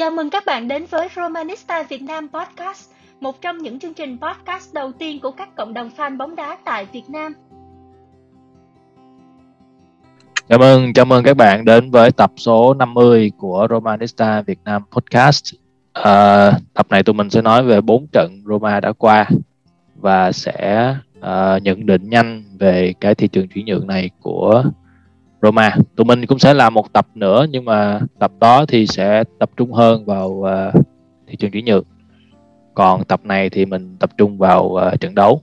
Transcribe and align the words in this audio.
Chào 0.00 0.10
mừng 0.10 0.30
các 0.30 0.46
bạn 0.46 0.68
đến 0.68 0.84
với 0.90 1.08
Romanista 1.16 1.82
Việt 1.82 2.02
Nam 2.02 2.28
Podcast, 2.28 2.90
một 3.20 3.40
trong 3.42 3.58
những 3.58 3.78
chương 3.78 3.94
trình 3.94 4.18
podcast 4.20 4.74
đầu 4.74 4.92
tiên 4.92 5.20
của 5.20 5.30
các 5.30 5.56
cộng 5.56 5.74
đồng 5.74 5.90
fan 5.96 6.16
bóng 6.16 6.36
đá 6.36 6.56
tại 6.64 6.86
Việt 6.92 7.02
Nam. 7.08 7.34
Chào 10.48 10.58
mừng, 10.58 10.92
chào 10.92 11.04
mừng 11.04 11.24
các 11.24 11.36
bạn 11.36 11.64
đến 11.64 11.90
với 11.90 12.10
tập 12.10 12.32
số 12.36 12.74
50 12.74 13.32
của 13.38 13.66
Romanista 13.70 14.42
Việt 14.42 14.58
Nam 14.64 14.82
Podcast. 14.92 15.54
À, 15.92 16.52
tập 16.74 16.86
này 16.90 17.02
tụi 17.02 17.14
mình 17.14 17.30
sẽ 17.30 17.42
nói 17.42 17.62
về 17.62 17.80
bốn 17.80 18.06
trận 18.12 18.42
Roma 18.46 18.80
đã 18.80 18.92
qua 18.92 19.28
và 19.96 20.32
sẽ 20.32 20.94
uh, 21.18 21.62
nhận 21.62 21.86
định 21.86 22.10
nhanh 22.10 22.44
về 22.58 22.94
cái 23.00 23.14
thị 23.14 23.28
trường 23.28 23.48
chuyển 23.48 23.66
nhượng 23.66 23.86
này 23.86 24.10
của 24.20 24.64
Roma. 25.42 25.76
Tụi 25.96 26.04
mình 26.04 26.26
cũng 26.26 26.38
sẽ 26.38 26.54
làm 26.54 26.74
một 26.74 26.92
tập 26.92 27.06
nữa 27.14 27.46
nhưng 27.50 27.64
mà 27.64 28.00
tập 28.18 28.32
đó 28.40 28.66
thì 28.68 28.86
sẽ 28.86 29.24
tập 29.38 29.50
trung 29.56 29.72
hơn 29.72 30.04
vào 30.04 30.28
uh, 30.28 30.84
thị 31.28 31.36
trường 31.36 31.50
chuyển 31.50 31.64
nhượng. 31.64 31.84
Còn 32.74 33.04
tập 33.04 33.20
này 33.24 33.50
thì 33.50 33.66
mình 33.66 33.96
tập 34.00 34.10
trung 34.18 34.38
vào 34.38 34.64
uh, 34.64 35.00
trận 35.00 35.14
đấu. 35.14 35.42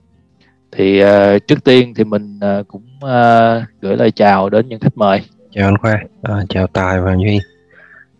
Thì 0.72 1.04
uh, 1.04 1.08
trước 1.46 1.64
tiên 1.64 1.94
thì 1.96 2.04
mình 2.04 2.40
uh, 2.60 2.68
cũng 2.68 2.82
uh, 3.04 3.62
gửi 3.80 3.96
lời 3.96 4.10
chào 4.10 4.50
đến 4.50 4.68
những 4.68 4.80
khách 4.80 4.96
mời. 4.96 5.20
Chào 5.50 5.68
anh 5.68 5.78
Khoa, 5.78 6.00
uh, 6.32 6.48
chào 6.48 6.66
Tài 6.66 7.00
và 7.00 7.16
Duy. 7.16 7.40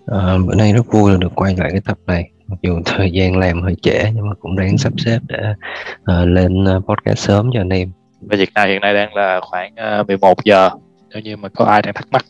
Uh, 0.04 0.46
bữa 0.46 0.54
nay 0.54 0.72
rất 0.72 0.86
vui 0.86 1.12
là 1.12 1.18
được 1.20 1.32
quay 1.34 1.56
lại 1.56 1.68
cái 1.70 1.80
tập 1.80 1.98
này. 2.06 2.30
Mặc 2.46 2.58
dù 2.62 2.80
thời 2.84 3.10
gian 3.10 3.38
làm 3.38 3.62
hơi 3.62 3.74
trễ 3.82 4.10
nhưng 4.14 4.28
mà 4.28 4.34
cũng 4.40 4.56
đang 4.56 4.78
sắp 4.78 4.92
xếp 4.96 5.18
để 5.28 5.54
uh, 6.00 6.28
lên 6.28 6.64
podcast 6.64 7.18
sớm 7.18 7.50
cho 7.54 7.60
anh 7.60 7.68
em. 7.68 7.90
Và 8.20 8.36
Việt 8.36 8.50
Nam 8.54 8.68
hiện 8.68 8.80
nay 8.80 8.94
đang 8.94 9.14
là 9.14 9.40
khoảng 9.42 9.74
uh, 10.00 10.06
11 10.06 10.44
giờ 10.44 10.70
nếu 11.14 11.22
như 11.22 11.36
mà 11.36 11.48
có 11.48 11.64
ai 11.64 11.82
đang 11.82 11.94
thắc 11.94 12.06
mắc. 12.10 12.24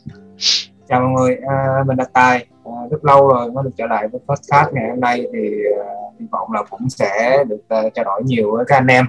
Chào 0.88 1.00
mọi 1.00 1.10
người 1.10 1.36
à, 1.48 1.84
mình 1.86 1.98
là 1.98 2.04
tài. 2.12 2.46
À, 2.64 2.72
rất 2.90 3.04
lâu 3.04 3.28
rồi 3.28 3.52
mới 3.52 3.64
được 3.64 3.70
trở 3.76 3.86
lại 3.86 4.08
với 4.08 4.20
podcast 4.28 4.72
ngày 4.72 4.88
hôm 4.90 5.00
nay 5.00 5.26
thì 5.32 5.50
à, 5.80 5.88
hy 6.20 6.26
vọng 6.30 6.52
là 6.52 6.62
cũng 6.70 6.88
sẽ 6.88 7.44
được 7.48 7.60
à, 7.68 7.82
trao 7.94 8.04
đổi 8.04 8.22
nhiều 8.24 8.56
với 8.56 8.64
các 8.68 8.76
anh 8.76 8.86
em. 8.86 9.06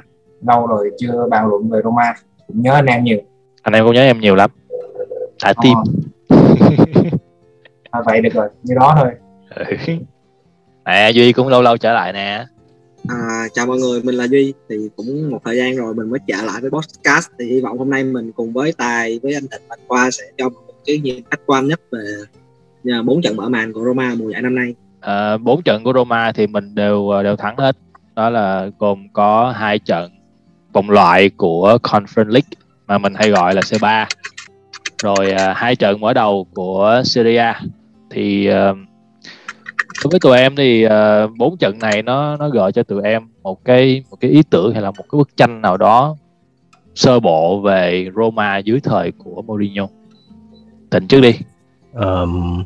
Lâu 0.47 0.67
rồi 0.67 0.91
chưa 0.97 1.27
bàn 1.29 1.47
luận 1.47 1.69
về 1.69 1.79
Roma 1.83 2.13
cũng 2.47 2.61
nhớ 2.61 2.73
anh 2.73 2.85
em 2.85 3.03
nhiều. 3.03 3.19
Anh 3.61 3.73
em 3.73 3.85
cũng 3.85 3.93
nhớ 3.93 4.01
em 4.01 4.19
nhiều 4.19 4.35
lắm. 4.35 4.51
Thả 5.43 5.53
tim. 5.63 5.77
À, 7.91 8.01
vậy 8.05 8.21
được 8.21 8.33
rồi 8.33 8.49
như 8.63 8.75
đó 8.79 8.95
thôi. 8.97 9.11
Ừ. 9.55 9.93
nè 10.85 11.09
duy 11.09 11.33
cũng 11.33 11.47
lâu 11.47 11.61
lâu 11.61 11.77
trở 11.77 11.93
lại 11.93 12.13
nè 12.13 12.45
À, 13.07 13.47
chào 13.53 13.65
mọi 13.65 13.77
người, 13.77 14.01
mình 14.03 14.15
là 14.15 14.27
Duy 14.27 14.53
thì 14.69 14.75
cũng 14.95 15.31
một 15.31 15.39
thời 15.45 15.57
gian 15.57 15.75
rồi 15.75 15.95
mình 15.95 16.09
mới 16.09 16.19
trở 16.27 16.41
lại 16.41 16.61
với 16.61 16.69
podcast 16.71 17.29
thì 17.39 17.45
hy 17.45 17.61
vọng 17.61 17.77
hôm 17.77 17.89
nay 17.89 18.03
mình 18.03 18.31
cùng 18.31 18.53
với 18.53 18.71
Tài 18.71 19.19
với 19.23 19.33
anh 19.33 19.43
Thịnh 19.51 19.67
Mạnh 19.69 19.79
Khoa 19.87 20.11
sẽ 20.11 20.23
cho 20.37 20.49
một 20.49 20.61
cái 20.85 20.97
nhìn 20.97 21.23
khách 21.31 21.39
quan 21.45 21.67
nhất 21.67 21.81
về 21.91 21.99
à, 22.91 23.01
bốn 23.01 23.21
trận 23.21 23.35
mở 23.35 23.49
màn 23.49 23.73
của 23.73 23.83
Roma 23.85 24.15
mùa 24.17 24.29
giải 24.29 24.41
năm 24.41 24.55
nay. 24.55 24.75
À, 24.99 25.37
bốn 25.37 25.61
trận 25.61 25.83
của 25.83 25.93
Roma 25.93 26.31
thì 26.31 26.47
mình 26.47 26.75
đều 26.75 27.15
à, 27.15 27.23
đều 27.23 27.35
thắng 27.35 27.57
hết. 27.57 27.77
Đó 28.15 28.29
là 28.29 28.69
gồm 28.79 29.07
có 29.13 29.53
hai 29.57 29.79
trận 29.79 30.11
vòng 30.73 30.89
loại 30.89 31.29
của 31.29 31.77
Conference 31.83 32.29
League 32.29 32.49
mà 32.87 32.97
mình 32.97 33.13
hay 33.15 33.29
gọi 33.29 33.53
là 33.53 33.61
C3. 33.61 34.05
Rồi 35.03 35.31
à, 35.31 35.53
hai 35.53 35.75
trận 35.75 35.99
mở 35.99 36.13
đầu 36.13 36.47
của 36.53 37.01
Serie 37.05 37.37
A 37.37 37.61
thì 38.09 38.49
uh, 38.49 38.77
đối 40.03 40.09
với 40.11 40.19
tụi 40.19 40.37
em 40.37 40.55
thì 40.55 40.85
uh, 40.85 40.91
bốn 41.37 41.57
trận 41.57 41.79
này 41.79 42.01
nó 42.01 42.37
nó 42.37 42.49
gợi 42.49 42.71
cho 42.71 42.83
tụi 42.83 43.03
em 43.03 43.23
một 43.43 43.65
cái 43.65 44.03
một 44.09 44.17
cái 44.19 44.31
ý 44.31 44.43
tưởng 44.49 44.73
hay 44.73 44.81
là 44.81 44.91
một 44.91 45.03
cái 45.11 45.17
bức 45.17 45.37
tranh 45.37 45.61
nào 45.61 45.77
đó 45.77 46.15
sơ 46.95 47.19
bộ 47.19 47.61
về 47.61 48.09
Roma 48.15 48.57
dưới 48.57 48.79
thời 48.79 49.11
của 49.11 49.41
Mourinho. 49.41 49.87
Tình 50.89 51.07
trước 51.07 51.21
đi. 51.21 51.39
Um, 51.93 52.63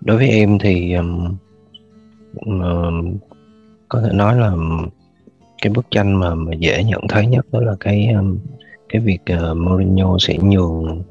đối 0.00 0.16
với 0.16 0.28
em 0.28 0.58
thì 0.58 0.94
um, 0.94 1.36
um, 2.46 3.16
có 3.88 4.02
thể 4.02 4.12
nói 4.12 4.36
là 4.36 4.52
cái 5.62 5.72
bức 5.72 5.90
tranh 5.90 6.20
mà, 6.20 6.34
mà 6.34 6.52
dễ 6.58 6.84
nhận 6.84 7.08
thấy 7.08 7.26
nhất 7.26 7.46
đó 7.52 7.60
là 7.60 7.72
cái 7.80 8.08
um, 8.08 8.38
cái 8.88 9.02
việc 9.02 9.20
uh, 9.50 9.56
Mourinho 9.56 10.16
sẽ 10.18 10.38
nhường 10.42 11.02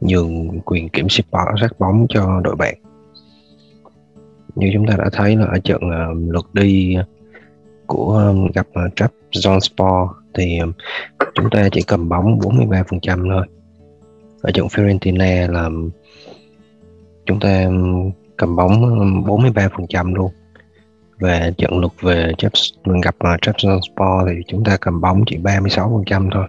nhường 0.00 0.60
quyền 0.64 0.88
kiểm 0.88 1.08
soát 1.08 1.70
bóng 1.78 2.06
cho 2.08 2.40
đội 2.44 2.56
bạn 2.56 2.74
như 4.54 4.70
chúng 4.72 4.86
ta 4.86 4.96
đã 4.98 5.10
thấy 5.12 5.36
là 5.36 5.46
ở 5.46 5.58
trận 5.58 5.80
uh, 5.86 6.32
lượt 6.32 6.54
đi 6.54 6.96
của 7.86 8.24
um, 8.28 8.46
gặp 8.54 8.66
à, 8.72 8.82
uh, 8.84 9.10
Trabzonspor 9.32 10.08
thì 10.34 10.58
um, 10.58 10.72
chúng 11.34 11.50
ta 11.50 11.68
chỉ 11.72 11.82
cầm 11.82 12.08
bóng 12.08 12.38
43% 12.38 13.30
thôi. 13.30 13.46
Ở 14.42 14.50
trận 14.50 14.66
Fiorentina 14.66 15.52
là 15.52 15.70
chúng 17.26 17.40
ta 17.40 17.70
cầm 18.36 18.56
bóng 18.56 18.72
43% 19.26 20.14
luôn. 20.14 20.32
Về 21.18 21.52
trận 21.58 21.78
lượt 21.78 21.92
về 22.00 22.32
mình 22.84 23.00
gặp 23.00 23.14
uh, 23.14 23.40
Trabzonspor 23.40 24.28
thì 24.28 24.42
chúng 24.46 24.64
ta 24.64 24.76
cầm 24.80 25.00
bóng 25.00 25.22
chỉ 25.26 25.36
36% 25.36 26.30
thôi. 26.32 26.46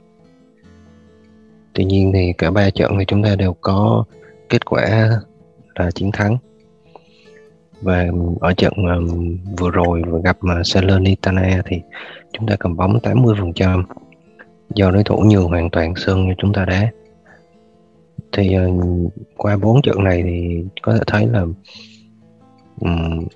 Tuy 1.73 1.85
nhiên 1.85 2.11
thì 2.13 2.33
cả 2.37 2.51
ba 2.51 2.69
trận 2.69 2.95
thì 2.99 3.05
chúng 3.07 3.23
ta 3.23 3.35
đều 3.35 3.55
có 3.61 4.03
kết 4.49 4.65
quả 4.65 5.09
là 5.75 5.91
chiến 5.91 6.11
thắng 6.11 6.37
và 7.85 8.07
ở 8.39 8.53
trận 8.53 8.73
um, 8.75 9.37
vừa 9.57 9.71
rồi 9.71 10.01
vừa 10.07 10.21
gặp 10.23 10.37
mà 10.41 10.61
Salernitana 10.63 11.61
thì 11.65 11.81
chúng 12.31 12.47
ta 12.47 12.55
cầm 12.59 12.75
bóng 12.75 12.99
80% 13.03 13.83
do 14.75 14.91
đối 14.91 15.03
thủ 15.03 15.17
nhường 15.17 15.47
hoàn 15.47 15.69
toàn 15.69 15.93
sân 15.95 16.25
cho 16.27 16.33
chúng 16.37 16.53
ta 16.53 16.65
đá. 16.65 16.91
Thì 18.31 18.57
uh, 18.57 19.13
qua 19.37 19.57
bốn 19.57 19.81
trận 19.81 20.03
này 20.03 20.23
thì 20.23 20.63
có 20.81 20.93
thể 20.93 20.99
thấy 21.07 21.27
là 21.27 21.41
um, 22.81 23.27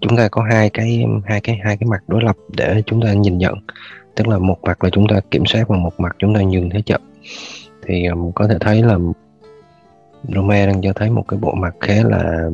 chúng 0.00 0.16
ta 0.16 0.28
có 0.28 0.42
hai 0.50 0.70
cái 0.70 1.04
hai 1.24 1.40
cái 1.40 1.60
hai 1.64 1.76
cái 1.76 1.88
mặt 1.88 2.02
đối 2.06 2.22
lập 2.22 2.36
để 2.56 2.82
chúng 2.86 3.02
ta 3.02 3.12
nhìn 3.12 3.38
nhận. 3.38 3.54
Tức 4.14 4.28
là 4.28 4.38
một 4.38 4.58
mặt 4.62 4.84
là 4.84 4.90
chúng 4.90 5.06
ta 5.08 5.20
kiểm 5.30 5.46
soát 5.46 5.68
và 5.68 5.76
một 5.76 6.00
mặt 6.00 6.16
chúng 6.18 6.34
ta 6.34 6.42
nhường 6.42 6.70
thế 6.70 6.82
trận. 6.82 7.00
Thì 7.86 8.06
um, 8.06 8.32
có 8.32 8.48
thể 8.48 8.56
thấy 8.60 8.82
là 8.82 8.98
Roma 10.28 10.66
đang 10.66 10.82
cho 10.82 10.92
thấy 10.92 11.10
một 11.10 11.24
cái 11.28 11.38
bộ 11.40 11.52
mặt 11.54 11.74
khá 11.80 11.94
là 12.04 12.50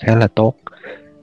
khá 0.00 0.16
là 0.16 0.28
tốt. 0.34 0.54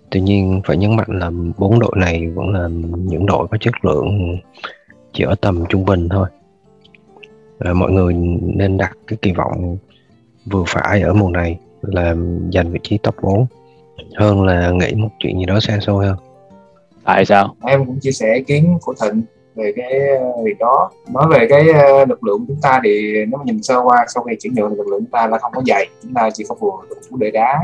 Tuy 0.10 0.22
nhiên 0.22 0.62
phải 0.66 0.78
nhấn 0.78 0.96
mạnh 0.96 1.20
là 1.20 1.32
bốn 1.58 1.80
đội 1.80 1.92
này 1.96 2.30
vẫn 2.30 2.50
là 2.50 2.68
những 2.98 3.26
đội 3.26 3.48
có 3.48 3.58
chất 3.62 3.86
lượng 3.86 4.38
chỉ 5.14 5.24
ở 5.24 5.36
tầm 5.42 5.66
trung 5.70 5.86
bình 5.86 6.10
thôi. 6.10 6.30
À, 7.60 7.74
mọi 7.74 7.92
người 7.92 8.14
nên 8.42 8.78
đặt 8.78 8.98
cái 9.08 9.18
kỳ 9.22 9.32
vọng 9.32 9.78
vừa 10.46 10.64
phải 10.68 11.02
ở 11.02 11.14
mùa 11.14 11.30
này 11.30 11.60
là 11.82 12.16
giành 12.54 12.72
vị 12.72 12.80
trí 12.84 12.98
top 12.98 13.16
4 13.22 13.46
hơn 14.16 14.44
là 14.44 14.72
nghĩ 14.72 14.94
một 14.96 15.10
chuyện 15.20 15.40
gì 15.40 15.46
đó 15.46 15.60
xa 15.60 15.80
xôi 15.82 16.06
hơn. 16.06 16.18
Tại 17.04 17.26
sao? 17.26 17.56
Em 17.66 17.86
cũng 17.86 18.00
chia 18.00 18.12
sẻ 18.12 18.36
ý 18.36 18.44
kiến 18.44 18.78
của 18.82 18.94
thịnh 19.02 19.22
về 19.56 19.74
cái 19.76 20.00
ờ, 20.10 20.44
việc 20.44 20.60
đó. 20.60 20.92
Nói 21.14 21.26
về 21.30 21.48
cái 21.50 21.70
ờ, 21.70 22.06
lực 22.06 22.24
lượng 22.24 22.46
chúng 22.48 22.58
ta 22.62 22.80
thì 22.84 23.14
nếu 23.26 23.38
mà 23.38 23.44
nhìn 23.44 23.64
sơ 23.64 23.82
qua 23.84 24.06
sau 24.08 24.24
khi 24.24 24.36
chuyển 24.40 24.54
nhượng 24.56 24.70
thì 24.70 24.76
lực 24.76 24.88
lượng 24.88 25.00
chúng 25.00 25.12
ta 25.12 25.28
là 25.28 25.38
không 25.38 25.52
có 25.56 25.62
dày. 25.68 25.88
Chúng 26.04 26.14
ta 26.14 26.30
chỉ 26.34 26.44
có 26.50 26.56
vừa 26.60 26.72
đủ 26.90 27.18
để 27.18 27.32
đá. 27.32 27.60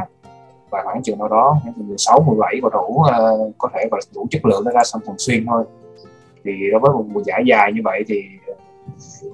Và 0.69 0.81
khoảng 0.83 1.03
chừng 1.03 1.19
nào 1.19 1.27
đó 1.27 1.57
khoảng 1.63 1.87
16 1.87 2.23
17 2.27 2.59
cầu 2.61 2.69
thủ 2.69 2.99
uh, 2.99 3.53
có 3.57 3.69
thể 3.73 3.87
gọi 3.91 4.01
đủ 4.15 4.27
chất 4.31 4.45
lượng 4.45 4.63
để 4.65 4.71
ra 4.75 4.81
sân 4.83 5.01
thường 5.05 5.15
xuyên 5.17 5.45
thôi. 5.45 5.63
Thì 6.43 6.51
đối 6.71 6.79
với 6.79 6.91
một 6.91 7.05
mùa 7.07 7.21
giải 7.25 7.43
dài 7.45 7.71
như 7.73 7.81
vậy 7.83 8.03
thì 8.07 8.21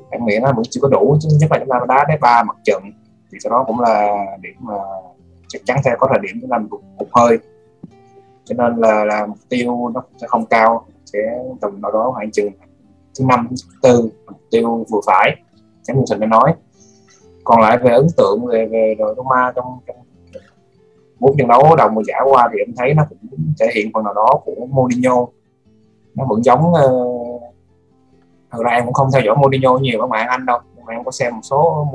em 0.09 0.25
nghĩ 0.25 0.39
nó 0.41 0.53
vẫn 0.53 0.63
chưa 0.69 0.81
có 0.81 0.89
đủ. 0.89 1.17
Chứ 1.21 1.29
nhất 1.39 1.51
là 1.51 1.59
chúng 1.59 1.69
ta 1.69 1.79
đá 1.87 2.05
đá 2.07 2.17
ba 2.21 2.43
mặt 2.43 2.55
trận 2.65 2.83
thì 3.31 3.37
sau 3.43 3.49
đó 3.49 3.63
cũng 3.67 3.79
là 3.79 4.25
điểm 4.41 4.55
mà 4.59 4.73
chắc 5.47 5.61
chắn 5.65 5.77
sẽ 5.83 5.95
có 5.99 6.07
thời 6.09 6.19
điểm 6.21 6.37
chúng 6.41 6.49
ta 6.49 6.57
cục, 6.69 7.09
hơi. 7.11 7.37
Cho 8.43 8.55
nên 8.57 8.81
là, 8.81 9.05
là 9.05 9.25
mục 9.25 9.37
tiêu 9.49 9.91
nó 9.93 10.03
sẽ 10.21 10.27
không 10.27 10.45
cao 10.45 10.85
sẽ 11.13 11.19
tầm 11.61 11.81
nào 11.81 11.91
đó 11.91 12.11
khoảng 12.15 12.31
chừng 12.31 12.51
thứ 13.19 13.25
năm 13.25 13.47
thứ 13.49 13.55
tư 13.81 14.09
mục 14.25 14.41
tiêu 14.51 14.85
vừa 14.91 14.99
phải. 15.07 15.35
Chẳng 15.83 15.97
như 15.97 16.03
thịnh 16.09 16.19
đã 16.19 16.27
nói. 16.27 16.53
Còn 17.43 17.61
lại 17.61 17.77
về 17.77 17.91
ấn 17.91 18.07
tượng 18.17 18.45
về 18.45 18.65
về 18.65 18.95
đội 18.99 19.13
Roma 19.17 19.51
trong, 19.55 19.79
trong 19.87 19.95
bốn 21.19 21.37
trận 21.37 21.47
đấu 21.47 21.75
đầu 21.77 21.89
mùa 21.89 22.03
giải 22.07 22.21
qua 22.25 22.49
thì 22.53 22.59
em 22.59 22.75
thấy 22.77 22.93
nó 22.93 23.05
cũng 23.09 23.53
thể 23.59 23.67
hiện 23.75 23.91
phần 23.93 24.03
nào 24.03 24.13
đó 24.13 24.29
của 24.45 24.65
Mourinho. 24.69 25.25
Nó 26.15 26.25
vẫn 26.29 26.43
giống 26.43 26.71
uh, 26.71 27.41
thật 28.51 28.59
ra 28.65 28.71
em 28.71 28.85
cũng 28.85 28.93
không 28.93 29.09
theo 29.13 29.21
dõi 29.25 29.35
Mourinho 29.35 29.77
nhiều 29.77 30.01
ở 30.01 30.07
ngoại 30.07 30.23
Anh 30.23 30.45
đâu. 30.45 30.59
Nhưng 30.75 30.85
mà 30.85 30.93
em 30.93 31.03
có 31.03 31.11
xem 31.11 31.35
một 31.35 31.41
số 31.43 31.87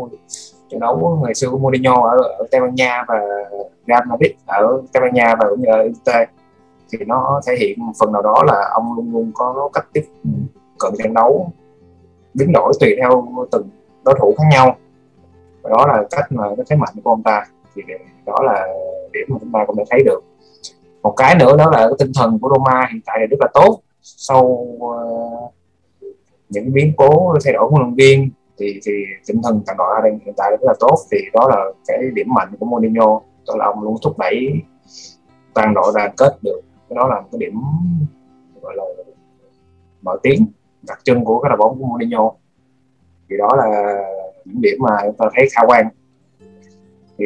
trận 0.70 0.80
đấu 0.80 1.20
ngày 1.24 1.34
xưa 1.34 1.50
của 1.50 1.58
Mourinho 1.58 2.02
ở, 2.02 2.16
ở 2.38 2.46
Tây 2.50 2.60
Ban 2.60 2.74
Nha 2.74 3.04
và 3.08 3.20
Real 3.86 4.02
Madrid 4.08 4.30
ở 4.46 4.82
Tây 4.92 5.00
Ban 5.00 5.14
Nha 5.14 5.34
và 5.40 5.46
cũng 5.50 5.60
như 5.60 5.68
ở 5.70 5.82
Inter 5.82 6.28
thì 6.92 6.98
nó 7.06 7.40
thể 7.46 7.56
hiện 7.60 7.78
phần 8.00 8.12
nào 8.12 8.22
đó 8.22 8.42
là 8.46 8.70
ông 8.74 8.94
luôn 8.96 9.12
luôn 9.12 9.30
có 9.34 9.70
cách 9.72 9.86
tiếp 9.92 10.04
cận 10.78 10.92
trận 10.98 11.14
đấu 11.14 11.52
biến 12.34 12.52
đổi 12.52 12.72
tùy 12.80 12.96
theo 13.00 13.26
từng 13.50 13.68
đối 14.04 14.14
thủ 14.20 14.34
khác 14.38 14.44
nhau. 14.50 14.76
Và 15.62 15.70
đó 15.70 15.86
là 15.86 16.04
cách 16.10 16.32
mà 16.32 16.44
cái 16.56 16.66
thế 16.70 16.76
mạnh 16.76 16.94
của 17.04 17.10
ông 17.10 17.22
ta. 17.22 17.44
Thì 17.74 17.82
đó 18.26 18.36
là 18.42 18.66
điểm 19.12 19.26
mà 19.28 19.36
chúng 19.40 19.52
ta 19.52 19.64
cũng 19.66 19.76
đã 19.76 19.84
thấy 19.90 20.02
được. 20.04 20.24
Một 21.02 21.14
cái 21.16 21.34
nữa 21.34 21.56
đó 21.56 21.70
là 21.70 21.78
cái 21.78 21.94
tinh 21.98 22.12
thần 22.16 22.38
của 22.38 22.48
Roma 22.48 22.88
hiện 22.92 23.00
tại 23.06 23.18
là 23.20 23.26
rất 23.26 23.36
là 23.40 23.48
tốt. 23.54 23.80
Sau 24.02 24.44
uh, 24.44 25.52
những 26.48 26.72
biến 26.72 26.92
cố 26.96 27.34
thay 27.44 27.54
đổi 27.54 27.68
huấn 27.70 27.82
luyện 27.82 27.94
viên 27.94 28.30
thì 28.58 28.80
thì 28.84 28.92
tinh 29.26 29.40
thần 29.44 29.62
toàn 29.66 29.78
đội 29.78 30.00
đang 30.04 30.18
hiện 30.24 30.34
tại 30.36 30.50
rất 30.50 30.62
là 30.62 30.74
tốt. 30.80 30.96
Thì 31.10 31.18
đó 31.32 31.48
là 31.48 31.64
cái 31.86 31.98
điểm 32.14 32.26
mạnh 32.34 32.48
của 32.60 32.66
Mourinho. 32.66 33.20
Đó 33.46 33.54
là 33.58 33.64
ông 33.64 33.82
luôn 33.82 33.96
thúc 34.02 34.18
đẩy 34.18 34.52
toàn 35.54 35.74
đội 35.74 35.92
đoàn 35.94 36.10
kết 36.16 36.36
được 36.42 36.60
cái 36.88 36.96
đó 36.96 37.08
là 37.08 37.20
một 37.20 37.28
cái 37.32 37.38
điểm, 37.38 37.60
gọi 38.62 38.76
là, 38.76 38.84
nổi 40.02 40.18
tiếng 40.22 40.46
đặc 40.88 40.98
trưng 41.04 41.24
của 41.24 41.40
cái 41.40 41.48
đội 41.48 41.56
bóng 41.58 41.78
của 41.78 41.86
Mourinho. 41.86 42.32
Thì 43.30 43.36
đó 43.38 43.48
là 43.56 43.98
những 44.44 44.60
điểm 44.60 44.78
mà 44.80 44.90
chúng 45.04 45.16
ta 45.18 45.26
thấy 45.34 45.48
khả 45.52 45.60
quan. 45.66 45.88
Thì 47.18 47.24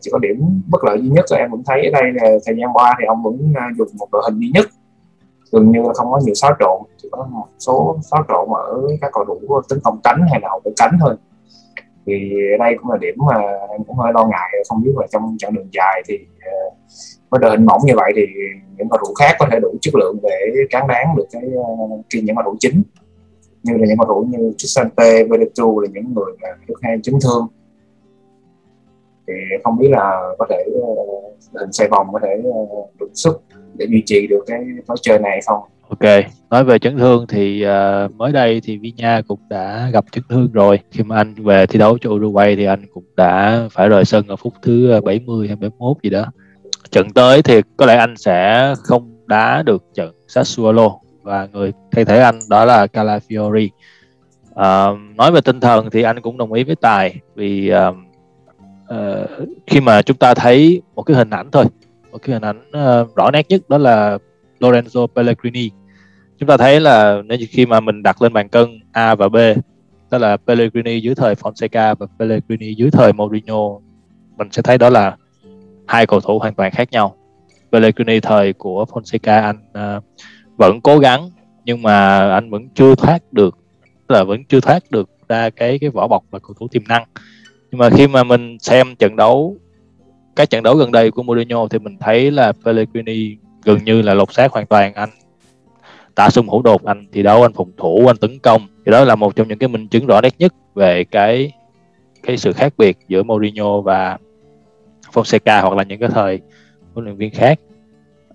chỉ 0.00 0.10
có 0.12 0.18
điểm 0.18 0.62
bất 0.68 0.84
lợi 0.84 1.00
duy 1.02 1.08
nhất 1.08 1.24
là 1.30 1.38
em 1.38 1.50
vẫn 1.50 1.62
thấy 1.66 1.84
ở 1.84 2.00
đây 2.00 2.12
là 2.14 2.38
thời 2.46 2.56
gian 2.56 2.70
qua 2.72 2.96
thì 2.98 3.04
ông 3.06 3.22
vẫn 3.22 3.52
à, 3.56 3.68
dùng 3.78 3.88
một 3.98 4.08
đội 4.12 4.22
hình 4.24 4.40
duy 4.40 4.50
nhất. 4.54 4.66
Gần 5.52 5.70
như 5.70 5.82
là 5.82 5.92
không 5.94 6.10
có 6.10 6.20
nhiều 6.24 6.34
xáo 6.34 6.52
trộn, 6.60 6.82
chỉ 6.96 7.08
có 7.12 7.26
một 7.30 7.46
số 7.58 7.98
xáo 8.02 8.24
trộn 8.28 8.48
ở 8.54 8.82
các 9.00 9.10
cầu 9.12 9.24
thủ 9.24 9.60
tấn 9.68 9.80
công 9.84 10.00
cánh 10.04 10.20
hay 10.30 10.40
là 10.42 10.48
hậu 10.48 10.60
vệ 10.64 10.72
cánh 10.76 10.96
thôi. 11.00 11.16
Thì 12.06 12.32
đây 12.58 12.76
cũng 12.80 12.90
là 12.90 12.96
điểm 12.96 13.14
mà 13.26 13.42
em 13.70 13.84
cũng 13.84 13.96
hơi 13.96 14.12
lo 14.12 14.26
ngại, 14.26 14.50
không 14.68 14.82
biết 14.82 14.92
là 14.96 15.06
trong 15.10 15.36
chặng 15.38 15.54
đường 15.54 15.68
dài 15.72 16.02
thì 16.06 16.18
à, 16.40 16.52
với 17.30 17.40
đội 17.40 17.50
hình 17.50 17.66
mỏng 17.66 17.80
như 17.84 17.92
vậy 17.96 18.12
thì 18.16 18.22
những 18.78 18.88
cầu 18.88 18.98
thủ 19.06 19.14
khác 19.14 19.36
có 19.38 19.46
thể 19.52 19.58
đủ 19.60 19.74
chất 19.80 19.94
lượng 19.94 20.16
để 20.22 20.64
cán 20.70 20.86
đáng 20.88 21.06
được 21.16 21.26
cái 21.32 21.42
ờ, 21.56 21.96
khi 22.10 22.20
những 22.20 22.36
cầu 22.36 22.44
thủ 22.44 22.56
chính 22.60 22.82
như 23.62 23.72
là 23.76 23.86
những 23.88 23.98
cầu 23.98 24.06
thủ 24.08 24.26
như 24.30 24.52
Chisante, 24.56 25.24
Vedetu 25.24 25.80
là 25.80 25.88
những 25.92 26.14
người 26.14 26.32
mà 26.42 26.48
được 26.68 26.74
hay 26.82 26.98
chấn 27.02 27.14
thương 27.22 27.46
thì 29.26 29.34
không 29.64 29.78
biết 29.78 29.88
là 29.90 30.20
có 30.38 30.46
thể 30.50 30.64
hình 31.60 31.72
xoay 31.72 31.88
vòng 31.88 32.06
có 32.12 32.18
thể 32.22 32.42
ờ, 32.44 32.76
đủ 33.00 33.06
sức 33.14 33.40
để 33.74 33.86
duy 33.90 34.02
trì 34.06 34.26
được 34.26 34.44
cái 34.46 34.64
lối 34.88 34.96
chơi 35.02 35.18
này 35.18 35.30
hay 35.30 35.40
không 35.46 35.60
Ok, 35.90 36.24
nói 36.50 36.64
về 36.64 36.78
chấn 36.78 36.98
thương 36.98 37.26
thì 37.28 37.64
uh, 37.66 38.16
mới 38.16 38.32
đây 38.32 38.60
thì 38.64 38.78
Vinya 38.78 39.22
cũng 39.28 39.40
đã 39.48 39.90
gặp 39.92 40.04
chấn 40.12 40.24
thương 40.28 40.52
rồi. 40.52 40.78
Khi 40.90 41.02
mà 41.02 41.16
anh 41.16 41.34
về 41.34 41.66
thi 41.66 41.78
đấu 41.78 41.98
cho 42.00 42.10
Uruguay 42.10 42.56
thì 42.56 42.64
anh 42.64 42.84
cũng 42.94 43.04
đã 43.16 43.62
phải 43.72 43.88
rời 43.88 44.04
sân 44.04 44.28
ở 44.28 44.36
phút 44.36 44.52
thứ 44.62 45.00
70 45.04 45.48
hay 45.48 45.56
71 45.56 45.96
gì 46.02 46.10
đó. 46.10 46.26
Trận 46.90 47.10
tới 47.10 47.42
thì 47.42 47.62
có 47.76 47.86
lẽ 47.86 47.96
anh 47.96 48.16
sẽ 48.16 48.74
không 48.84 49.26
đá 49.26 49.62
được 49.62 49.84
trận 49.94 50.14
Sassuolo 50.28 50.90
và 51.22 51.48
người 51.52 51.72
thay 51.92 52.04
thế 52.04 52.20
anh 52.20 52.38
đó 52.48 52.64
là 52.64 52.86
Calafiori. 52.86 53.68
Uh, 54.50 55.16
nói 55.16 55.32
về 55.32 55.40
tinh 55.40 55.60
thần 55.60 55.90
thì 55.90 56.02
anh 56.02 56.20
cũng 56.20 56.38
đồng 56.38 56.52
ý 56.52 56.64
với 56.64 56.76
Tài 56.76 57.16
vì 57.34 57.72
uh, 57.88 57.96
uh, 58.94 59.48
khi 59.66 59.80
mà 59.80 60.02
chúng 60.02 60.16
ta 60.16 60.34
thấy 60.34 60.82
một 60.94 61.02
cái 61.02 61.16
hình 61.16 61.30
ảnh 61.30 61.50
thôi, 61.50 61.64
một 62.12 62.18
cái 62.22 62.34
hình 62.34 62.42
ảnh 62.42 62.58
uh, 62.68 63.16
rõ 63.16 63.30
nét 63.30 63.46
nhất 63.48 63.68
đó 63.68 63.78
là 63.78 64.18
Lorenzo 64.60 65.06
Pellegrini. 65.06 65.70
Chúng 66.38 66.46
ta 66.46 66.56
thấy 66.56 66.80
là 66.80 67.22
nếu 67.24 67.38
khi 67.50 67.66
mà 67.66 67.80
mình 67.80 68.02
đặt 68.02 68.22
lên 68.22 68.32
bàn 68.32 68.48
cân 68.48 68.80
A 68.92 69.14
và 69.14 69.28
B, 69.28 69.36
đó 70.10 70.18
là 70.18 70.36
Pellegrini 70.36 71.00
dưới 71.00 71.14
thời 71.14 71.34
Fonseca 71.34 71.94
và 71.94 72.06
Pellegrini 72.18 72.74
dưới 72.74 72.90
thời 72.90 73.12
Mourinho, 73.12 73.78
mình 74.36 74.48
sẽ 74.50 74.62
thấy 74.62 74.78
đó 74.78 74.90
là 74.90 75.16
hai 75.90 76.06
cầu 76.06 76.20
thủ 76.20 76.38
hoàn 76.38 76.54
toàn 76.54 76.70
khác 76.70 76.92
nhau. 76.92 77.16
Pellegrini 77.72 78.20
thời 78.20 78.52
của 78.52 78.84
Fonseca 78.84 79.42
anh 79.42 79.56
uh, 79.98 80.04
vẫn 80.56 80.80
cố 80.80 80.98
gắng 80.98 81.30
nhưng 81.64 81.82
mà 81.82 82.28
anh 82.30 82.50
vẫn 82.50 82.68
chưa 82.74 82.94
thoát 82.94 83.32
được 83.32 83.58
là 84.08 84.24
vẫn 84.24 84.44
chưa 84.44 84.60
thoát 84.60 84.90
được 84.90 85.10
ra 85.28 85.50
cái 85.50 85.78
cái 85.78 85.90
vỏ 85.90 86.06
bọc 86.08 86.24
là 86.32 86.38
cầu 86.38 86.54
thủ 86.60 86.68
tiềm 86.68 86.82
năng. 86.88 87.04
Nhưng 87.70 87.78
mà 87.78 87.90
khi 87.90 88.06
mà 88.06 88.24
mình 88.24 88.58
xem 88.58 88.96
trận 88.96 89.16
đấu 89.16 89.56
các 90.36 90.50
trận 90.50 90.62
đấu 90.62 90.76
gần 90.76 90.92
đây 90.92 91.10
của 91.10 91.22
Mourinho 91.22 91.68
thì 91.68 91.78
mình 91.78 91.96
thấy 92.00 92.30
là 92.30 92.52
Pellegrini 92.64 93.36
gần 93.64 93.84
như 93.84 94.02
là 94.02 94.14
lột 94.14 94.32
xác 94.32 94.52
hoàn 94.52 94.66
toàn. 94.66 94.94
Anh 94.94 95.10
tả 96.14 96.30
xung 96.30 96.48
hữu 96.48 96.62
đột 96.62 96.84
anh 96.84 97.06
thi 97.12 97.22
đấu 97.22 97.42
anh 97.42 97.52
phòng 97.52 97.70
thủ 97.76 98.06
anh 98.06 98.16
tấn 98.16 98.38
công. 98.38 98.66
Thì 98.86 98.92
đó 98.92 99.04
là 99.04 99.14
một 99.14 99.36
trong 99.36 99.48
những 99.48 99.58
cái 99.58 99.68
minh 99.68 99.88
chứng 99.88 100.06
rõ 100.06 100.20
nét 100.20 100.34
nhất 100.38 100.54
về 100.74 101.04
cái 101.04 101.52
cái 102.22 102.36
sự 102.36 102.52
khác 102.52 102.72
biệt 102.78 102.98
giữa 103.08 103.22
Mourinho 103.22 103.80
và 103.80 104.18
Fonseca 105.12 105.62
hoặc 105.62 105.76
là 105.76 105.82
những 105.82 106.00
cái 106.00 106.08
thời 106.14 106.40
huấn 106.92 107.04
luyện 107.04 107.16
viên 107.16 107.30
khác. 107.30 107.60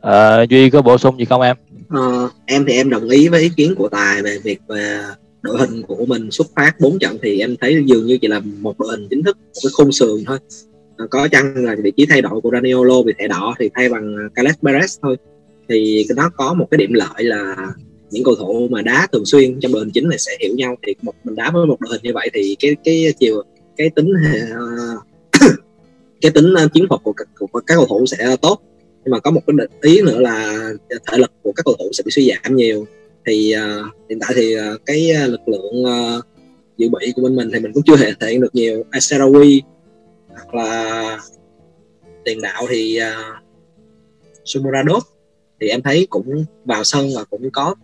À, 0.01 0.43
duy 0.49 0.69
có 0.69 0.81
bổ 0.81 0.97
sung 0.97 1.19
gì 1.19 1.25
không 1.25 1.41
em? 1.41 1.55
À, 1.89 2.01
em 2.45 2.65
thì 2.67 2.73
em 2.73 2.89
đồng 2.89 3.09
ý 3.09 3.27
với 3.27 3.41
ý 3.41 3.49
kiến 3.57 3.75
của 3.77 3.89
tài 3.89 4.21
về 4.21 4.37
việc 4.43 4.59
về 4.67 4.99
đội 5.41 5.57
hình 5.57 5.81
của 5.81 6.05
mình 6.05 6.31
xuất 6.31 6.47
phát 6.55 6.79
bốn 6.79 6.99
trận 6.99 7.17
thì 7.21 7.39
em 7.39 7.55
thấy 7.61 7.83
dường 7.85 8.05
như 8.05 8.17
chỉ 8.17 8.27
là 8.27 8.41
một 8.59 8.79
đội 8.79 8.89
hình 8.91 9.07
chính 9.09 9.23
thức 9.23 9.37
một 9.37 9.59
cái 9.63 9.71
khung 9.77 9.91
sườn 9.91 10.23
thôi. 10.25 10.37
À, 10.97 11.05
có 11.09 11.27
chăng 11.27 11.55
là 11.55 11.75
vị 11.83 11.91
trí 11.97 12.05
thay 12.05 12.21
đổi 12.21 12.41
của 12.41 12.49
Raniolo 12.53 13.01
bị 13.03 13.13
thẻ 13.19 13.27
đỏ 13.27 13.55
thì 13.59 13.69
thay 13.73 13.89
bằng 13.89 14.15
Carles 14.35 14.55
Perez 14.61 14.99
thôi. 15.01 15.17
Thì 15.69 16.05
nó 16.15 16.29
có 16.29 16.53
một 16.53 16.67
cái 16.71 16.77
điểm 16.77 16.93
lợi 16.93 17.23
là 17.23 17.55
những 18.11 18.23
cầu 18.23 18.35
thủ 18.35 18.67
mà 18.71 18.81
đá 18.81 19.07
thường 19.11 19.25
xuyên 19.25 19.59
trong 19.59 19.71
đội 19.71 19.81
hình 19.81 19.91
chính 19.93 20.09
này 20.09 20.17
sẽ 20.17 20.31
hiểu 20.39 20.55
nhau. 20.55 20.75
Thì 20.87 20.95
một 21.01 21.13
mình 21.23 21.35
đá 21.35 21.51
với 21.51 21.65
một 21.65 21.77
đội 21.79 21.91
hình 21.91 22.01
như 22.03 22.11
vậy 22.13 22.29
thì 22.33 22.55
cái 22.59 22.75
cái 22.83 23.13
chiều 23.19 23.43
cái 23.77 23.89
tính 23.89 24.13
uh, 24.13 25.03
cái 26.25 26.31
tính 26.31 26.53
ờ, 26.53 26.67
chiến 26.73 26.85
thuật 26.89 27.01
của 27.03 27.13
các, 27.13 27.27
của 27.39 27.59
các 27.67 27.75
cầu 27.75 27.85
thủ 27.85 28.05
sẽ 28.05 28.35
tốt. 28.41 28.61
Nhưng 29.03 29.11
mà 29.11 29.19
có 29.19 29.31
một 29.31 29.41
cái 29.47 29.55
ý 29.81 30.01
nữa 30.01 30.19
là 30.19 30.69
thể 30.89 31.17
lực 31.17 31.31
của 31.43 31.51
các 31.51 31.63
cầu 31.65 31.75
thủ 31.79 31.89
sẽ 31.93 32.03
bị 32.05 32.11
suy 32.11 32.29
giảm 32.29 32.55
nhiều. 32.55 32.85
Thì 33.25 33.55
uh, 33.55 34.09
hiện 34.09 34.19
tại 34.19 34.31
thì 34.35 34.55
uh, 34.57 34.81
cái 34.85 35.13
lực 35.27 35.47
lượng 35.47 35.83
uh, 35.83 36.25
dự 36.77 36.89
bị 36.89 37.13
của 37.15 37.21
bên 37.21 37.35
mình 37.35 37.49
thì 37.53 37.59
mình 37.59 37.73
cũng 37.73 37.83
chưa 37.83 37.97
thể 37.97 38.29
hiện 38.29 38.41
được 38.41 38.55
nhiều. 38.55 38.83
Aserawi 38.91 39.61
hoặc 40.29 40.55
là 40.55 41.19
tiền 42.25 42.41
đạo 42.41 42.65
thì 42.69 42.99
uh, 43.01 43.35
Sumuradov 44.45 45.03
thì 45.61 45.67
em 45.67 45.81
thấy 45.81 46.07
cũng 46.09 46.45
vào 46.65 46.83
sân 46.83 47.09
và 47.15 47.23
cũng 47.23 47.49
có 47.51 47.75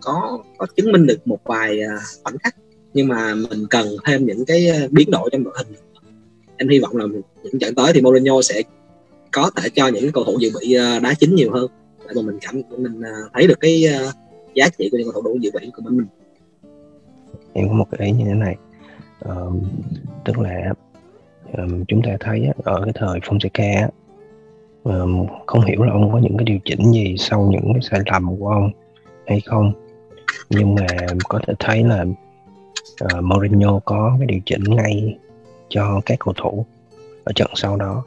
có 0.00 0.42
có 0.58 0.66
chứng 0.76 0.92
minh 0.92 1.06
được 1.06 1.26
một 1.26 1.38
vài 1.44 1.78
uh, 1.84 2.22
khoảnh 2.24 2.38
khắc. 2.38 2.56
Nhưng 2.94 3.08
mà 3.08 3.34
mình 3.34 3.66
cần 3.70 3.86
thêm 4.06 4.26
những 4.26 4.44
cái 4.44 4.88
biến 4.90 5.10
đổi 5.10 5.28
trong 5.32 5.44
đội 5.44 5.54
hình 5.56 5.89
em 6.60 6.68
hy 6.68 6.78
vọng 6.78 6.96
là 6.96 7.06
những 7.42 7.58
trận 7.60 7.74
tới 7.74 7.92
thì 7.94 8.00
Mourinho 8.00 8.42
sẽ 8.42 8.62
có 9.32 9.50
thể 9.56 9.68
cho 9.74 9.88
những 9.88 10.12
cầu 10.12 10.24
thủ 10.24 10.38
dự 10.40 10.50
bị 10.60 10.74
à, 10.74 11.00
đá 11.02 11.14
chính 11.14 11.34
nhiều 11.34 11.52
hơn. 11.52 11.66
Để 12.08 12.14
mà 12.16 12.22
mình 12.22 12.38
cảm 12.40 12.62
mình 12.78 13.02
à, 13.02 13.12
thấy 13.34 13.46
được 13.46 13.60
cái 13.60 13.86
à, 13.86 13.98
giá 14.54 14.68
trị 14.78 14.88
của 14.92 14.98
những 14.98 15.12
cầu 15.12 15.22
thủ 15.22 15.38
dự 15.40 15.50
bị 15.60 15.70
của 15.76 15.82
mình. 15.90 16.06
Em 17.52 17.68
có 17.68 17.74
một 17.74 17.86
cái 17.90 18.06
ý 18.06 18.12
như 18.12 18.24
thế 18.24 18.34
này. 18.34 18.56
Um, 19.24 19.60
tức 20.24 20.38
là 20.38 20.72
um, 21.58 21.84
chúng 21.88 22.02
ta 22.02 22.16
thấy 22.20 22.48
ở 22.64 22.80
cái 22.84 22.92
thời 22.94 23.20
Fonseca 23.20 23.88
um, 24.84 25.26
không 25.46 25.64
hiểu 25.64 25.82
là 25.82 25.92
ông 25.92 26.12
có 26.12 26.18
những 26.18 26.36
cái 26.36 26.44
điều 26.44 26.58
chỉnh 26.64 26.92
gì 26.92 27.14
sau 27.18 27.48
những 27.50 27.72
cái 27.72 27.82
sai 27.90 28.00
lầm 28.12 28.38
của 28.38 28.48
ông 28.48 28.70
hay 29.26 29.40
không. 29.40 29.72
Nhưng 30.50 30.74
mà 30.74 30.86
có 31.28 31.40
thể 31.46 31.54
thấy 31.58 31.84
là 31.84 32.04
uh, 33.04 33.24
Mourinho 33.24 33.80
có 33.84 34.16
cái 34.18 34.26
điều 34.26 34.40
chỉnh 34.46 34.64
ngay 34.64 35.18
cho 35.70 36.00
các 36.06 36.18
cầu 36.18 36.34
thủ 36.36 36.66
ở 37.24 37.32
trận 37.32 37.50
sau 37.54 37.76
đó. 37.76 38.04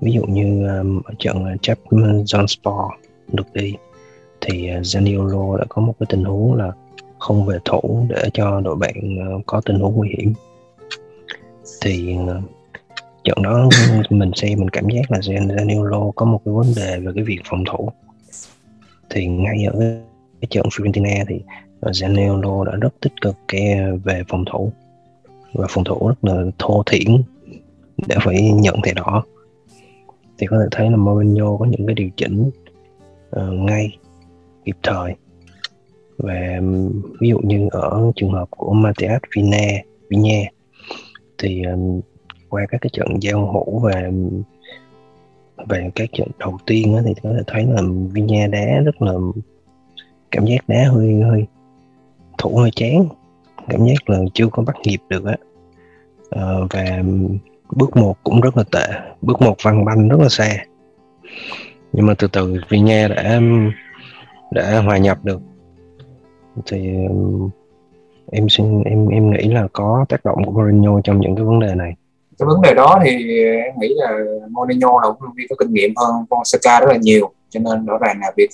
Ví 0.00 0.12
dụ 0.12 0.22
như 0.22 0.66
um, 0.78 1.02
ở 1.04 1.14
trận 1.18 1.42
uh, 1.54 1.62
Chapman 1.62 2.22
Johnsport 2.22 2.90
được 3.32 3.52
đi 3.52 3.74
thì 4.40 4.70
uh, 4.78 4.82
Zaniolo 4.82 5.56
đã 5.56 5.64
có 5.68 5.82
một 5.82 5.94
cái 6.00 6.06
tình 6.08 6.24
huống 6.24 6.54
là 6.54 6.72
không 7.18 7.46
về 7.46 7.58
thủ 7.64 8.06
để 8.08 8.30
cho 8.34 8.60
đội 8.60 8.76
bạn 8.76 8.94
uh, 9.36 9.42
có 9.46 9.60
tình 9.64 9.80
huống 9.80 9.94
nguy 9.94 10.08
hiểm. 10.18 10.34
Thì 11.82 12.16
uh, 12.22 12.42
trận 13.24 13.42
đó 13.42 13.68
mình 14.10 14.30
xem 14.36 14.58
mình 14.58 14.68
cảm 14.68 14.88
giác 14.88 15.10
là 15.10 15.18
Zaniolo 15.18 16.10
có 16.10 16.26
một 16.26 16.40
cái 16.44 16.54
vấn 16.54 16.66
đề 16.76 16.98
về 16.98 17.12
cái 17.14 17.24
việc 17.24 17.40
phòng 17.44 17.64
thủ. 17.70 17.88
Thì 19.10 19.26
ngay 19.26 19.64
ở 19.64 19.78
cái 20.40 20.48
trận 20.50 20.66
Fiorentina 20.66 21.24
thì 21.28 21.34
uh, 21.86 21.92
Zaniolo 21.92 22.64
đã 22.64 22.72
rất 22.80 22.94
tích 23.00 23.12
cực 23.20 23.36
cái 23.48 23.76
về 24.04 24.22
phòng 24.28 24.44
thủ 24.52 24.72
và 25.58 25.66
phòng 25.70 25.84
thủ 25.84 26.08
rất 26.08 26.24
là 26.24 26.44
thô 26.58 26.82
thiển 26.86 27.22
để 28.08 28.16
phải 28.24 28.52
nhận 28.52 28.82
thẻ 28.82 28.92
đỏ 28.94 29.24
thì 30.38 30.46
có 30.46 30.58
thể 30.58 30.66
thấy 30.70 30.90
là 30.90 30.96
Mourinho 30.96 31.56
có 31.56 31.64
những 31.64 31.86
cái 31.86 31.94
điều 31.94 32.08
chỉnh 32.16 32.50
uh, 33.36 33.52
ngay 33.52 33.98
kịp 34.64 34.76
thời. 34.82 35.14
Và 36.18 36.60
ví 37.20 37.28
dụ 37.28 37.38
như 37.38 37.68
ở 37.70 38.12
trường 38.16 38.32
hợp 38.32 38.48
của 38.50 38.72
Matias 38.72 39.20
Vina 39.36 39.66
Vigne 40.08 40.52
thì 41.38 41.62
um, 41.62 42.00
qua 42.48 42.66
các 42.68 42.80
cái 42.80 42.90
trận 42.92 43.08
giao 43.20 43.52
hữu 43.52 43.78
và 43.78 44.10
về 45.68 45.90
các 45.94 46.08
trận 46.12 46.28
đầu 46.38 46.58
tiên 46.66 46.96
đó, 46.96 47.02
thì 47.04 47.14
có 47.22 47.30
thể 47.32 47.42
thấy 47.46 47.66
là 47.66 47.82
Vinya 48.12 48.46
đá 48.46 48.80
rất 48.84 49.02
là 49.02 49.12
cảm 50.30 50.46
giác 50.46 50.68
đá 50.68 50.88
hơi 50.88 51.22
hơi 51.22 51.46
thủ 52.38 52.56
hơi 52.56 52.70
chán 52.76 53.08
cảm 53.68 53.86
giác 53.86 54.10
là 54.10 54.18
chưa 54.34 54.46
có 54.52 54.62
bắt 54.62 54.76
nhịp 54.84 55.00
được 55.08 55.24
á. 55.24 55.36
Uh, 56.26 56.70
và 56.70 57.02
bước 57.70 57.96
một 57.96 58.16
cũng 58.24 58.40
rất 58.40 58.56
là 58.56 58.64
tệ 58.72 58.86
bước 59.22 59.42
một 59.42 59.56
văng 59.62 59.84
banh 59.84 60.08
rất 60.08 60.20
là 60.20 60.28
xa. 60.28 60.56
Nhưng 61.92 62.06
mà 62.06 62.14
từ 62.18 62.28
từ 62.32 62.60
vì 62.68 62.80
nha 62.80 63.08
đã 63.08 63.40
đã 64.50 64.80
hòa 64.80 64.98
nhập 64.98 65.24
được 65.24 65.40
thì 66.66 66.94
em 68.32 68.48
xin 68.48 68.82
em 68.82 69.08
em 69.08 69.30
nghĩ 69.30 69.48
là 69.48 69.68
có 69.72 70.06
tác 70.08 70.24
động 70.24 70.44
của 70.44 70.52
Mourinho 70.52 71.00
trong 71.04 71.20
những 71.20 71.36
cái 71.36 71.44
vấn 71.44 71.60
đề 71.60 71.74
này. 71.74 71.92
Cái 72.38 72.46
vấn 72.46 72.62
đề 72.62 72.74
đó 72.74 73.00
thì 73.04 73.10
em 73.42 73.74
nghĩ 73.80 73.94
là 73.96 74.18
Mourinho 74.50 75.00
là 75.02 75.08
cũng 75.08 75.28
viên 75.36 75.46
có 75.48 75.56
kinh 75.58 75.72
nghiệm 75.72 75.94
hơn 75.96 76.24
Fonseca 76.30 76.80
rất 76.80 76.86
là 76.88 76.96
nhiều. 76.96 77.30
Cho 77.50 77.60
nên 77.60 77.86
rõ 77.86 77.98
ràng 77.98 78.18
là 78.20 78.32
việc 78.36 78.50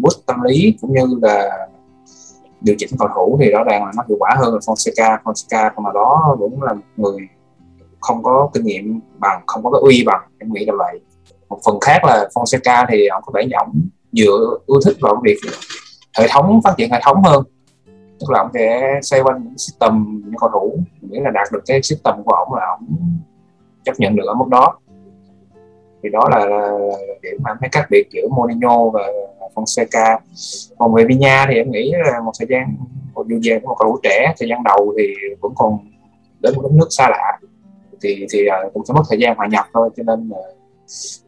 boost 0.00 0.26
tâm 0.26 0.42
lý 0.42 0.76
cũng 0.80 0.92
như 0.94 1.18
là 1.22 1.68
điều 2.64 2.76
chỉnh 2.78 2.90
cầu 2.98 3.08
thủ 3.14 3.38
thì 3.40 3.50
rõ 3.50 3.64
ràng 3.64 3.84
là 3.84 3.92
nó 3.96 4.02
hiệu 4.08 4.16
quả 4.20 4.30
hơn 4.38 4.54
là 4.54 4.58
Fonseca. 4.58 5.18
Fonseca 5.24 5.70
còn 5.74 5.84
mà 5.84 5.90
đó 5.94 6.36
cũng 6.38 6.62
là 6.62 6.72
một 6.72 6.82
người 6.96 7.28
không 8.00 8.22
có 8.22 8.50
kinh 8.54 8.64
nghiệm 8.64 9.00
bằng, 9.18 9.42
không 9.46 9.62
có 9.64 9.70
cái 9.70 9.80
uy 9.80 10.04
bằng, 10.06 10.22
em 10.38 10.52
nghĩ 10.52 10.64
là 10.64 10.74
vậy. 10.78 11.00
Một 11.48 11.58
phần 11.66 11.80
khác 11.80 12.04
là 12.04 12.28
Fonseca 12.34 12.86
thì 12.88 13.06
ông 13.06 13.22
có 13.26 13.32
vẻ 13.34 13.44
như 13.44 13.52
ông 13.58 13.72
dựa 14.12 14.58
ưa 14.66 14.78
thích 14.84 14.96
vào 15.00 15.20
việc 15.24 15.36
hệ 16.18 16.26
thống, 16.30 16.60
phát 16.64 16.74
triển 16.76 16.90
hệ 16.90 17.00
thống 17.02 17.22
hơn. 17.22 17.44
Tức 18.20 18.30
là 18.30 18.38
ông 18.38 18.50
sẽ 18.54 19.00
xoay 19.02 19.22
quanh 19.22 19.44
những 19.44 19.58
system, 19.58 20.22
những 20.24 20.38
cầu 20.40 20.50
thủ. 20.52 20.78
Nghĩa 21.00 21.20
là 21.20 21.30
đạt 21.30 21.48
được 21.52 21.60
cái 21.66 21.82
system 21.82 22.14
của 22.24 22.32
ông 22.32 22.54
là 22.54 22.66
ông 22.66 22.86
chấp 23.84 23.92
nhận 23.98 24.16
được 24.16 24.24
ở 24.26 24.34
mức 24.34 24.48
đó 24.48 24.78
thì 26.02 26.08
đó 26.08 26.28
là, 26.30 26.38
là, 26.38 26.78
là 26.78 26.96
điểm 27.22 27.40
mà 27.42 27.50
thấy 27.60 27.68
khác 27.72 27.86
biệt 27.90 28.08
giữa 28.10 28.28
Mourinho 28.30 28.90
và 28.90 29.02
Fonseca. 29.54 30.18
Còn 30.78 30.94
về 30.94 31.04
Vinha 31.04 31.46
thì 31.48 31.54
em 31.54 31.70
nghĩ 31.70 31.92
là 32.04 32.20
một 32.20 32.32
thời 32.38 32.46
gian 32.50 32.76
một 33.14 33.26
dù 33.28 33.38
về 33.44 33.58
một 33.58 33.76
cầu 33.78 33.90
thủ 33.90 33.98
trẻ 34.02 34.34
thời 34.38 34.48
gian 34.48 34.62
đầu 34.62 34.94
thì 34.98 35.14
vẫn 35.40 35.52
còn 35.56 35.78
đến 36.40 36.54
một 36.56 36.62
đất 36.62 36.72
nước 36.72 36.86
xa 36.90 37.08
lạ. 37.10 37.38
Thì 38.02 38.26
thì 38.30 38.46
à, 38.46 38.56
cũng 38.74 38.84
sẽ 38.84 38.94
mất 38.94 39.02
thời 39.10 39.18
gian 39.18 39.36
hòa 39.36 39.46
nhập 39.46 39.64
thôi 39.74 39.90
cho 39.96 40.02
nên 40.02 40.28
là 40.28 40.38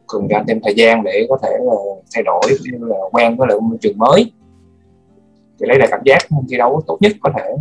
cần 0.07 0.27
anh 0.29 0.45
thêm 0.47 0.59
thời 0.63 0.73
gian 0.75 1.03
để 1.03 1.25
có 1.29 1.37
thể 1.43 1.57
là 1.61 1.75
thay 2.15 2.23
đổi 2.23 2.41
như 2.63 2.87
là 2.87 2.97
quen 3.11 3.37
với 3.37 3.47
lại 3.47 3.59
môi 3.59 3.77
trường 3.81 3.97
mới. 3.97 4.31
Thì 5.59 5.65
lấy 5.67 5.77
lại 5.79 5.87
cảm 5.91 5.99
giác 6.05 6.17
thi 6.49 6.57
đấu 6.57 6.81
tốt 6.87 6.97
nhất 7.01 7.11
có 7.21 7.31
thể. 7.37 7.55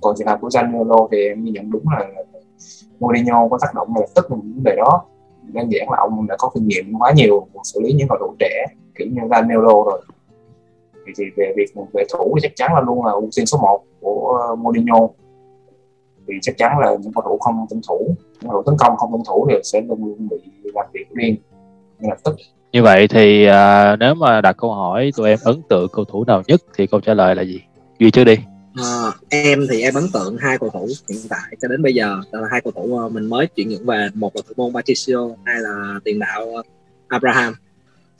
Còn 0.00 0.14
trường 0.18 0.26
hợp 0.26 0.38
của 0.40 0.48
Zaniolo 0.48 1.08
thì 1.12 1.28
em 1.28 1.44
nhận 1.44 1.70
đúng 1.70 1.84
là 1.98 2.06
Mourinho 3.00 3.48
có 3.48 3.58
tác 3.60 3.74
động 3.74 3.88
là 3.96 4.06
tức 4.14 4.30
là 4.30 4.36
vấn 4.36 4.62
đề 4.64 4.76
đó 4.76 5.04
đơn 5.52 5.72
giản 5.72 5.90
là 5.90 5.96
ông 6.00 6.26
đã 6.26 6.36
có 6.38 6.50
kinh 6.54 6.68
nghiệm 6.68 6.92
quá 6.98 7.12
nhiều 7.16 7.46
xử 7.64 7.80
lý 7.80 7.92
những 7.92 8.08
cầu 8.08 8.18
thủ 8.20 8.34
trẻ 8.38 8.66
kiểu 8.98 9.08
như 9.10 9.20
Zaniolo 9.20 9.84
rồi. 9.84 10.02
Thì, 11.06 11.12
thì 11.18 11.24
về 11.36 11.52
việc 11.56 11.82
về 11.92 12.04
thủ 12.12 12.34
thì 12.36 12.40
chắc 12.48 12.52
chắn 12.56 12.74
là 12.74 12.80
luôn 12.80 13.04
là 13.04 13.12
ưu 13.12 13.28
tiên 13.36 13.46
số 13.46 13.58
1 13.58 13.80
của 14.00 14.38
ờ, 14.48 14.54
Mourinho. 14.56 15.08
Thì 16.28 16.34
chắc 16.42 16.58
chắn 16.58 16.78
là 16.78 16.96
những 17.00 17.12
cầu 17.12 17.22
thủ 17.24 17.38
không 17.38 17.66
tuân 17.70 17.80
thủ 17.88 18.14
những 18.40 18.50
cầu 18.50 18.62
thủ 18.62 18.70
tấn 18.70 18.76
công 18.78 18.96
không 18.96 19.10
tuân 19.10 19.22
thủ 19.28 19.46
thì 19.50 19.54
sẽ 19.64 19.80
luôn 19.80 20.04
luôn 20.04 20.28
bị 20.30 20.36
làm 20.74 20.86
việc 20.92 21.06
riêng. 21.10 21.36
Lập 22.00 22.18
tức. 22.24 22.36
Như 22.72 22.82
vậy 22.82 23.08
thì 23.08 23.46
à, 23.46 23.96
nếu 23.96 24.14
mà 24.14 24.40
đặt 24.40 24.56
câu 24.56 24.72
hỏi 24.74 25.12
tụi 25.16 25.28
em 25.28 25.38
ấn 25.44 25.62
tượng 25.68 25.88
cầu 25.92 26.04
thủ 26.04 26.24
nào 26.24 26.42
nhất 26.46 26.60
thì 26.76 26.86
câu 26.86 27.00
trả 27.00 27.14
lời 27.14 27.34
là 27.34 27.42
gì? 27.42 27.60
Duy 27.98 28.10
trước 28.10 28.24
đi 28.24 28.36
uh, 28.80 29.14
em 29.28 29.66
thì 29.70 29.82
em 29.82 29.94
ấn 29.94 30.04
tượng 30.12 30.36
hai 30.36 30.58
cầu 30.58 30.70
thủ 30.70 30.88
hiện 31.08 31.20
tại 31.28 31.56
cho 31.62 31.68
đến 31.68 31.82
bây 31.82 31.94
giờ. 31.94 32.20
Đó 32.32 32.40
là 32.40 32.48
hai 32.50 32.60
cầu 32.60 32.72
thủ 32.72 32.98
ờ, 32.98 33.08
mình 33.08 33.26
mới 33.26 33.46
chuyển 33.46 33.68
nhượng 33.68 33.86
về 33.86 34.08
một 34.14 34.36
là 34.36 34.42
thủ 34.48 34.54
môn 34.56 34.74
Patricio 34.74 35.28
hai 35.44 35.60
là 35.60 36.00
tiền 36.04 36.18
đạo 36.18 36.54
ờ, 36.54 36.62
Abraham. 37.08 37.54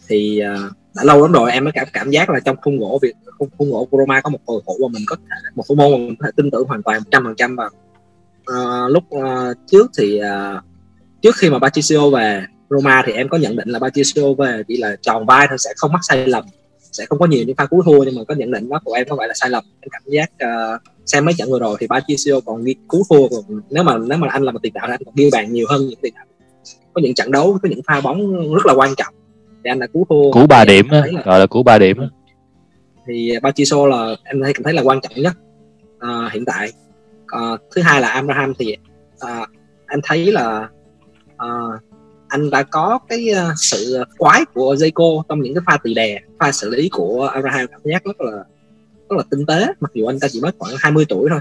Thì 0.09 0.42
uh, 0.54 0.73
đã 0.94 1.04
lâu 1.04 1.23
lắm 1.23 1.32
rồi 1.32 1.52
em 1.52 1.64
mới 1.64 1.73
cảm 1.73 1.87
cảm 1.92 2.11
giác 2.11 2.30
là 2.30 2.40
trong 2.40 2.56
khung 2.62 2.78
gỗ 2.78 2.99
việc 3.02 3.14
khung, 3.38 3.49
khung 3.59 3.71
gỗ 3.71 3.88
của 3.90 3.99
Roma 3.99 4.21
có 4.21 4.30
một 4.30 4.38
cầu 4.47 4.62
thủ 4.66 4.76
mà 4.82 4.88
mình 4.92 5.02
có 5.06 5.16
thể 5.16 5.37
một 5.54 5.64
thủ 5.68 5.75
môn 5.75 5.92
mà 5.92 5.99
mình 5.99 6.16
có 6.18 6.26
thể 6.26 6.30
tin 6.37 6.50
tưởng 6.50 6.64
hoàn 6.68 6.82
toàn 6.82 7.02
trăm 7.11 7.25
phần 7.25 7.35
trăm 7.37 7.56
vào. 7.56 7.71
Uh, 8.50 8.92
lúc 8.92 9.04
uh, 9.16 9.56
trước 9.66 9.90
thì 9.99 10.21
uh, 10.21 10.64
trước 11.23 11.37
khi 11.37 11.50
mà 11.50 11.59
Patricio 11.59 12.11
về 12.11 12.47
Roma 12.71 13.02
thì 13.06 13.12
em 13.12 13.28
có 13.28 13.38
nhận 13.38 13.56
định 13.56 13.68
là 13.68 13.78
Patricio 13.78 14.23
về 14.38 14.62
chỉ 14.68 14.76
là 14.76 14.97
tròn 15.02 15.26
vai 15.26 15.47
thôi 15.49 15.59
sẽ 15.59 15.71
không 15.76 15.92
mắc 15.92 16.00
sai 16.02 16.26
lầm 16.26 16.44
sẽ 16.92 17.06
không 17.06 17.18
có 17.18 17.26
nhiều 17.26 17.44
những 17.46 17.56
pha 17.56 17.66
cú 17.66 17.82
thua 17.82 18.04
nhưng 18.04 18.14
mà 18.14 18.25
có 18.28 18.34
nhận 18.34 18.50
định 18.50 18.68
đó 18.68 18.80
của 18.84 18.92
em 18.92 19.06
có 19.11 19.16
phải 19.18 19.28
là 19.28 19.34
sai 19.34 19.50
lầm. 19.50 19.64
Em 19.80 19.88
cảm 19.90 20.02
giác 20.06 20.30
uh, 20.44 20.82
xem 21.06 21.25
mấy 21.25 21.34
trận 21.34 21.50
vừa 21.50 21.58
rồi 21.58 21.76
thì 21.80 21.87
Patricio 21.90 22.40
còn 22.46 22.64
ghi 22.64 22.75
cú 22.88 23.02
thua 23.11 23.28
còn 23.28 23.61
nếu 23.70 23.82
mà 23.82 23.99
nếu 23.99 24.18
mà 24.18 24.28
anh 24.30 24.42
là 24.42 24.52
một 24.52 24.58
tiền 24.62 24.72
đạo 24.72 24.84
thì 24.87 24.94
anh 24.94 25.02
còn 25.04 25.14
ghi 25.14 25.30
bàn 25.32 25.52
nhiều 25.52 25.66
hơn 25.68 25.87
những 25.87 25.99
tiền 26.02 26.14
đạo. 26.16 26.25
Có 26.92 27.00
những 27.02 27.14
trận 27.14 27.30
đấu 27.30 27.58
có 27.62 27.68
những 27.68 27.80
pha 27.87 28.00
bóng 28.00 28.54
rất 28.54 28.66
là 28.66 28.72
quan 28.72 28.94
trọng 28.96 29.14
thì 29.64 29.70
anh 29.70 29.78
là 29.78 29.87
cú 29.87 30.06
thua. 30.08 30.32
Cú 30.32 30.46
ba 30.46 30.64
điểm 30.64 30.88
á 30.88 31.04
gọi 31.25 31.38
là 31.38 31.46
cú 31.46 31.62
ba 31.62 31.78
điểm 31.78 31.99
á. 31.99 32.06
Thì 33.06 33.32
Patricio 33.42 33.87
là 33.87 34.16
em 34.25 34.42
thấy 34.42 34.52
cảm 34.54 34.62
thấy 34.62 34.72
là 34.72 34.82
quan 34.82 35.00
trọng 35.00 35.12
nhất 35.16 35.32
uh, 35.96 36.32
hiện 36.32 36.44
tại. 36.44 36.72
Uh, 37.37 37.61
thứ 37.75 37.82
hai 37.82 38.00
là 38.00 38.08
Abraham 38.08 38.54
thì 38.58 38.76
uh, 39.25 39.49
em 39.88 40.00
thấy 40.02 40.32
là 40.32 40.68
uh, 41.34 41.80
anh 42.32 42.50
đã 42.50 42.62
có 42.62 42.98
cái 43.08 43.26
uh, 43.32 43.52
sự 43.56 44.04
quái 44.18 44.44
của 44.54 44.74
Zeko 44.74 45.22
trong 45.28 45.42
những 45.42 45.54
cái 45.54 45.62
pha 45.66 45.78
tì 45.84 45.94
đè 45.94 46.20
pha 46.38 46.52
xử 46.52 46.70
lý 46.70 46.88
của 46.88 47.30
Abraham. 47.34 47.66
Cảm 47.66 47.80
giác 47.84 48.04
rất 48.04 48.20
là 48.20 48.32
rất 49.10 49.16
là 49.16 49.22
tinh 49.30 49.46
tế 49.46 49.66
mặc 49.80 49.90
dù 49.94 50.06
anh 50.06 50.20
ta 50.20 50.28
chỉ 50.30 50.40
mới 50.40 50.52
khoảng 50.58 50.74
20 50.78 51.04
tuổi 51.08 51.28
thôi. 51.30 51.40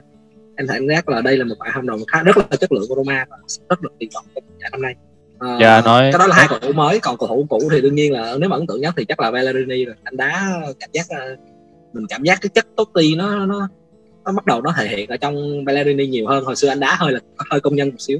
Em 0.55 0.67
thấy 0.67 0.79
cảm 0.79 0.87
giác 0.87 1.09
là 1.09 1.21
đây 1.21 1.37
là 1.37 1.45
một 1.45 1.55
bạn 1.59 1.71
hợp 1.73 1.83
đồng 1.83 1.99
khá 2.07 2.23
rất 2.23 2.37
là 2.37 2.43
chất 2.59 2.71
lượng 2.71 2.83
của 2.89 2.95
Roma 2.95 3.25
và 3.29 3.37
rất 3.69 3.81
được 3.81 3.89
kỳ 3.99 4.07
vọng 4.13 4.25
trong 4.35 4.43
giải 4.61 4.69
năm 4.71 4.81
nay. 4.81 4.95
À, 5.39 5.57
dạ 5.61 5.81
nói 5.81 6.01
cái 6.11 6.19
đó 6.19 6.27
là 6.27 6.35
hai 6.35 6.47
cầu 6.49 6.59
thủ 6.59 6.71
mới 6.73 6.99
còn 6.99 7.17
cầu 7.17 7.27
thủ 7.27 7.45
cũ 7.49 7.59
thì 7.71 7.81
đương 7.81 7.95
nhiên 7.95 8.13
là 8.13 8.35
nếu 8.39 8.49
mà 8.49 8.55
ấn 8.55 8.67
tượng 8.67 8.81
nhất 8.81 8.93
thì 8.97 9.05
chắc 9.05 9.19
là 9.19 9.31
Bellerini 9.31 9.85
rồi. 9.85 9.95
Anh 10.03 10.17
đá 10.17 10.61
cảm 10.79 10.89
giác 10.93 11.05
mình 11.93 12.05
cảm 12.09 12.23
giác 12.23 12.39
cái 12.41 12.49
chất 12.49 12.67
tốt 12.75 12.89
ti 12.93 13.15
nó 13.15 13.45
nó 13.45 13.67
nó 14.25 14.31
bắt 14.31 14.45
đầu 14.45 14.61
nó 14.61 14.73
thể 14.77 14.87
hiện 14.87 15.09
ở 15.09 15.17
trong 15.17 15.65
Bellerini 15.65 16.07
nhiều 16.07 16.27
hơn. 16.27 16.43
Hồi 16.43 16.55
xưa 16.55 16.67
anh 16.67 16.79
đá 16.79 16.95
hơi 16.99 17.11
là 17.13 17.19
hơi 17.49 17.59
công 17.59 17.75
nhân 17.75 17.89
một 17.89 17.99
xíu 17.99 18.19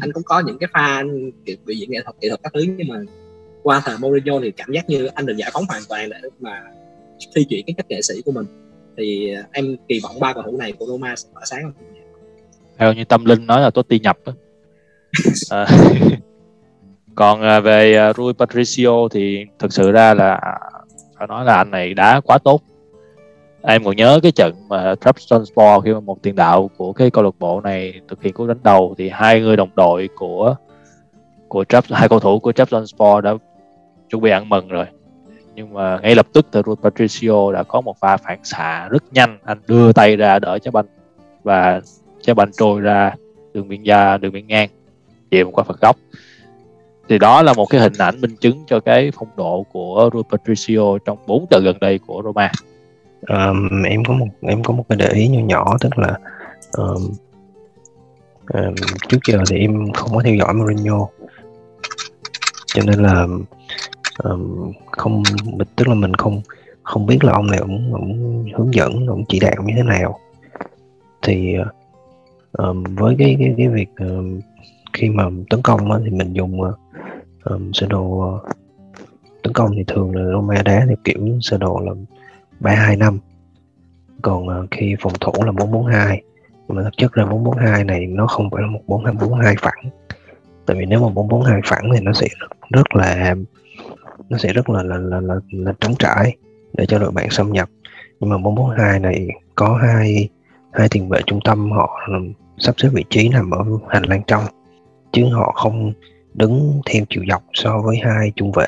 anh 0.00 0.12
cũng 0.12 0.22
có 0.22 0.40
những 0.40 0.58
cái 0.58 0.68
pha 0.72 1.02
biểu 1.44 1.74
diễn 1.76 1.90
nghệ 1.90 1.98
thuật 2.04 2.16
kỹ 2.20 2.28
thuật 2.28 2.40
các 2.42 2.52
thứ 2.54 2.60
nhưng 2.76 2.88
mà 2.88 3.00
qua 3.62 3.82
thời 3.84 3.98
Mourinho 3.98 4.40
thì 4.42 4.50
cảm 4.50 4.72
giác 4.72 4.88
như 4.88 5.06
anh 5.06 5.26
được 5.26 5.36
giải 5.36 5.50
phóng 5.54 5.64
hoàn 5.68 5.82
toàn 5.88 6.10
để 6.10 6.16
mà 6.40 6.62
thi 7.34 7.46
chuyển 7.48 7.66
cái 7.66 7.74
cách 7.76 7.86
nghệ 7.88 8.02
sĩ 8.02 8.14
của 8.24 8.32
mình. 8.32 8.46
Thì 8.96 9.34
em 9.52 9.76
kỳ 9.88 10.00
vọng 10.00 10.20
ba 10.20 10.32
cầu 10.32 10.42
thủ 10.42 10.56
này 10.56 10.72
của 10.72 10.86
Roma 10.86 11.16
sẽ 11.16 11.28
tỏa 11.34 11.42
sáng 11.44 11.72
theo 12.78 12.92
như 12.92 13.04
tâm 13.04 13.24
linh 13.24 13.46
nói 13.46 13.60
là 13.60 13.70
Totti 13.70 14.00
nhập 14.00 14.18
á. 14.24 14.32
À, 15.50 15.66
còn 17.14 17.42
à, 17.42 17.60
về 17.60 18.12
Rui 18.16 18.32
Patricio 18.32 19.08
thì 19.10 19.44
thực 19.58 19.72
sự 19.72 19.92
ra 19.92 20.14
là 20.14 20.40
phải 21.18 21.26
nói 21.26 21.44
là 21.44 21.54
anh 21.54 21.70
này 21.70 21.94
đá 21.94 22.20
quá 22.20 22.38
tốt 22.38 22.62
em 23.62 23.84
còn 23.84 23.96
nhớ 23.96 24.20
cái 24.22 24.32
trận 24.32 24.54
mà 24.68 24.94
Trabzonspor 24.94 25.80
khi 25.80 25.92
mà 25.92 26.00
một 26.00 26.22
tiền 26.22 26.36
đạo 26.36 26.70
của 26.76 26.92
cái 26.92 27.10
câu 27.10 27.24
lạc 27.24 27.34
bộ 27.38 27.60
này 27.60 28.00
thực 28.08 28.22
hiện 28.22 28.32
cú 28.32 28.46
đánh 28.46 28.62
đầu 28.62 28.94
thì 28.98 29.08
hai 29.08 29.40
người 29.40 29.56
đồng 29.56 29.70
đội 29.76 30.08
của 30.16 30.56
của 31.48 31.64
trapp 31.64 31.86
hai 31.90 32.08
cầu 32.08 32.20
thủ 32.20 32.38
của 32.38 32.50
Trabzonspor 32.50 33.20
đã 33.20 33.34
chuẩn 34.10 34.22
bị 34.22 34.30
ăn 34.30 34.48
mừng 34.48 34.68
rồi. 34.68 34.86
Nhưng 35.54 35.74
mà 35.74 35.98
ngay 36.02 36.14
lập 36.14 36.26
tức 36.32 36.46
thì 36.52 36.60
Rui 36.66 36.76
Patricio 36.82 37.52
đã 37.52 37.62
có 37.62 37.80
một 37.80 38.00
pha 38.00 38.16
phản 38.16 38.38
xạ 38.44 38.88
rất 38.88 39.04
nhanh. 39.12 39.38
Anh 39.44 39.58
đưa 39.66 39.92
tay 39.92 40.16
ra 40.16 40.38
đỡ 40.38 40.58
trái 40.58 40.72
banh 40.72 40.86
và 41.42 41.80
trái 42.20 42.34
banh 42.34 42.50
trôi 42.58 42.80
ra 42.80 43.14
đường 43.54 43.68
biên 43.68 43.82
gia, 43.82 44.16
đường 44.16 44.32
biên 44.32 44.46
ngang 44.46 44.68
về 45.30 45.44
một 45.44 45.50
quả 45.54 45.64
phạt 45.64 45.80
góc. 45.80 45.96
Thì 47.08 47.18
đó 47.18 47.42
là 47.42 47.52
một 47.52 47.66
cái 47.66 47.80
hình 47.80 47.92
ảnh 47.98 48.20
minh 48.20 48.36
chứng 48.36 48.64
cho 48.66 48.80
cái 48.80 49.10
phong 49.14 49.28
độ 49.36 49.66
của 49.72 50.10
Rui 50.12 50.22
Patricio 50.30 50.98
trong 51.04 51.18
bốn 51.26 51.46
trận 51.50 51.64
gần 51.64 51.76
đây 51.80 51.98
của 51.98 52.22
Roma 52.24 52.50
um, 53.20 53.82
em 53.82 54.04
có 54.04 54.14
một 54.14 54.26
em 54.40 54.62
có 54.62 54.74
một 54.74 54.84
cái 54.88 54.98
để 54.98 55.08
ý 55.08 55.28
nhỏ 55.28 55.40
nhỏ 55.40 55.76
tức 55.80 55.98
là 55.98 56.18
um, 56.76 57.10
um, 58.54 58.74
trước 59.08 59.18
giờ 59.28 59.42
thì 59.50 59.58
em 59.58 59.92
không 59.92 60.10
có 60.14 60.22
theo 60.24 60.34
dõi 60.34 60.54
Mourinho. 60.54 61.08
Cho 62.66 62.82
nên 62.86 63.02
là 63.02 63.26
um, 64.22 64.72
không 64.90 65.22
tức 65.76 65.88
là 65.88 65.94
mình 65.94 66.14
không 66.14 66.42
không 66.82 67.06
biết 67.06 67.24
là 67.24 67.32
ông 67.32 67.46
này 67.46 67.58
ông, 67.58 67.92
ông 67.92 68.44
hướng 68.56 68.74
dẫn 68.74 69.06
ông 69.06 69.24
chỉ 69.28 69.40
đạo 69.40 69.62
như 69.64 69.72
thế 69.76 69.82
nào. 69.82 70.18
Thì 71.22 71.56
um, 72.52 72.84
với 72.84 73.16
cái 73.18 73.36
cái 73.38 73.54
cái 73.56 73.68
việc 73.68 73.88
um, 73.98 74.40
khi 74.92 75.10
mà 75.10 75.24
tấn 75.50 75.62
công 75.62 75.92
á, 75.92 75.98
thì 76.04 76.10
mình 76.10 76.32
dùng 76.32 76.60
um, 77.44 77.72
sơ 77.72 77.86
đồ 77.86 78.02
uh, 78.02 78.42
tấn 79.42 79.52
công 79.52 79.70
thì 79.76 79.84
thường 79.86 80.16
là 80.16 80.32
Roma 80.32 80.62
đá 80.62 80.84
theo 80.86 80.96
kiểu 81.04 81.38
sơ 81.40 81.58
đồ 81.58 81.80
là 81.80 81.92
325 82.60 83.18
còn 84.22 84.46
uh, 84.46 84.70
khi 84.70 84.96
phòng 85.00 85.12
thủ 85.20 85.32
là 85.44 85.52
442 85.52 86.22
mà 86.68 86.82
thực 86.82 86.96
chất 86.96 87.12
ra 87.12 87.24
442 87.24 87.84
này 87.84 88.06
nó 88.06 88.26
không 88.26 88.50
phải 88.50 88.62
là 88.62 88.68
một 88.68 88.80
442 88.86 89.56
phẳng. 89.60 89.90
Tại 90.66 90.76
vì 90.78 90.86
nếu 90.86 91.00
mà 91.00 91.08
442 91.08 91.60
phẳng 91.64 91.90
thì 91.94 92.00
nó 92.00 92.12
sẽ 92.12 92.26
rất, 92.40 92.48
rất 92.70 92.96
là 92.96 93.34
nó 94.28 94.38
sẽ 94.38 94.52
rất 94.52 94.70
là 94.70 94.82
là, 94.82 94.96
là, 94.96 95.20
là, 95.20 95.34
là 95.50 95.72
trống 95.80 95.94
trải 95.98 96.36
để 96.72 96.86
cho 96.86 96.98
đội 96.98 97.10
bạn 97.10 97.30
xâm 97.30 97.52
nhập. 97.52 97.68
Nhưng 98.20 98.30
mà 98.30 98.38
442 98.38 99.00
này 99.00 99.28
có 99.54 99.78
hai 99.82 100.28
hai 100.72 100.88
tiền 100.90 101.08
vệ 101.08 101.20
trung 101.26 101.40
tâm 101.44 101.70
họ 101.70 102.00
ừ, 102.08 102.14
sắp 102.58 102.74
xếp 102.78 102.88
vị 102.92 103.04
trí 103.10 103.28
nằm 103.28 103.50
ở 103.50 103.64
hành 103.88 104.02
lang 104.02 104.22
trong. 104.26 104.44
Chứ 105.12 105.24
họ 105.32 105.52
không 105.56 105.92
đứng 106.34 106.80
theo 106.86 107.04
chiều 107.10 107.24
dọc 107.30 107.42
so 107.54 107.80
với 107.84 107.96
hai 107.96 108.32
trung 108.36 108.52
vệ 108.52 108.66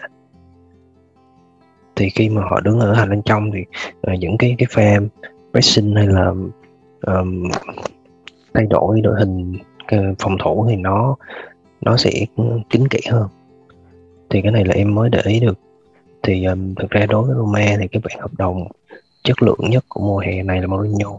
thì 2.00 2.10
khi 2.10 2.28
mà 2.28 2.42
họ 2.42 2.60
đứng 2.60 2.80
ở 2.80 2.94
hành 2.94 3.08
lang 3.08 3.22
trong 3.22 3.50
thì 3.52 3.60
uh, 4.12 4.18
những 4.18 4.38
cái 4.38 4.54
cái 4.58 4.66
pha 4.70 5.00
pressing 5.52 5.94
hay 5.96 6.06
là 6.06 6.32
um, 7.06 7.50
thay 8.54 8.66
đổi 8.70 9.00
đội 9.00 9.14
hình 9.18 9.58
ờ, 9.86 9.98
phòng 10.18 10.36
thủ 10.44 10.66
thì 10.68 10.76
nó 10.76 11.16
nó 11.80 11.96
sẽ 11.96 12.10
kín 12.70 12.88
kỹ 12.88 13.00
hơn. 13.10 13.28
Thì 14.30 14.42
cái 14.42 14.52
này 14.52 14.64
là 14.64 14.74
em 14.74 14.94
mới 14.94 15.10
để 15.10 15.20
ý 15.24 15.40
được. 15.40 15.58
Thì 16.22 16.44
um, 16.44 16.74
thực 16.74 16.90
ra 16.90 17.06
đối 17.06 17.22
với 17.22 17.36
Roma 17.36 17.76
thì 17.80 17.88
cái 17.88 18.02
bản 18.04 18.20
hợp 18.20 18.30
đồng 18.38 18.68
chất 19.22 19.42
lượng 19.42 19.60
nhất 19.70 19.84
của 19.88 20.00
mùa 20.00 20.18
hè 20.18 20.42
này 20.42 20.60
là 20.60 20.66
Mourinho. 20.66 21.18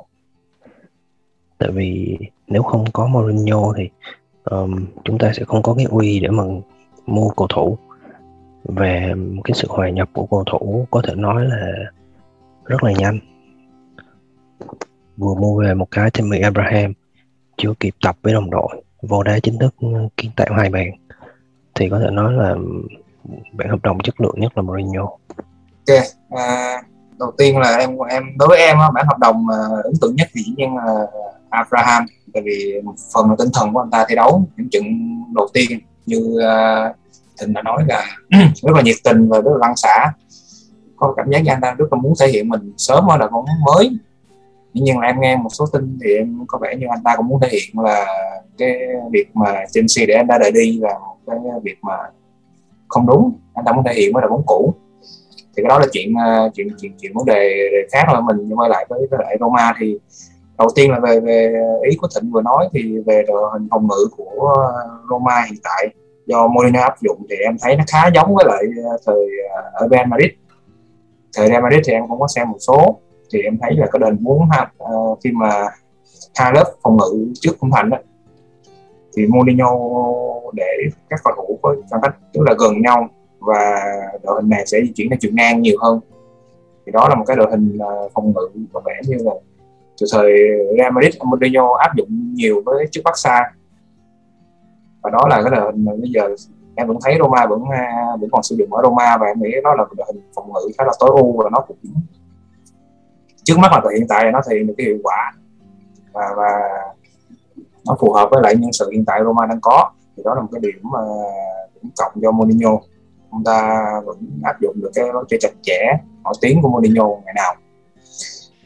Tại 1.57 1.71
vì 1.71 2.17
nếu 2.47 2.63
không 2.63 2.85
có 2.93 3.07
Mourinho 3.07 3.73
thì 3.77 3.89
um, 4.43 4.85
chúng 5.03 5.17
ta 5.17 5.31
sẽ 5.33 5.43
không 5.43 5.63
có 5.63 5.73
cái 5.73 5.85
uy 5.89 6.19
để 6.19 6.29
mà 6.29 6.43
mua 7.05 7.29
cầu 7.29 7.47
thủ 7.47 7.77
về 8.63 9.13
cái 9.43 9.55
sự 9.55 9.67
hòa 9.69 9.89
nhập 9.89 10.09
của 10.13 10.25
cầu 10.25 10.43
thủ 10.51 10.87
có 10.91 11.01
thể 11.07 11.15
nói 11.15 11.45
là 11.45 11.71
rất 12.65 12.83
là 12.83 12.91
nhanh. 12.91 13.19
Vừa 15.17 15.35
mua 15.35 15.61
về 15.61 15.73
một 15.73 15.87
cái 15.91 16.11
Tammy 16.11 16.39
Abraham 16.39 16.93
chưa 17.57 17.73
kịp 17.79 17.93
tập 18.03 18.17
với 18.21 18.33
đồng 18.33 18.49
đội 18.49 18.83
vô 19.01 19.23
đá 19.23 19.39
chính 19.39 19.59
thức 19.59 19.75
ừ, 19.79 19.87
kiến 20.17 20.31
tạo 20.35 20.47
hai 20.57 20.69
bàn. 20.69 20.87
Thì 21.75 21.89
có 21.89 21.99
thể 21.99 22.09
nói 22.11 22.33
là 22.33 22.55
bản 23.53 23.69
hợp 23.69 23.79
đồng 23.83 23.99
chất 23.99 24.21
lượng 24.21 24.35
nhất 24.39 24.51
là 24.55 24.61
Mourinho. 24.61 25.03
Ok 25.87 25.97
à, 26.29 26.81
đầu 27.19 27.31
tiên 27.37 27.57
là 27.57 27.77
em 27.77 27.97
em 28.09 28.23
đối 28.37 28.47
với 28.47 28.57
em 28.57 28.77
bản 28.93 29.05
hợp 29.07 29.17
đồng 29.19 29.47
à, 29.49 29.57
ấn 29.83 29.93
tượng 30.01 30.15
nhất 30.15 30.27
thì 30.33 30.41
dĩ 30.41 30.53
nhiên 30.57 30.75
là 30.75 31.07
Abraham. 31.49 32.05
Tại 32.33 32.43
vì 32.45 32.81
một 32.83 32.93
phần 33.13 33.29
là 33.29 33.35
tinh 33.39 33.49
thần 33.53 33.73
của 33.73 33.79
anh 33.79 33.89
ta 33.89 34.05
thi 34.09 34.15
đấu 34.15 34.47
những 34.57 34.69
trận 34.69 34.83
đầu 35.35 35.47
tiên 35.53 35.79
như 36.05 36.17
uh, 36.17 36.95
thịnh 37.41 37.53
đã 37.53 37.61
nói 37.61 37.83
là 37.87 38.05
rất 38.61 38.73
là 38.75 38.81
nhiệt 38.81 38.95
tình 39.03 39.29
và 39.29 39.41
rất 39.41 39.51
là 39.51 39.57
lăng 39.67 39.75
xả. 39.75 40.13
Có 40.95 41.13
cảm 41.17 41.31
giác 41.31 41.39
như 41.39 41.51
anh 41.51 41.61
ta 41.61 41.75
rất 41.77 41.85
là 41.91 41.97
muốn 42.01 42.13
thể 42.19 42.27
hiện 42.27 42.49
mình 42.49 42.73
sớm 42.77 43.11
ở 43.11 43.17
đội 43.17 43.29
bóng 43.29 43.45
mới. 43.65 43.89
Nhưng 44.73 44.95
mà 44.95 45.01
là 45.01 45.07
em 45.07 45.21
nghe 45.21 45.35
một 45.35 45.49
số 45.51 45.65
tin 45.73 45.99
thì 46.03 46.15
em 46.15 46.43
có 46.47 46.57
vẻ 46.57 46.75
như 46.75 46.85
anh 46.89 47.03
ta 47.03 47.15
cũng 47.15 47.27
muốn 47.27 47.39
thể 47.41 47.49
hiện 47.51 47.79
là 47.83 48.05
cái 48.57 48.79
việc 49.11 49.27
mà 49.33 49.63
Chelsea 49.71 50.05
để 50.05 50.13
anh 50.13 50.27
ta 50.27 50.37
đợi 50.37 50.51
đi 50.51 50.79
là 50.81 50.93
một 50.99 51.17
cái 51.27 51.37
việc 51.63 51.77
mà 51.81 51.97
không 52.87 53.07
đúng. 53.07 53.31
Anh 53.53 53.65
ta 53.65 53.71
muốn 53.71 53.83
thể 53.83 53.93
hiện 53.93 54.13
với 54.13 54.21
đội 54.21 54.29
bóng 54.29 54.43
cũ. 54.45 54.73
Thì 55.55 55.63
cái 55.63 55.69
đó 55.69 55.79
là 55.79 55.85
chuyện 55.91 56.13
à, 56.17 56.49
chuyện 56.53 56.67
chuyện 56.81 56.91
chuyện 57.01 57.11
vấn 57.15 57.25
đề 57.25 57.67
khác 57.91 58.03
là 58.13 58.21
mình. 58.21 58.49
Quay 58.55 58.69
lại 58.69 58.85
với, 58.89 59.07
với 59.11 59.19
lại 59.23 59.37
Roma 59.39 59.73
thì 59.79 59.97
đầu 60.57 60.69
tiên 60.75 60.91
là 60.91 60.99
về 60.99 61.19
về 61.19 61.53
ý 61.89 61.97
của 61.97 62.07
Thịnh 62.15 62.31
vừa 62.31 62.41
nói 62.41 62.69
thì 62.73 62.99
về 63.05 63.23
đội 63.27 63.49
hình 63.53 63.67
phòng 63.71 63.87
ngự 63.87 64.07
của 64.17 64.55
Roma 65.09 65.45
hiện 65.51 65.59
tại 65.63 65.87
do 66.25 66.47
Mourinho 66.47 66.81
áp 66.81 67.01
dụng 67.01 67.25
thì 67.29 67.35
em 67.35 67.57
thấy 67.61 67.75
nó 67.75 67.83
khá 67.87 68.09
giống 68.15 68.35
với 68.35 68.45
lại 68.47 68.63
ờ, 68.89 68.97
thời 69.05 69.25
ờ, 69.55 69.61
ở 69.73 69.87
Real 69.91 70.07
Madrid. 70.07 70.31
Thời 71.35 71.47
Real 71.47 71.63
Madrid 71.63 71.81
thì 71.85 71.93
em 71.93 72.07
cũng 72.07 72.19
có 72.19 72.27
xem 72.27 72.49
một 72.49 72.57
số 72.59 72.99
thì 73.33 73.41
em 73.41 73.57
thấy 73.61 73.71
là 73.75 73.87
cái 73.91 73.99
đền 73.99 74.17
muốn 74.21 74.49
ha 74.51 74.71
uh, 74.83 75.19
khi 75.23 75.31
mà 75.31 75.65
hai 76.35 76.51
lớp 76.53 76.73
phòng 76.83 76.97
ngự 76.97 77.33
trước 77.33 77.51
không 77.59 77.71
thành 77.71 77.89
đó, 77.89 77.97
thì 79.15 79.25
Mourinho 79.27 79.71
để 80.53 80.77
các 81.09 81.19
cầu 81.23 81.33
thủ 81.37 81.59
có 81.61 81.75
khoảng 81.89 82.01
cách 82.01 82.15
tức 82.33 82.41
là 82.45 82.53
gần 82.59 82.81
nhau 82.81 83.09
và 83.39 83.83
đội 84.23 84.41
hình 84.41 84.49
này 84.49 84.65
sẽ 84.65 84.81
di 84.81 84.91
chuyển 84.95 85.09
theo 85.09 85.17
chiều 85.21 85.31
ngang 85.33 85.61
nhiều 85.61 85.77
hơn. 85.81 85.99
Thì 86.85 86.91
đó 86.91 87.09
là 87.09 87.15
một 87.15 87.23
cái 87.27 87.37
đội 87.37 87.51
hình 87.51 87.77
phòng 88.13 88.33
ngự 88.35 88.49
có 88.73 88.81
vẻ 88.85 88.93
như 89.07 89.17
là 89.19 89.33
từ 90.01 90.07
thời 90.13 90.33
Real 90.77 90.91
Madrid 90.91 91.15
Mourinho 91.23 91.73
áp 91.79 91.95
dụng 91.95 92.07
nhiều 92.33 92.61
với 92.65 92.87
trước 92.91 93.01
Barca 93.03 93.53
và 95.01 95.09
đó 95.09 95.27
là 95.29 95.41
cái 95.41 95.51
đội 95.51 95.71
hình 95.71 95.85
mà 95.85 95.91
bây 96.01 96.09
giờ 96.11 96.35
em 96.75 96.87
vẫn 96.87 96.97
thấy 97.03 97.17
Roma 97.19 97.45
vẫn 97.45 97.63
à, 97.71 98.05
vẫn 98.21 98.29
còn 98.31 98.43
sử 98.43 98.55
dụng 98.55 98.73
ở 98.73 98.81
Roma 98.83 99.17
và 99.17 99.27
em 99.27 99.41
nghĩ 99.41 99.51
đó 99.63 99.73
là 99.77 99.85
đội 99.97 100.07
hình 100.13 100.21
phòng 100.35 100.53
ngự 100.53 100.71
khá 100.77 100.83
là 100.83 100.91
tối 100.99 101.09
ưu 101.15 101.31
và 101.37 101.49
nó 101.51 101.59
cũng 101.59 101.77
trước 103.43 103.57
mắt 103.57 103.71
là 103.71 103.81
hiện 103.93 104.07
tại 104.09 104.31
nó 104.31 104.41
thể 104.49 104.55
hiện 104.55 104.67
được 104.67 104.73
cái 104.77 104.87
hiệu 104.87 104.97
quả 105.03 105.33
và 106.13 106.25
và 106.37 106.49
nó 107.85 107.95
phù 107.99 108.13
hợp 108.13 108.29
với 108.31 108.41
lại 108.43 108.55
nhân 108.55 108.71
sự 108.73 108.89
hiện 108.91 109.05
tại 109.05 109.21
Roma 109.23 109.45
đang 109.45 109.59
có. 109.61 109.91
Thì 110.17 110.23
đó 110.25 110.35
là 110.35 110.41
một 110.41 110.47
cái 110.51 110.61
điểm 110.61 110.79
mà 110.83 110.99
cũng 111.81 111.91
cộng 111.97 112.11
cho 112.21 112.31
Mourinho. 112.31 112.79
Ông 113.29 113.43
ta 113.43 113.85
vẫn 114.05 114.17
áp 114.43 114.61
dụng 114.61 114.75
được 114.81 114.91
cái 114.95 115.05
lối 115.13 115.25
chơi 115.29 115.39
chặt 115.41 115.51
chẽ, 115.61 115.79
nổi 116.23 116.33
tiếng 116.41 116.61
của 116.61 116.69
Mourinho 116.69 117.07
ngày 117.25 117.33
nào. 117.35 117.55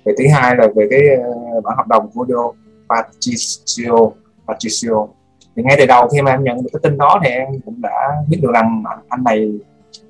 Về 0.06 0.14
thứ 0.18 0.24
hai 0.34 0.56
là 0.56 0.68
về 0.76 0.88
cái 0.90 1.00
ờ, 1.24 1.62
bản 1.64 1.78
hợp 1.78 1.88
đồng 1.88 2.10
của 2.14 2.26
Dio 2.28 2.52
Patricio 2.90 4.12
Patricio 4.48 5.08
thì 5.56 5.64
ngay 5.64 5.76
từ 5.80 5.86
đầu 5.86 6.08
khi 6.08 6.22
mà 6.22 6.32
em 6.32 6.44
nhận 6.44 6.58
được 6.58 6.70
cái 6.74 6.80
tin 6.84 6.98
đó 6.98 7.20
thì 7.24 7.30
em 7.30 7.48
cũng 7.66 7.82
đã 7.82 8.24
biết 8.30 8.40
được 8.42 8.52
rằng 8.54 8.84
anh 9.10 9.24
này 9.24 9.40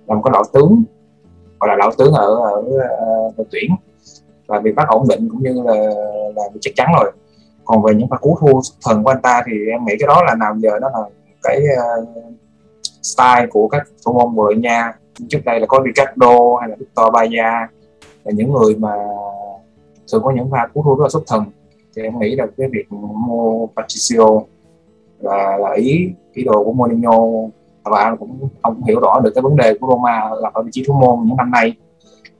là 0.07 0.15
một 0.15 0.21
cái 0.23 0.31
lão 0.33 0.43
tướng 0.53 0.83
gọi 1.59 1.69
là 1.69 1.75
lão 1.75 1.91
tướng 1.97 2.13
ở 2.13 2.35
ở, 2.35 2.63
ờ, 2.99 3.31
đội 3.37 3.47
tuyển. 3.51 3.71
Và 4.47 4.59
việc 4.59 4.75
bắt 4.75 4.87
ổn 4.87 5.07
định 5.09 5.29
cũng 5.29 5.43
như 5.43 5.63
là 5.65 5.75
là 6.35 6.43
chắc 6.61 6.71
chắn 6.75 6.87
rồi. 6.99 7.11
Còn 7.65 7.83
về 7.83 7.93
những 7.95 8.07
pha 8.09 8.17
cú 8.17 8.37
thua 8.41 8.59
thần 8.85 9.03
của 9.03 9.09
anh 9.09 9.21
ta 9.21 9.43
thì 9.45 9.51
em 9.71 9.85
nghĩ 9.85 9.93
cái 9.99 10.07
đó 10.07 10.23
là 10.27 10.35
nào 10.35 10.55
giờ 10.57 10.79
đó 10.79 10.89
là 10.93 10.99
cái 11.43 11.61
uh, 12.01 12.07
style 13.01 13.47
của 13.49 13.67
các 13.67 13.87
thủ 14.05 14.13
môn 14.13 14.35
người 14.35 14.55
nha. 14.55 14.93
Trước 15.29 15.39
đây 15.45 15.59
là 15.59 15.65
có 15.65 15.81
Ricardo 15.85 16.37
hay 16.61 16.69
là 16.69 16.75
Victor 16.79 17.13
Baia 17.13 17.67
là 18.23 18.31
những 18.33 18.53
người 18.53 18.75
mà 18.75 18.93
thường 20.11 20.23
có 20.23 20.31
những 20.31 20.51
pha 20.51 20.67
cú 20.73 20.83
thua 20.83 20.95
rất 20.95 21.03
là 21.03 21.09
xuất 21.09 21.23
thần. 21.27 21.43
Thì 21.95 22.03
em 22.03 22.19
nghĩ 22.19 22.35
là 22.35 22.45
cái 22.57 22.67
việc 22.71 22.85
mua 22.91 23.67
Patricio 23.75 24.41
là, 25.25 25.57
là 25.57 25.73
ý 25.73 26.09
ý 26.33 26.43
đồ 26.43 26.63
của 26.63 26.73
Mourinho. 26.73 27.11
Và 27.83 28.15
cũng 28.19 28.49
không 28.63 28.83
hiểu 28.83 28.99
rõ 28.99 29.19
được 29.23 29.31
cái 29.35 29.41
vấn 29.41 29.55
đề 29.55 29.77
của 29.79 29.87
Roma 29.87 30.29
là 30.41 30.51
ở 30.53 30.61
vị 30.61 30.69
trí 30.73 30.83
thủ 30.87 30.93
môn 30.93 31.19
những 31.25 31.37
năm 31.37 31.51
nay. 31.51 31.73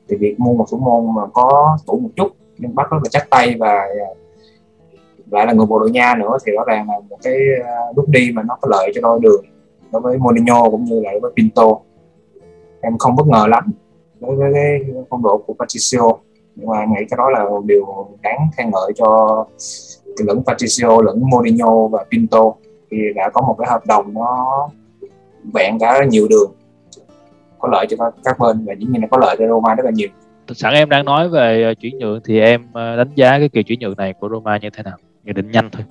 Thì 0.09 0.15
việc 0.15 0.39
mua 0.39 0.53
một 0.53 0.65
thủ 0.71 0.77
môn 0.77 1.15
mà 1.15 1.21
có 1.33 1.77
tuổi 1.87 1.99
một 1.99 2.09
chút 2.15 2.27
nhưng 2.57 2.75
bắt 2.75 2.87
rất 2.91 2.97
là 3.03 3.09
chắc 3.09 3.29
tay 3.29 3.55
và 3.59 3.87
lại 5.31 5.45
là 5.45 5.53
người 5.53 5.65
Bồ 5.65 5.79
Đào 5.79 5.87
Nha 5.87 6.15
nữa 6.19 6.37
thì 6.45 6.51
rõ 6.51 6.63
ràng 6.67 6.89
là 6.89 6.99
một 7.09 7.17
cái 7.23 7.35
à, 7.63 7.75
bước 7.95 8.09
đi 8.09 8.31
mà 8.33 8.43
nó 8.43 8.57
có 8.61 8.67
lợi 8.71 8.91
cho 8.95 9.01
đôi 9.01 9.19
đường 9.19 9.45
đối 9.91 10.01
với 10.01 10.17
Mourinho 10.17 10.69
cũng 10.69 10.83
như 10.83 10.99
là 10.99 11.11
với 11.21 11.31
Pinto. 11.35 11.77
Em 12.81 12.97
không 12.97 13.15
bất 13.15 13.27
ngờ 13.27 13.45
lắm 13.49 13.71
đối 14.19 14.35
với 14.35 14.51
cái 14.53 14.81
phong 15.09 15.23
độ 15.23 15.37
của 15.37 15.53
Patricio 15.53 16.17
nhưng 16.55 16.69
mà 16.69 16.85
nghĩ 16.85 17.05
cái 17.09 17.17
đó 17.17 17.29
là 17.29 17.45
điều 17.65 18.07
đáng 18.21 18.47
khen 18.57 18.71
ngợi 18.71 18.91
cho 18.95 19.45
lẫn 20.25 20.43
Patricio 20.45 21.01
lẫn 21.01 21.29
Mourinho 21.29 21.87
và 21.87 22.05
Pinto 22.11 22.53
thì 22.91 22.97
đã 23.15 23.29
có 23.33 23.41
một 23.41 23.55
cái 23.59 23.67
hợp 23.69 23.85
đồng 23.85 24.13
nó 24.13 24.69
vẹn 25.53 25.79
cả 25.79 26.05
nhiều 26.05 26.27
đường 26.29 26.51
có 27.59 27.69
lợi 27.71 27.85
cho 27.89 28.11
các 28.23 28.39
bên 28.39 28.65
và 28.65 28.73
dĩ 28.73 28.85
nhiên 28.85 29.01
là 29.01 29.07
có 29.11 29.17
lợi 29.17 29.35
cho 29.39 29.47
Roma 29.47 29.75
rất 29.75 29.83
là 29.85 29.91
nhiều. 29.91 30.09
Sẵn 30.55 30.73
em 30.73 30.89
đang 30.89 31.05
nói 31.05 31.29
về 31.29 31.63
ờ, 31.63 31.73
chuyển 31.73 31.97
nhượng 31.97 32.19
thì 32.25 32.39
em 32.39 32.67
ờ, 32.73 32.95
đánh 32.95 33.09
giá 33.15 33.39
cái 33.39 33.49
kỳ 33.49 33.63
chuyển 33.63 33.79
nhượng 33.79 33.97
này 33.97 34.13
của 34.19 34.29
Roma 34.29 34.57
như 34.57 34.69
thế 34.69 34.83
nào? 34.83 34.97
Nhận 35.23 35.35
định 35.35 35.51
nhanh 35.51 35.69
thôi. 35.71 35.83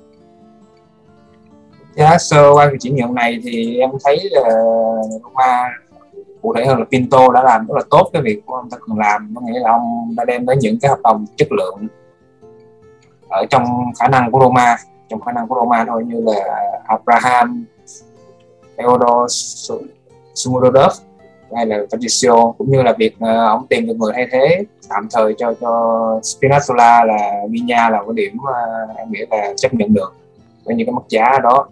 Giá 1.95 2.19
sơ 2.19 2.53
qua 2.55 2.71
kỳ 2.71 2.77
chuyển 2.81 2.97
nhượng 2.97 3.15
này 3.15 3.41
thì 3.45 3.79
em 3.79 3.91
thấy 4.05 4.19
là 4.31 4.51
Roma 5.23 5.71
cụ 6.43 6.55
thể 6.57 6.67
hơn 6.67 6.79
là 6.79 6.85
Pinto 6.91 7.33
đã 7.35 7.43
làm 7.43 7.67
rất 7.67 7.75
là 7.75 7.83
tốt 7.91 8.11
cái 8.13 8.23
việc 8.23 8.43
của 8.47 8.55
ông 8.55 8.71
ta 8.71 8.77
cần 8.89 8.99
làm. 8.99 9.35
Có 9.35 9.41
nghĩa 9.41 9.61
là 9.61 9.71
ông 9.71 10.15
đã 10.17 10.25
đem 10.25 10.47
đến 10.47 10.59
những 10.61 10.79
cái 10.81 10.89
hợp 10.89 10.99
đồng 11.03 11.27
chất 11.37 11.49
lượng 11.53 11.87
ở 13.29 13.47
trong 13.51 13.65
khả 13.99 14.09
năng 14.09 14.31
của 14.31 14.41
Roma 14.41 14.77
trong 15.09 15.21
khả 15.21 15.33
năng 15.33 15.49
của 15.49 15.55
Roma 15.55 15.85
thôi 15.89 16.05
như 16.07 16.21
là 16.21 16.61
Abraham 16.87 17.65
Theodor 18.77 19.33
Sumudov 20.35 20.93
hay 21.55 21.67
là 21.67 21.79
Patricio 21.91 22.53
cũng 22.59 22.71
như 22.71 22.83
là 22.83 22.95
việc 22.99 23.15
uh, 23.17 23.29
ông 23.49 23.67
tìm 23.67 23.87
được 23.87 23.95
người 23.99 24.13
thay 24.15 24.27
thế 24.33 24.65
tạm 24.89 25.09
thời 25.13 25.35
cho 25.39 25.55
cho 25.61 25.71
Spinazzola 26.23 27.05
là 27.05 27.33
Minya 27.51 27.91
là 27.91 28.03
một 28.03 28.13
điểm 28.13 28.37
uh, 28.37 28.97
em 28.97 29.13
nghĩ 29.13 29.21
là 29.31 29.55
chấp 29.57 29.75
nhận 29.75 29.95
được 29.95 30.15
với 30.65 30.75
những 30.75 30.87
cái 30.87 30.95
mức 30.95 31.09
giá 31.09 31.39
đó. 31.43 31.69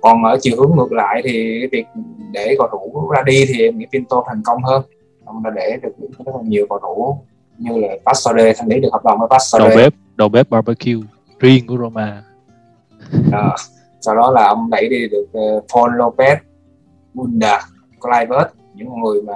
Còn 0.00 0.24
ở 0.24 0.38
chiều 0.40 0.56
hướng 0.58 0.76
ngược 0.76 0.92
lại 0.92 1.20
thì 1.24 1.58
cái 1.60 1.68
việc 1.72 1.86
để 2.32 2.54
cầu 2.58 2.68
thủ 2.72 3.10
ra 3.10 3.22
đi 3.22 3.44
thì 3.48 3.62
em 3.62 3.78
nghĩ 3.78 3.86
Pinto 3.92 4.24
thành 4.26 4.42
công 4.44 4.62
hơn. 4.62 4.82
Ông 5.24 5.42
đã 5.42 5.50
để 5.54 5.76
được 5.82 5.92
rất 5.98 6.34
là 6.34 6.42
nhiều 6.42 6.66
cầu 6.68 6.78
thủ 6.78 7.18
như 7.58 7.80
là 7.80 7.88
Pastore 8.06 8.52
thành 8.56 8.68
lý 8.68 8.80
được 8.80 8.88
hợp 8.92 9.04
đồng 9.04 9.18
với 9.18 9.28
Pastore. 9.30 9.68
Đầu 9.68 9.76
bếp 9.76 9.92
đầu 10.16 10.28
bếp 10.28 10.50
barbecue 10.50 11.15
riêng 11.38 11.66
của 11.66 11.76
Roma. 11.76 12.22
À, 13.32 13.56
sau 14.00 14.14
đó 14.14 14.30
là 14.30 14.46
ông 14.46 14.70
đẩy 14.70 14.88
đi 14.88 15.08
được 15.08 15.26
uh, 15.32 15.64
Paul 15.74 15.90
Lopez 16.00 16.36
Bunda 17.14 17.60
Clivert 18.00 18.48
những 18.74 18.88
người 19.02 19.22
mà 19.22 19.34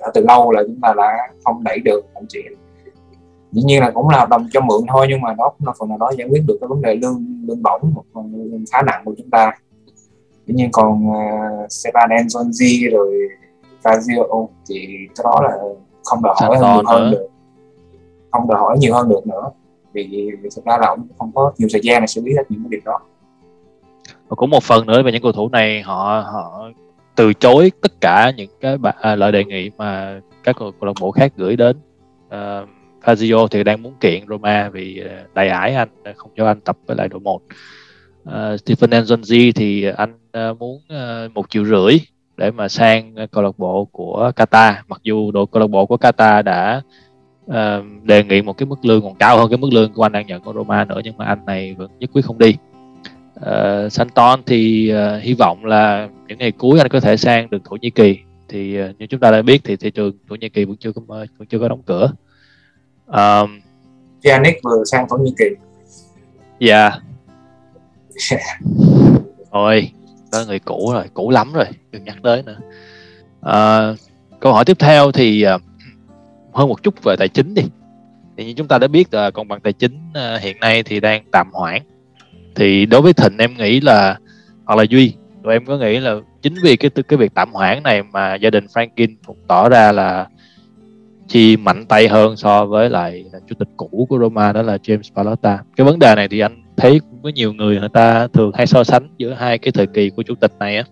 đã 0.00 0.10
từ 0.14 0.24
lâu 0.28 0.52
là 0.52 0.62
chúng 0.66 0.80
ta 0.82 0.94
đã 0.96 1.18
không 1.44 1.64
đẩy 1.64 1.78
được 1.78 2.00
thậm 2.14 2.24
chí 2.28 2.40
dĩ 3.52 3.62
nhiên 3.62 3.80
là 3.80 3.90
cũng 3.90 4.08
là 4.08 4.18
hợp 4.18 4.28
đồng 4.28 4.48
cho 4.52 4.60
mượn 4.60 4.80
thôi 4.88 5.06
nhưng 5.08 5.20
mà 5.20 5.34
nó 5.38 5.52
nó 5.58 5.74
phần 5.78 5.88
nào 5.88 5.98
đó 5.98 6.12
giải 6.18 6.28
quyết 6.30 6.42
được 6.46 6.56
cái 6.60 6.68
vấn 6.68 6.82
đề 6.82 6.94
lương 6.94 7.44
lương 7.46 7.62
bổng 7.62 7.94
một 7.94 8.04
lương 8.32 8.64
khá 8.72 8.82
nặng 8.82 9.02
của 9.04 9.14
chúng 9.18 9.30
ta. 9.30 9.52
Dĩ 10.46 10.54
nhiên 10.54 10.68
còn 10.72 11.08
uh, 11.08 11.72
Seban 11.72 12.08
Enzonzi 12.10 12.90
rồi 12.90 13.28
Fazio 13.82 14.48
thì 14.68 14.86
cái 15.16 15.24
đó 15.24 15.40
là 15.42 15.58
không 16.04 16.22
đòi 16.22 16.34
hỏi 16.40 16.56
nhiều 16.60 16.82
hơn 16.86 17.10
được. 17.10 17.28
Không 18.30 18.48
đòi 18.48 18.60
hỏi 18.60 18.78
nhiều 18.78 18.94
hơn 18.94 19.08
được 19.08 19.26
nữa 19.26 19.50
vì 19.92 20.30
thực 20.56 20.64
ra 20.64 20.78
là 20.80 20.86
ông 20.86 21.08
không 21.18 21.30
có 21.34 21.52
nhiều 21.58 21.68
thời 21.72 21.80
gian 21.84 22.02
để 22.02 22.06
xử 22.06 22.22
lý 22.24 22.32
hết 22.36 22.42
những 22.48 22.62
cái 22.62 22.68
việc 22.70 22.84
đó. 22.84 23.00
Và 24.28 24.34
cũng 24.36 24.50
một 24.50 24.62
phần 24.62 24.86
nữa 24.86 25.02
về 25.02 25.12
những 25.12 25.22
cầu 25.22 25.32
thủ 25.32 25.48
này 25.48 25.82
họ 25.82 26.24
họ 26.32 26.70
từ 27.16 27.32
chối 27.32 27.72
tất 27.80 28.00
cả 28.00 28.32
những 28.36 28.50
cái 28.60 28.76
à, 29.00 29.16
lời 29.16 29.32
đề 29.32 29.44
nghị 29.44 29.70
mà 29.78 30.20
các 30.44 30.56
câu 30.58 30.72
lạc 30.80 30.92
bộ 31.00 31.10
khác 31.10 31.32
gửi 31.36 31.56
đến. 31.56 31.76
À, 32.28 32.62
Fazio 33.04 33.48
thì 33.48 33.64
đang 33.64 33.82
muốn 33.82 33.94
kiện 34.00 34.24
Roma 34.28 34.68
vì 34.68 35.02
đại 35.04 35.24
đầy 35.34 35.48
ải 35.48 35.74
anh 35.74 35.88
ờ, 36.04 36.12
không 36.16 36.30
cho 36.36 36.46
anh 36.46 36.60
tập 36.60 36.78
với 36.86 36.96
lại 36.96 37.08
đội 37.08 37.20
một. 37.20 37.42
Uh, 38.28 38.60
Stephen 38.60 38.90
Nzonzi 38.90 39.52
thì 39.54 39.84
anh 39.96 40.18
muốn 40.58 40.80
một 41.34 41.50
triệu 41.50 41.64
rưỡi 41.64 41.98
để 42.36 42.50
mà 42.50 42.68
sang 42.68 43.14
câu 43.30 43.44
lạc 43.44 43.58
bộ 43.58 43.84
của 43.92 44.32
Qatar. 44.36 44.74
Mặc 44.88 45.00
dù 45.02 45.30
đội 45.30 45.46
câu 45.52 45.60
lạc 45.60 45.66
bộ 45.66 45.86
của 45.86 45.96
Qatar 45.96 46.42
đã 46.42 46.82
uh, 47.50 48.04
đề 48.04 48.24
nghị 48.24 48.42
một 48.42 48.52
cái 48.58 48.66
mức 48.66 48.84
lương 48.84 49.02
còn 49.02 49.14
cao 49.14 49.38
hơn 49.38 49.48
cái 49.50 49.58
mức 49.58 49.68
lương 49.72 49.92
của 49.92 50.02
anh 50.02 50.12
đang 50.12 50.26
nhận 50.26 50.42
của 50.42 50.52
Roma 50.52 50.84
nữa 50.84 51.00
nhưng 51.04 51.16
mà 51.16 51.24
anh 51.24 51.46
này 51.46 51.74
vẫn 51.74 51.90
nhất 51.98 52.10
quyết 52.12 52.24
không 52.24 52.38
đi. 52.38 52.56
Uh, 53.40 53.92
Santon 53.92 54.42
thì 54.46 54.92
uh, 54.92 55.22
hy 55.22 55.34
vọng 55.34 55.64
là 55.64 56.08
những 56.28 56.38
ngày 56.38 56.52
cuối 56.52 56.78
anh 56.78 56.88
có 56.88 57.00
thể 57.00 57.16
sang 57.16 57.50
được 57.50 57.62
Thổ 57.64 57.76
Nhĩ 57.76 57.90
Kỳ. 57.90 58.18
Thì 58.48 58.82
uh, 58.82 58.98
như 58.98 59.06
chúng 59.06 59.20
ta 59.20 59.30
đã 59.30 59.42
biết 59.42 59.60
thì 59.64 59.76
thị 59.76 59.90
trường 59.90 60.12
Thổ 60.28 60.34
Nhĩ 60.34 60.48
Kỳ 60.48 60.64
vẫn 60.64 60.76
chưa 60.76 60.92
có 60.92 61.02
vẫn 61.08 61.48
chưa 61.48 61.58
có 61.58 61.68
đóng 61.68 61.82
cửa. 61.86 62.12
Um, 63.06 63.60
Yannick 64.24 64.62
vừa 64.62 64.84
sang 64.84 65.06
Thổ 65.10 65.16
Nhĩ 65.16 65.34
Kỳ. 65.38 65.44
Dạ. 66.60 66.90
Yeah. 68.30 68.42
thôi 69.52 69.90
đó 70.32 70.44
người 70.46 70.58
cũ 70.58 70.90
rồi 70.92 71.04
cũ 71.14 71.30
lắm 71.30 71.52
rồi 71.52 71.64
đừng 71.90 72.04
nhắc 72.04 72.16
tới 72.22 72.42
nữa. 72.42 72.56
À, 73.40 73.92
câu 74.40 74.52
hỏi 74.52 74.64
tiếp 74.64 74.76
theo 74.78 75.12
thì 75.12 75.44
uh, 75.54 75.62
hơn 76.52 76.68
một 76.68 76.82
chút 76.82 77.04
về 77.04 77.16
tài 77.18 77.28
chính 77.28 77.54
đi. 77.54 77.62
Thì 78.36 78.44
như 78.44 78.52
chúng 78.56 78.68
ta 78.68 78.78
đã 78.78 78.88
biết 78.88 79.14
là 79.14 79.30
công 79.30 79.48
bằng 79.48 79.60
tài 79.60 79.72
chính 79.72 79.98
à, 80.14 80.38
hiện 80.42 80.60
nay 80.60 80.82
thì 80.82 81.00
đang 81.00 81.24
tạm 81.32 81.50
hoãn. 81.52 81.82
Thì 82.54 82.86
đối 82.86 83.02
với 83.02 83.12
Thịnh 83.12 83.38
em 83.38 83.54
nghĩ 83.56 83.80
là 83.80 84.18
hoặc 84.64 84.74
là 84.76 84.84
Duy, 84.90 85.14
tụi 85.42 85.52
em 85.52 85.64
có 85.64 85.78
nghĩ 85.78 85.98
là 85.98 86.14
chính 86.42 86.54
vì 86.62 86.76
cái 86.76 86.90
cái 87.08 87.16
việc 87.16 87.34
tạm 87.34 87.52
hoãn 87.52 87.82
này 87.82 88.02
mà 88.02 88.34
gia 88.34 88.50
đình 88.50 88.66
Franklin 88.66 89.14
cũng 89.26 89.36
tỏ 89.48 89.68
ra 89.68 89.92
là 89.92 90.26
chi 91.28 91.56
mạnh 91.56 91.86
tay 91.86 92.08
hơn 92.08 92.36
so 92.36 92.66
với 92.66 92.90
lại 92.90 93.24
chủ 93.48 93.54
tịch 93.58 93.68
cũ 93.76 94.06
của 94.08 94.18
Roma 94.18 94.52
đó 94.52 94.62
là 94.62 94.76
James 94.76 95.14
palota 95.16 95.58
Cái 95.76 95.84
vấn 95.84 95.98
đề 95.98 96.14
này 96.14 96.28
thì 96.28 96.40
anh 96.40 96.62
thấy 96.76 97.00
cũng 97.00 97.22
có 97.22 97.30
nhiều 97.34 97.52
người 97.52 97.80
người 97.80 97.88
ta 97.88 98.28
thường 98.28 98.50
hay 98.54 98.66
so 98.66 98.84
sánh 98.84 99.08
giữa 99.18 99.34
hai 99.34 99.58
cái 99.58 99.72
thời 99.72 99.86
kỳ 99.86 100.10
của 100.10 100.22
chủ 100.22 100.34
tịch 100.34 100.52
này 100.58 100.76
á 100.76 100.84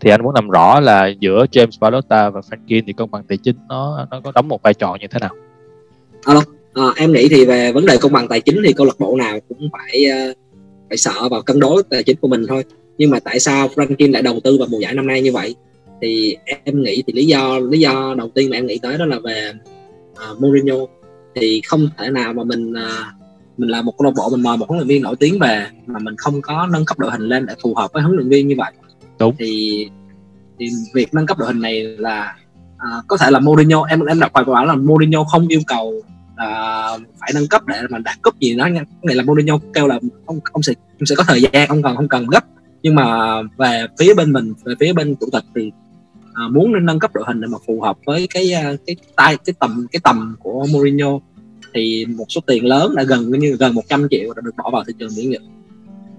thì 0.00 0.10
anh 0.10 0.22
muốn 0.22 0.34
làm 0.34 0.48
rõ 0.48 0.80
là 0.80 1.06
giữa 1.20 1.46
James 1.52 1.80
Pallotta 1.80 2.30
và 2.30 2.40
Franklin 2.40 2.82
thì 2.86 2.92
công 2.92 3.10
bằng 3.10 3.24
tài 3.28 3.38
chính 3.38 3.56
nó 3.68 4.06
nó 4.10 4.20
có 4.20 4.32
đóng 4.34 4.48
một 4.48 4.62
vai 4.62 4.74
trò 4.74 4.96
như 5.00 5.06
thế 5.10 5.18
nào? 5.20 5.34
Alo, 6.24 6.42
à, 6.74 6.84
em 6.96 7.12
nghĩ 7.12 7.28
thì 7.28 7.44
về 7.44 7.72
vấn 7.72 7.86
đề 7.86 7.96
công 8.00 8.12
bằng 8.12 8.28
tài 8.28 8.40
chính 8.40 8.62
thì 8.66 8.72
câu 8.72 8.86
lạc 8.86 8.98
bộ 8.98 9.16
nào 9.16 9.38
cũng 9.48 9.68
phải 9.72 10.04
uh, 10.30 10.36
phải 10.88 10.96
sợ 10.96 11.28
vào 11.30 11.42
cân 11.42 11.60
đối 11.60 11.82
tài 11.82 12.02
chính 12.02 12.16
của 12.20 12.28
mình 12.28 12.46
thôi. 12.48 12.64
Nhưng 12.98 13.10
mà 13.10 13.20
tại 13.20 13.40
sao 13.40 13.68
Franklin 13.68 14.12
lại 14.12 14.22
đầu 14.22 14.40
tư 14.44 14.56
vào 14.58 14.68
mùa 14.70 14.78
giải 14.78 14.94
năm 14.94 15.06
nay 15.06 15.22
như 15.22 15.32
vậy? 15.32 15.54
Thì 16.02 16.36
em 16.64 16.82
nghĩ 16.82 17.02
thì 17.06 17.12
lý 17.12 17.26
do 17.26 17.58
lý 17.58 17.80
do 17.80 18.14
đầu 18.18 18.30
tiên 18.34 18.50
mà 18.50 18.56
em 18.56 18.66
nghĩ 18.66 18.78
tới 18.78 18.98
đó 18.98 19.06
là 19.06 19.18
về 19.24 19.52
uh, 20.12 20.40
Mourinho 20.40 20.76
thì 21.34 21.60
không 21.66 21.88
thể 21.98 22.10
nào 22.10 22.32
mà 22.32 22.44
mình 22.44 22.72
uh, 22.72 23.20
mình 23.58 23.68
là 23.68 23.82
một 23.82 23.94
câu 23.98 24.04
lạc 24.04 24.12
bộ 24.16 24.28
mình 24.30 24.42
mời 24.42 24.56
một 24.56 24.68
huấn 24.68 24.78
luyện 24.78 24.88
viên 24.88 25.02
nổi 25.02 25.16
tiếng 25.16 25.38
về 25.38 25.66
mà 25.86 25.98
mình 25.98 26.14
không 26.16 26.42
có 26.42 26.68
nâng 26.72 26.84
cấp 26.84 26.98
đội 26.98 27.10
hình 27.10 27.22
lên 27.22 27.46
để 27.46 27.54
phù 27.62 27.74
hợp 27.74 27.92
với 27.92 28.02
huấn 28.02 28.16
luyện 28.16 28.28
viên 28.28 28.48
như 28.48 28.54
vậy 28.58 28.72
đúng. 29.20 29.34
Thì 29.38 29.86
thì 30.58 30.66
việc 30.94 31.14
nâng 31.14 31.26
cấp 31.26 31.38
đội 31.38 31.48
hình 31.48 31.60
này 31.60 31.82
là 31.82 32.36
à, 32.78 32.88
có 33.06 33.16
thể 33.16 33.30
là 33.30 33.38
Mourinho 33.38 33.84
em 33.84 34.00
em 34.00 34.20
đọc 34.20 34.32
bài 34.32 34.44
báo 34.44 34.66
là 34.66 34.74
Mourinho 34.74 35.24
không 35.24 35.48
yêu 35.48 35.60
cầu 35.66 36.02
à, 36.36 36.48
phải 37.20 37.30
nâng 37.34 37.48
cấp 37.48 37.66
để 37.66 37.80
mà 37.90 37.98
đạt 37.98 38.22
cúp 38.22 38.40
gì 38.40 38.54
đó 38.54 38.66
nha. 38.66 38.84
Cái 38.84 39.02
này 39.02 39.16
là 39.16 39.22
Mourinho 39.22 39.58
kêu 39.74 39.86
là 39.86 39.98
ông 40.26 40.40
ông 40.52 40.62
sẽ 40.62 40.72
ông 40.98 41.06
sẽ 41.06 41.14
có 41.14 41.24
thời 41.26 41.42
gian 41.42 41.68
ông 41.68 41.82
cần 41.82 41.96
không 41.96 42.08
cần 42.08 42.26
gấp. 42.26 42.44
Nhưng 42.82 42.94
mà 42.94 43.36
về 43.56 43.86
phía 43.98 44.14
bên 44.14 44.32
mình 44.32 44.54
về 44.64 44.74
phía 44.80 44.92
bên 44.92 45.14
chủ 45.20 45.26
tịch 45.32 45.44
thì 45.54 45.72
à, 46.34 46.42
muốn 46.50 46.86
nâng 46.86 46.98
cấp 46.98 47.10
đội 47.14 47.24
hình 47.26 47.40
để 47.40 47.48
mà 47.48 47.58
phù 47.66 47.80
hợp 47.80 47.96
với 48.06 48.26
cái 48.34 48.52
à, 48.52 48.72
cái 48.86 48.96
tay 49.16 49.36
cái 49.44 49.54
tầm 49.60 49.86
cái 49.92 50.00
tầm 50.04 50.36
của 50.38 50.66
Mourinho 50.72 51.18
thì 51.74 52.06
một 52.06 52.24
số 52.28 52.40
tiền 52.46 52.66
lớn 52.66 52.94
đã 52.94 53.02
gần 53.02 53.30
như 53.30 53.56
gần 53.60 53.74
100 53.74 54.06
triệu 54.10 54.34
đã 54.34 54.42
được 54.44 54.56
bỏ 54.56 54.70
vào 54.70 54.84
thị 54.84 54.92
trường 54.98 55.10
chuyển 55.16 55.30
nhượng 55.30 55.42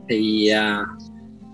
thì 0.10 0.48
à, 0.48 0.86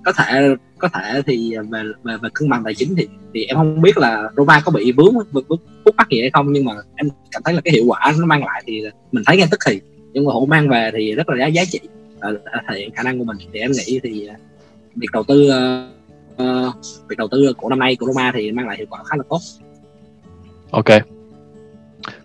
có 0.07 0.13
thể 0.13 0.55
có 0.77 0.89
thể 0.93 1.21
thì 1.25 1.55
về 1.69 1.83
về, 2.03 2.17
về 2.21 2.29
cân 2.33 2.49
bằng 2.49 2.63
tài 2.63 2.75
chính 2.75 2.95
thì 2.95 3.07
thì 3.33 3.45
em 3.45 3.57
không 3.57 3.81
biết 3.81 3.97
là 3.97 4.29
Roma 4.37 4.61
có 4.65 4.71
bị 4.71 4.91
vướng 4.91 5.13
vướng 5.31 5.43
khúc 5.85 5.95
mắc 5.97 6.07
gì 6.09 6.21
hay 6.21 6.29
không 6.33 6.53
nhưng 6.53 6.65
mà 6.65 6.73
em 6.95 7.09
cảm 7.31 7.41
thấy 7.45 7.53
là 7.53 7.61
cái 7.61 7.73
hiệu 7.73 7.83
quả 7.87 8.13
nó 8.19 8.25
mang 8.25 8.45
lại 8.45 8.63
thì 8.67 8.83
mình 9.11 9.23
thấy 9.25 9.37
ngay 9.37 9.47
tức 9.51 9.59
thì. 9.65 9.81
Nhưng 10.13 10.25
mà 10.25 10.33
hữu 10.33 10.45
mang 10.45 10.69
về 10.69 10.91
thì 10.93 11.15
rất 11.15 11.29
là 11.29 11.35
giá 11.37 11.47
giá 11.47 11.65
trị 11.71 11.79
à, 12.19 12.29
à, 12.45 12.63
thể 12.69 12.79
hiện 12.79 12.91
khả 12.91 13.03
năng 13.03 13.19
của 13.19 13.23
mình. 13.23 13.37
Thì 13.53 13.59
em 13.59 13.71
nghĩ 13.71 13.99
thì 14.03 14.27
à, 14.27 14.35
việc 14.95 15.07
đầu 15.13 15.23
tư 15.23 15.49
uh, 16.33 16.75
việc 17.09 17.17
đầu 17.17 17.27
tư 17.31 17.53
của 17.57 17.69
năm 17.69 17.79
nay 17.79 17.95
của 17.95 18.05
Roma 18.05 18.31
thì 18.35 18.51
mang 18.51 18.67
lại 18.67 18.77
hiệu 18.77 18.87
quả 18.89 19.03
khá 19.05 19.15
là 19.15 19.23
tốt. 19.29 19.39
Ok, 20.71 20.89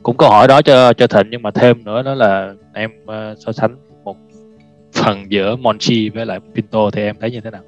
cũng 0.02 0.16
câu 0.16 0.28
hỏi 0.28 0.48
đó 0.48 0.62
cho 0.62 0.92
cho 0.92 1.06
thịnh 1.06 1.26
nhưng 1.30 1.42
mà 1.42 1.50
thêm 1.50 1.84
nữa 1.84 2.02
đó 2.02 2.14
là 2.14 2.54
em 2.74 2.90
uh, 3.04 3.38
so 3.38 3.52
sánh 3.52 3.76
một 4.04 4.16
phần 4.92 5.24
giữa 5.28 5.56
Monchi 5.56 6.08
với 6.08 6.26
lại 6.26 6.38
Pinto 6.54 6.90
thì 6.90 7.02
em 7.02 7.16
thấy 7.20 7.30
như 7.30 7.40
thế 7.40 7.50
nào? 7.50 7.62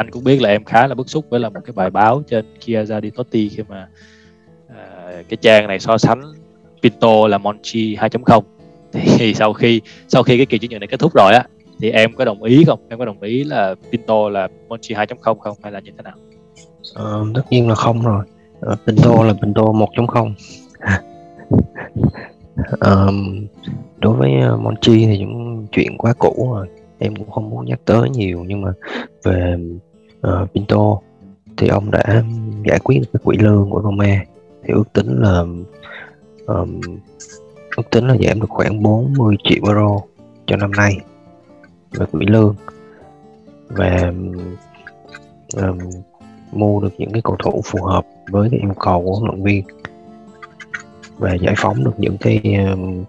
Anh 0.00 0.10
cũng 0.10 0.24
biết 0.24 0.42
là 0.42 0.48
em 0.48 0.64
khá 0.64 0.86
là 0.86 0.94
bức 0.94 1.10
xúc 1.10 1.24
với 1.30 1.40
là 1.40 1.48
một 1.48 1.60
cái 1.64 1.72
bài 1.72 1.90
báo 1.90 2.22
trên 2.26 2.44
Chiara 2.60 3.00
di 3.00 3.10
Totti 3.10 3.48
khi 3.48 3.62
mà 3.68 3.88
uh, 4.66 5.28
cái 5.28 5.36
trang 5.40 5.66
này 5.66 5.80
so 5.80 5.98
sánh 5.98 6.22
Pinto 6.82 7.28
là 7.28 7.38
Monchi 7.38 7.96
2.0 7.96 8.42
thì 8.92 9.34
sau 9.34 9.52
khi 9.52 9.80
sau 10.08 10.22
khi 10.22 10.36
cái 10.36 10.46
kỳ 10.46 10.58
chuyển 10.58 10.70
nhượng 10.70 10.80
này 10.80 10.86
kết 10.86 11.00
thúc 11.00 11.14
rồi 11.14 11.32
á 11.32 11.44
thì 11.80 11.90
em 11.90 12.14
có 12.14 12.24
đồng 12.24 12.42
ý 12.42 12.64
không? 12.64 12.80
Em 12.88 12.98
có 12.98 13.04
đồng 13.04 13.20
ý 13.20 13.44
là 13.44 13.74
Pinto 13.92 14.28
là 14.28 14.48
Monchi 14.68 14.94
2.0 14.94 15.38
không 15.38 15.56
hay 15.62 15.72
là 15.72 15.80
như 15.80 15.90
thế 15.96 16.02
nào? 16.02 16.16
Ờ, 16.94 17.24
tất 17.34 17.42
nhiên 17.50 17.68
là 17.68 17.74
không 17.74 18.02
rồi. 18.02 18.24
Ờ, 18.60 18.76
Pinto 18.86 19.24
là 19.24 19.32
Pinto 19.42 19.62
1.0 19.62 20.24
um, 20.24 20.34
ờ, 22.80 23.12
đối 23.98 24.16
với 24.16 24.40
ờ, 24.40 24.56
Monchi 24.56 25.06
thì 25.06 25.18
những 25.18 25.66
chuyện 25.72 25.98
quá 25.98 26.14
cũ 26.18 26.50
rồi. 26.54 26.66
Em 26.98 27.16
cũng 27.16 27.30
không 27.30 27.50
muốn 27.50 27.64
nhắc 27.64 27.80
tới 27.84 28.10
nhiều 28.10 28.44
nhưng 28.46 28.62
mà 28.62 28.72
về 29.24 29.56
uh, 30.26 30.52
Pinto 30.54 30.98
thì 31.56 31.68
ông 31.68 31.90
đã 31.90 32.22
giải 32.66 32.78
quyết 32.84 32.98
được 32.98 33.08
cái 33.12 33.20
quỹ 33.24 33.36
lương 33.38 33.70
của 33.70 33.82
Roma 33.82 34.24
thì 34.62 34.74
ước 34.74 34.92
tính 34.92 35.20
là 35.20 35.40
um, 36.46 36.80
ước 37.76 37.90
tính 37.90 38.06
là 38.06 38.16
giảm 38.20 38.40
được 38.40 38.50
khoảng 38.50 38.82
40 38.82 39.36
triệu 39.44 39.64
euro 39.66 39.96
cho 40.46 40.56
năm 40.56 40.70
nay 40.70 40.96
về 41.90 42.06
quỹ 42.12 42.26
lương. 42.26 42.54
Và 43.68 44.12
um, 45.56 45.78
mua 46.52 46.80
được 46.80 46.92
những 46.98 47.12
cái 47.12 47.22
cầu 47.24 47.36
thủ 47.38 47.60
phù 47.64 47.82
hợp 47.82 48.06
với 48.30 48.50
cái 48.50 48.60
yêu 48.60 48.74
cầu 48.78 49.02
của 49.04 49.14
huấn 49.14 49.30
luyện 49.30 49.42
viên. 49.44 49.64
Và 51.18 51.34
giải 51.34 51.54
phóng 51.58 51.84
được 51.84 51.94
những 52.00 52.16
cái 52.20 52.40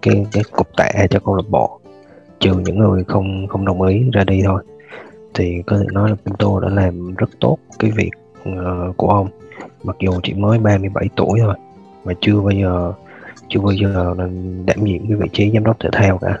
cái 0.02 0.26
cái 0.32 0.42
cục 0.52 0.68
tệ 0.76 1.06
cho 1.10 1.20
câu 1.24 1.36
lạc 1.36 1.48
bộ 1.50 1.80
trừ 2.40 2.54
những 2.54 2.78
người 2.78 3.04
không 3.04 3.46
không 3.48 3.64
đồng 3.64 3.82
ý 3.82 4.04
ra 4.12 4.24
đi 4.24 4.42
thôi 4.44 4.62
thì 5.34 5.62
có 5.66 5.78
thể 5.78 5.84
nói 5.92 6.10
là 6.10 6.16
Pinto 6.24 6.60
đã 6.60 6.68
làm 6.68 7.14
rất 7.14 7.30
tốt 7.40 7.58
cái 7.78 7.90
việc 7.90 8.10
uh, 8.48 8.96
của 8.96 9.08
ông. 9.08 9.28
Mặc 9.82 9.96
dù 10.00 10.12
chỉ 10.22 10.34
mới 10.34 10.58
37 10.58 11.08
tuổi 11.16 11.40
thôi 11.40 11.54
mà 12.04 12.12
chưa 12.20 12.40
bao 12.40 12.50
giờ 12.50 12.92
chưa 13.48 13.60
bao 13.60 13.72
giờ 13.72 14.14
là 14.18 14.28
đảm 14.66 14.84
nhiệm 14.84 15.08
cái 15.08 15.16
vị 15.16 15.28
trí 15.32 15.50
giám 15.50 15.64
đốc 15.64 15.80
thể 15.80 15.88
thao 15.92 16.18
cả. 16.18 16.38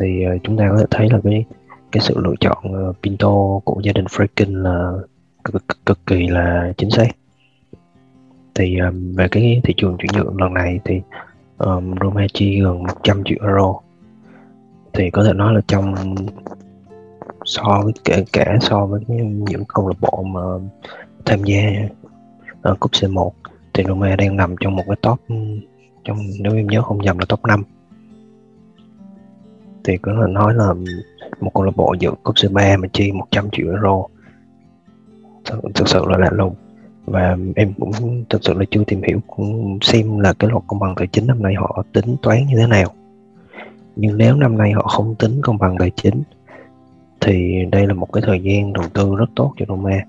Thì 0.00 0.24
uh, 0.34 0.40
chúng 0.42 0.56
ta 0.56 0.68
có 0.70 0.78
thể 0.78 0.86
thấy 0.90 1.08
là 1.10 1.20
cái 1.24 1.44
cái 1.92 2.00
sự 2.00 2.14
lựa 2.18 2.34
chọn 2.40 2.88
uh, 2.88 2.96
Pinto 3.02 3.60
của 3.64 3.80
gia 3.84 3.92
đình 3.92 4.04
Freakin 4.04 4.62
là 4.62 4.92
cực, 5.44 5.68
cực, 5.68 5.86
cực 5.86 6.06
kỳ 6.06 6.28
là 6.28 6.72
chính 6.76 6.90
xác. 6.90 7.08
Thì 8.54 8.78
um, 8.78 9.12
về 9.12 9.28
cái 9.28 9.60
thị 9.64 9.74
trường 9.76 9.96
chuyển 9.98 10.10
nhượng 10.14 10.40
lần 10.40 10.54
này 10.54 10.80
thì 10.84 11.00
um, 11.58 11.94
Roma 12.00 12.26
chi 12.34 12.60
gần 12.60 12.82
100 12.82 13.22
triệu 13.24 13.38
euro. 13.42 13.74
Thì 14.92 15.10
có 15.10 15.24
thể 15.24 15.32
nói 15.32 15.54
là 15.54 15.60
trong 15.66 15.94
so 17.48 17.80
với, 17.84 17.92
kể 18.04 18.24
cả 18.32 18.58
so 18.60 18.86
với 18.86 19.00
những 19.08 19.64
câu 19.68 19.88
lạc 19.88 20.00
bộ 20.00 20.22
mà 20.22 20.40
tham 21.24 21.44
gia 21.44 21.60
ở 22.62 22.76
cúp 22.80 22.92
C1 22.92 23.30
thì 23.74 23.84
Roma 23.88 24.16
đang 24.16 24.36
nằm 24.36 24.54
trong 24.60 24.76
một 24.76 24.82
cái 24.86 24.96
top, 25.02 25.20
trong, 26.04 26.18
nếu 26.40 26.54
em 26.54 26.66
nhớ 26.66 26.82
không 26.82 26.98
nhầm 26.98 27.18
là 27.18 27.24
top 27.28 27.44
5 27.44 27.62
thì 29.84 29.96
có 29.96 30.12
thể 30.12 30.32
nói 30.32 30.54
là 30.54 30.74
một 31.40 31.50
câu 31.54 31.64
lạc 31.64 31.76
bộ 31.76 31.94
dự 32.00 32.10
cúp 32.22 32.34
C3 32.34 32.80
mà 32.80 32.88
chi 32.92 33.12
100 33.12 33.48
triệu 33.52 33.66
euro. 33.66 34.02
Thực 35.74 35.88
sự 35.88 36.04
là 36.06 36.18
lạ 36.18 36.30
lùng. 36.32 36.54
Và 37.04 37.36
em 37.56 37.72
cũng 37.80 38.24
thực 38.28 38.44
sự 38.44 38.54
là 38.54 38.64
chưa 38.70 38.84
tìm 38.86 39.02
hiểu 39.02 39.20
cũng 39.26 39.78
xem 39.82 40.18
là 40.18 40.32
cái 40.32 40.50
luật 40.50 40.62
công 40.66 40.78
bằng 40.78 40.94
tài 40.96 41.06
chính 41.06 41.26
năm 41.26 41.42
nay 41.42 41.54
họ 41.54 41.82
tính 41.92 42.16
toán 42.22 42.46
như 42.46 42.56
thế 42.56 42.66
nào. 42.66 42.94
Nhưng 43.96 44.18
nếu 44.18 44.34
năm 44.36 44.58
nay 44.58 44.72
họ 44.72 44.82
không 44.82 45.14
tính 45.14 45.40
công 45.42 45.58
bằng 45.58 45.76
tài 45.78 45.90
chính 45.90 46.22
thì 47.20 47.64
đây 47.72 47.86
là 47.86 47.94
một 47.94 48.12
cái 48.12 48.22
thời 48.26 48.40
gian 48.40 48.72
đầu 48.72 48.84
tư 48.94 49.16
rất 49.16 49.30
tốt 49.36 49.52
cho 49.56 49.66
Roma. 49.68 50.04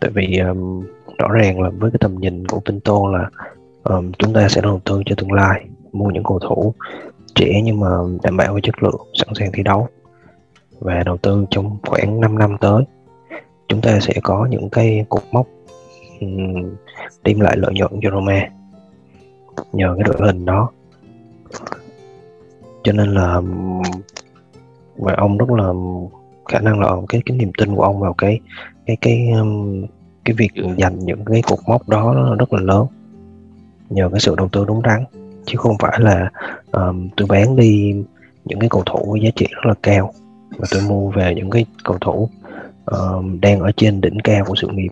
Tại 0.00 0.10
vì 0.14 0.38
um, 0.38 0.86
rõ 1.18 1.28
ràng 1.28 1.60
là 1.62 1.70
với 1.78 1.90
cái 1.90 1.98
tầm 2.00 2.14
nhìn 2.14 2.46
của 2.46 2.60
Pinto 2.60 2.94
là 3.12 3.30
um, 3.84 4.12
chúng 4.18 4.32
ta 4.32 4.48
sẽ 4.48 4.60
đầu 4.60 4.80
tư 4.84 5.02
cho 5.06 5.14
tương 5.18 5.32
lai 5.32 5.64
mua 5.92 6.10
những 6.10 6.24
cầu 6.24 6.38
thủ 6.38 6.74
trẻ 7.34 7.60
nhưng 7.64 7.80
mà 7.80 7.88
đảm 8.22 8.36
bảo 8.36 8.54
về 8.54 8.60
chất 8.62 8.82
lượng 8.82 9.00
sẵn 9.14 9.28
sàng 9.34 9.50
thi 9.52 9.62
đấu 9.62 9.88
và 10.78 11.02
đầu 11.06 11.16
tư 11.16 11.46
trong 11.50 11.78
khoảng 11.82 12.20
5 12.20 12.38
năm 12.38 12.56
tới. 12.60 12.84
Chúng 13.68 13.80
ta 13.80 14.00
sẽ 14.00 14.14
có 14.22 14.46
những 14.50 14.70
cái 14.70 15.04
cột 15.08 15.22
mốc 15.32 15.46
um, 16.20 16.74
đem 17.22 17.40
lại 17.40 17.56
lợi 17.56 17.72
nhuận 17.74 17.92
cho 18.02 18.10
Roma 18.10 18.48
nhờ 19.72 19.94
cái 19.96 20.04
đội 20.04 20.26
hình 20.26 20.44
đó. 20.44 20.70
Cho 22.82 22.92
nên 22.92 23.14
là 23.14 23.40
và 24.96 25.14
ông 25.14 25.38
rất 25.38 25.50
là 25.50 25.72
khả 26.50 26.58
năng 26.58 26.80
là 26.80 26.96
cái 27.08 27.22
cái 27.26 27.36
niềm 27.36 27.52
tin 27.58 27.76
của 27.76 27.82
ông 27.82 28.00
vào 28.00 28.12
cái 28.12 28.40
cái 28.86 28.96
cái 29.00 29.28
um, 29.38 29.84
cái 30.24 30.34
việc 30.34 30.52
dành 30.76 30.98
những 30.98 31.24
cái 31.24 31.42
cột 31.42 31.58
mốc 31.66 31.88
đó 31.88 32.34
rất 32.38 32.52
là 32.52 32.60
lớn 32.60 32.86
nhờ 33.90 34.08
cái 34.12 34.20
sự 34.20 34.34
đầu 34.36 34.48
tư 34.48 34.64
đúng 34.64 34.82
đắn 34.82 35.04
chứ 35.46 35.58
không 35.58 35.78
phải 35.78 36.00
là 36.00 36.30
um, 36.72 37.08
tôi 37.16 37.26
bán 37.26 37.56
đi 37.56 37.94
những 38.44 38.58
cái 38.58 38.68
cầu 38.68 38.82
thủ 38.86 39.08
với 39.10 39.20
giá 39.20 39.30
trị 39.36 39.46
rất 39.50 39.66
là 39.66 39.74
cao 39.82 40.12
và 40.58 40.66
tôi 40.70 40.82
mua 40.88 41.10
về 41.10 41.34
những 41.34 41.50
cái 41.50 41.66
cầu 41.84 41.98
thủ 42.00 42.28
um, 42.86 43.40
đang 43.40 43.60
ở 43.60 43.70
trên 43.76 44.00
đỉnh 44.00 44.18
cao 44.24 44.44
của 44.44 44.54
sự 44.56 44.68
nghiệp. 44.68 44.90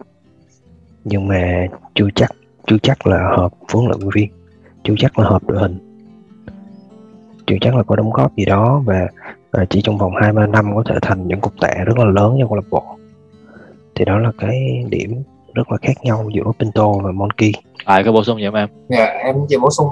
Nhưng 1.05 1.29
mà 1.29 1.67
chưa 1.95 2.09
chắc 2.15 2.31
chưa 2.67 2.77
chắc 2.83 3.07
là 3.07 3.35
hợp 3.37 3.53
huấn 3.73 3.87
luyện 3.87 4.11
viên 4.15 4.31
chưa 4.85 4.95
chắc 4.99 5.19
là 5.19 5.29
hợp 5.29 5.43
đội 5.47 5.59
hình 5.59 5.79
chưa 7.47 7.57
chắc 7.61 7.75
là 7.75 7.83
có 7.83 7.97
đóng 7.97 8.11
góp 8.11 8.37
gì 8.37 8.45
đó 8.45 8.83
và 8.85 9.09
uh, 9.63 9.71
chỉ 9.71 9.81
trong 9.85 9.99
vòng 9.99 10.13
hai 10.23 10.33
ba 10.33 10.47
năm 10.47 10.77
có 10.77 10.83
thể 10.87 10.95
thành 11.03 11.29
những 11.29 11.41
cục 11.41 11.53
tệ 11.61 11.75
rất 11.85 11.99
là 11.99 12.05
lớn 12.05 12.37
cho 12.41 12.47
câu 12.47 12.57
lạc 12.57 12.67
bộ 12.71 12.85
thì 13.95 14.05
đó 14.05 14.19
là 14.19 14.33
cái 14.39 14.85
điểm 14.89 15.23
rất 15.55 15.73
là 15.73 15.79
khác 15.83 15.93
nhau 16.03 16.29
giữa 16.35 16.53
Pinto 16.59 16.93
và 17.03 17.13
Monkey 17.13 17.53
Lại 17.87 18.05
có 18.05 18.13
bổ 18.13 18.25
sung 18.25 18.39
gì 18.39 18.47
không 18.47 18.55
em? 18.55 18.69
Dạ, 18.89 19.05
em 19.05 19.37
chỉ 19.49 19.57
bổ 19.57 19.71
sung 19.71 19.89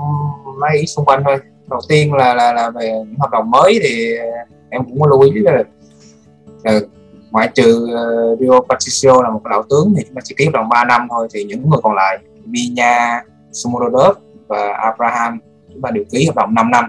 mấy 0.61 0.79
ý 0.79 0.87
xung 0.87 1.05
quanh 1.05 1.23
thôi. 1.25 1.39
Đầu 1.71 1.81
tiên 1.89 2.13
là 2.15 2.35
là 2.35 2.53
là 2.53 2.71
về 2.71 2.93
những 3.07 3.19
hợp 3.19 3.31
đồng 3.33 3.51
mới 3.51 3.79
thì 3.83 4.17
em 4.71 4.85
cũng 4.85 5.01
có 5.01 5.07
lưu 5.07 5.21
ý 5.21 5.31
là, 5.35 5.63
là 6.65 6.81
ngoại 7.31 7.49
trừ 7.55 7.85
uh, 7.85 8.41
Rio 8.41 8.61
Patricio 8.69 9.23
là 9.23 9.31
một 9.31 9.41
cái 9.45 9.51
lão 9.51 9.63
tướng 9.71 9.95
thì 9.97 10.05
chúng 10.07 10.15
ta 10.15 10.21
chỉ 10.25 10.35
ký 10.39 10.45
hợp 10.45 10.53
đồng 10.55 10.69
3 10.69 10.85
năm 10.85 11.07
thôi 11.11 11.29
thì 11.35 11.45
những 11.45 11.71
người 11.71 11.81
còn 11.83 11.95
lại 11.95 12.19
Minya, 12.45 13.23
Sumodov 13.53 14.17
và 14.47 14.73
Abraham 14.73 15.39
chúng 15.73 15.83
ta 15.83 15.91
đều 15.91 16.05
ký 16.11 16.27
hợp 16.27 16.37
đồng 16.37 16.55
5 16.55 16.71
năm 16.71 16.85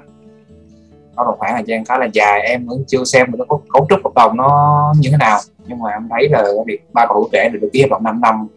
nó 1.18 1.24
là 1.24 1.32
khoảng 1.38 1.54
thời 1.54 1.64
gian 1.66 1.86
khá 1.86 1.98
là 1.98 2.08
dài. 2.14 2.42
Em 2.42 2.66
vẫn 2.66 2.84
chưa 2.88 3.04
xem 3.04 3.32
được 3.32 3.38
nó 3.40 3.46
cấu 3.74 3.86
trúc 3.90 4.00
hợp 4.04 4.12
đồng 4.16 4.38
nó 4.38 4.94
như 5.00 5.10
thế 5.12 5.18
nào. 5.18 5.40
Nhưng 5.66 5.80
mà 5.80 5.92
em 5.92 6.08
thấy 6.12 6.30
là 6.30 6.44
việc 6.66 6.80
ba 6.94 7.06
cầu 7.06 7.24
thủ 7.24 7.30
trẻ 7.32 7.50
được 7.50 7.70
ký 7.74 7.82
hợp 7.82 7.88
đồng 7.92 8.04
5 8.04 8.22
năm. 8.22 8.48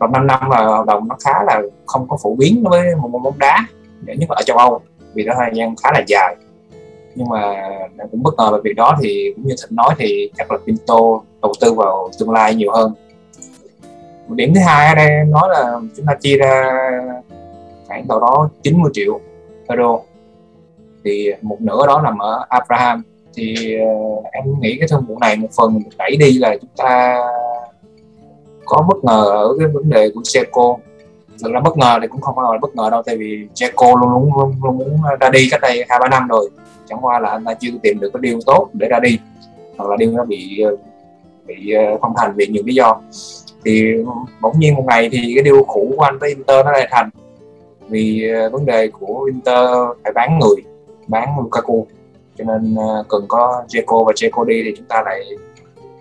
Hợp 0.00 0.10
đồng 0.10 0.12
5 0.12 0.26
năm 0.26 0.50
là 0.50 0.66
hợp 0.66 0.86
đồng 0.86 1.08
nó 1.08 1.16
khá 1.24 1.42
là 1.46 1.62
không 1.86 2.08
có 2.08 2.16
phổ 2.22 2.34
biến 2.34 2.64
đối 2.64 2.82
với 2.82 2.96
một 2.96 3.08
môn 3.08 3.22
bóng 3.22 3.38
đá 3.38 3.66
nhất 4.06 4.30
là 4.30 4.36
ở 4.36 4.42
châu 4.42 4.56
Âu, 4.56 4.80
vì 5.14 5.24
nó 5.24 5.34
thời 5.36 5.50
gian 5.54 5.74
khá 5.82 5.90
là 5.92 6.02
dài. 6.06 6.36
Nhưng 7.14 7.28
mà 7.28 7.52
em 7.98 8.08
cũng 8.10 8.22
bất 8.22 8.34
ngờ 8.36 8.50
về 8.52 8.58
việc 8.64 8.76
đó 8.76 8.96
thì 9.02 9.32
cũng 9.36 9.46
như 9.46 9.54
thịnh 9.62 9.76
nói 9.76 9.94
thì 9.98 10.30
chắc 10.36 10.52
là 10.52 10.58
Pinto 10.66 10.98
đầu 11.42 11.52
tư 11.60 11.74
vào 11.74 12.10
tương 12.18 12.30
lai 12.30 12.54
nhiều 12.54 12.72
hơn. 12.72 12.94
Một 14.28 14.34
điểm 14.34 14.54
thứ 14.54 14.60
hai 14.66 14.88
ở 14.88 14.94
đây 14.94 15.08
em 15.08 15.30
nói 15.30 15.48
là 15.52 15.80
chúng 15.96 16.06
ta 16.06 16.14
chia 16.20 16.36
ra 16.36 16.70
khoảng 17.88 18.08
đâu 18.08 18.20
đó 18.20 18.48
90 18.62 18.90
triệu 18.94 19.20
euro 19.68 19.98
thì 21.06 21.30
một 21.42 21.56
nửa 21.60 21.86
đó 21.86 22.00
nằm 22.04 22.18
ở 22.18 22.46
Abraham. 22.48 23.02
Thì 23.34 23.76
uh, 23.82 24.24
em 24.32 24.44
nghĩ 24.60 24.76
cái 24.78 24.88
thương 24.88 25.04
vụ 25.08 25.18
này 25.18 25.36
một 25.36 25.48
phần 25.56 25.78
được 25.84 25.96
đẩy 25.98 26.16
đi 26.16 26.38
là 26.38 26.56
chúng 26.60 26.70
ta 26.76 27.18
có 28.64 28.82
bất 28.88 29.04
ngờ 29.04 29.24
ở 29.30 29.56
cái 29.58 29.68
vấn 29.68 29.90
đề 29.90 30.10
của 30.14 30.20
Seco 30.24 30.76
thực 31.42 31.52
ra 31.52 31.60
bất 31.60 31.76
ngờ 31.76 31.98
thì 32.02 32.08
cũng 32.08 32.20
không 32.20 32.34
phải 32.36 32.44
là 32.52 32.58
bất 32.62 32.76
ngờ 32.76 32.90
đâu 32.90 33.02
tại 33.06 33.16
vì 33.16 33.46
Seco 33.54 33.86
luôn 33.86 34.10
luôn 34.10 34.30
luôn, 34.36 34.54
luôn 34.62 34.78
muốn 34.78 35.00
ra 35.20 35.28
đi 35.30 35.48
cách 35.50 35.60
đây 35.60 35.84
hai 35.88 35.98
ba 35.98 36.08
năm 36.08 36.28
rồi. 36.28 36.50
Chẳng 36.88 36.98
qua 37.04 37.20
là 37.20 37.30
anh 37.30 37.44
ta 37.44 37.54
chưa 37.54 37.70
tìm 37.82 38.00
được 38.00 38.10
cái 38.12 38.20
điều 38.22 38.38
tốt 38.46 38.68
để 38.72 38.88
ra 38.88 39.00
đi. 39.00 39.18
Hoặc 39.78 39.90
là 39.90 39.96
điều 39.96 40.12
nó 40.12 40.24
bị 40.24 40.60
ờ, 40.60 40.76
bị 41.46 41.72
ờ, 41.72 41.98
không 42.00 42.12
thành 42.16 42.32
vì 42.36 42.46
nhiều 42.46 42.62
lý 42.66 42.74
do. 42.74 43.00
Thì 43.64 43.94
bỗng 44.40 44.58
nhiên 44.58 44.74
một 44.74 44.84
ngày 44.86 45.08
thì 45.12 45.32
cái 45.34 45.44
điều 45.44 45.64
cũ 45.64 45.92
của 45.96 46.02
anh 46.02 46.18
với 46.18 46.28
Inter 46.28 46.64
nó 46.64 46.72
lại 46.72 46.88
thành. 46.90 47.10
Vì 47.88 48.30
vấn 48.52 48.66
đề 48.66 48.88
của 48.88 49.22
Inter 49.32 49.68
phải 50.04 50.12
bán 50.12 50.38
người 50.38 50.62
bán 51.06 51.38
Lukaku. 51.38 51.86
Cho 52.38 52.44
nên 52.44 52.74
ờ, 52.74 53.04
cần 53.08 53.24
có 53.28 53.64
Jeko 53.68 54.04
và 54.04 54.12
Jeko 54.12 54.44
đi 54.44 54.62
thì 54.64 54.74
chúng 54.76 54.86
ta 54.86 55.02
lại 55.02 55.24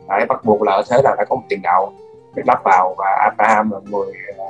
phải 0.08 0.26
bắt 0.26 0.46
buộc 0.46 0.62
là 0.62 0.72
ở 0.72 0.84
thế 0.90 1.02
là 1.04 1.14
phải 1.18 1.26
có 1.30 1.36
một 1.36 1.44
tiền 1.50 1.62
đạo 1.64 1.94
để 2.36 2.44
lắp 2.46 2.62
vào 2.64 2.96
và 2.98 3.06
Abraham 3.24 3.72
là 3.72 3.80
người 3.92 4.14
ờ, 4.38 4.46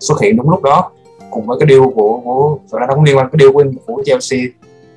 xuất 0.00 0.20
hiện 0.20 0.36
đúng 0.36 0.50
lúc 0.50 0.62
đó. 0.62 0.90
Cùng 1.30 1.46
với 1.46 1.56
cái 1.60 1.66
điều 1.66 1.90
của 1.90 2.20
của 2.24 2.58
thực 2.72 2.80
ra 2.80 2.86
nó 2.86 2.94
cũng 2.94 3.04
liên 3.04 3.16
quan 3.16 3.28
cái 3.32 3.36
điều 3.38 3.52
của, 3.52 3.64
của 3.86 4.02
Chelsea 4.06 4.40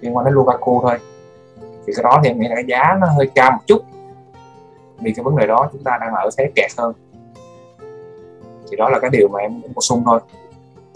liên 0.02 0.16
quan 0.16 0.26
đến 0.26 0.34
Lukaku 0.34 0.82
thôi. 0.82 0.98
Thì 1.88 1.94
cái 1.96 2.04
đó 2.04 2.22
thì 2.24 2.30
em 2.30 2.40
nghĩ 2.40 2.48
là 2.48 2.60
giá 2.60 2.98
nó 3.02 3.08
hơi 3.08 3.30
cao 3.36 3.52
một 3.52 3.62
chút. 3.68 3.82
Vì 5.00 5.14
cái 5.14 5.24
vấn 5.24 5.36
đề 5.36 5.48
đó 5.48 5.70
chúng 5.72 5.84
ta 5.84 5.98
đang 6.02 6.14
ở 6.14 6.30
thế 6.38 6.52
kẹt 6.56 6.72
hơn. 6.78 6.94
Thì 8.72 8.78
đó 8.78 8.90
là 8.90 9.00
cái 9.00 9.10
điều 9.10 9.28
mà 9.28 9.40
em 9.40 9.62
bổ 9.76 9.82
sung 9.82 10.04
thôi 10.06 10.20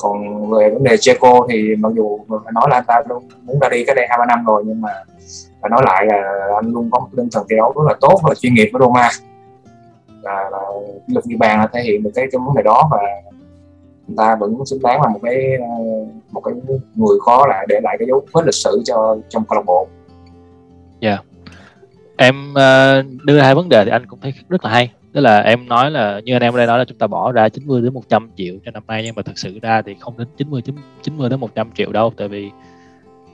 còn 0.02 0.50
về 0.52 0.70
vấn 0.70 0.84
đề 0.84 0.98
Checo 0.98 1.48
thì 1.50 1.76
mặc 1.76 1.92
dù 1.96 2.20
phải 2.30 2.54
nói 2.54 2.68
là 2.70 2.78
anh 2.78 2.84
ta 2.88 3.02
luôn 3.10 3.24
muốn 3.42 3.60
ra 3.60 3.70
đi 3.70 3.84
cái 3.86 3.96
đây 3.96 4.06
hai 4.10 4.18
ba 4.18 4.26
năm 4.26 4.46
rồi 4.46 4.64
nhưng 4.66 4.82
mà 4.82 4.90
phải 5.62 5.70
nói 5.70 5.82
lại 5.86 6.06
là 6.06 6.48
anh 6.56 6.72
luôn 6.72 6.90
có 6.92 7.00
một 7.00 7.08
tinh 7.18 7.30
thần 7.32 7.46
thi 7.50 7.56
đấu 7.56 7.74
rất 7.76 7.84
là 7.88 7.96
tốt 8.02 8.20
và 8.24 8.36
chuyên 8.36 8.54
nghiệp 8.54 8.70
với 8.74 8.80
Roma 8.80 9.10
là, 10.22 10.50
là 10.52 10.60
lực 11.08 11.26
như 11.28 11.38
bàn 11.38 11.60
là 11.60 11.68
thể 11.74 11.82
hiện 11.82 12.04
được 12.04 12.12
cái 12.16 12.28
cái 12.32 12.40
vấn 12.46 12.56
đề 12.56 12.64
đó 12.64 12.90
và 12.92 12.98
người 14.08 14.16
ta 14.18 14.36
vẫn 14.36 14.66
xứng 14.66 14.82
đáng 14.84 15.02
là 15.02 15.10
một 15.10 15.20
cái 15.24 15.58
một 16.32 16.42
cái 16.42 16.54
người 16.96 17.20
khó 17.26 17.48
lại 17.48 17.66
để 17.70 17.80
lại 17.84 17.96
cái 18.00 18.08
dấu 18.08 18.22
vết 18.34 18.46
lịch 18.46 18.56
sử 18.56 18.82
cho 18.86 19.18
trong 19.30 19.44
câu 19.50 19.56
lạc 19.56 19.66
bộ. 19.66 19.88
Dạ. 21.00 21.10
Yeah. 21.10 21.26
Em 22.18 22.54
ờ, 22.54 23.04
đưa 23.24 23.40
hai 23.40 23.56
vấn 23.56 23.70
đề 23.70 23.86
thì 23.86 23.92
anh 23.92 24.06
cũng 24.06 24.20
thấy 24.22 24.34
rất 24.50 24.66
là 24.66 24.72
hay. 24.72 24.92
Tức 25.14 25.22
là 25.22 25.40
em 25.40 25.68
nói 25.68 25.92
là 25.92 26.20
như 26.26 26.36
anh 26.36 26.42
em 26.42 26.54
ở 26.54 26.58
đây 26.58 26.68
nói 26.68 26.78
là 26.80 26.86
chúng 26.86 26.98
ta 26.98 27.08
bỏ 27.08 27.32
ra 27.32 27.50
90 27.50 27.82
đến 27.82 27.94
100 27.94 28.30
triệu 28.36 28.56
cho 28.66 28.72
năm 28.72 28.84
nay 28.88 29.04
nhưng 29.06 29.16
mà 29.16 29.22
thực 29.22 29.38
sự 29.38 29.60
ra 29.62 29.82
thì 29.82 29.96
không 30.00 30.18
đến 30.18 30.28
90 30.38 30.62
90 31.02 31.30
đến 31.30 31.40
100 31.40 31.72
triệu 31.76 31.92
đâu 31.92 32.14
tại 32.18 32.28
vì 32.28 32.50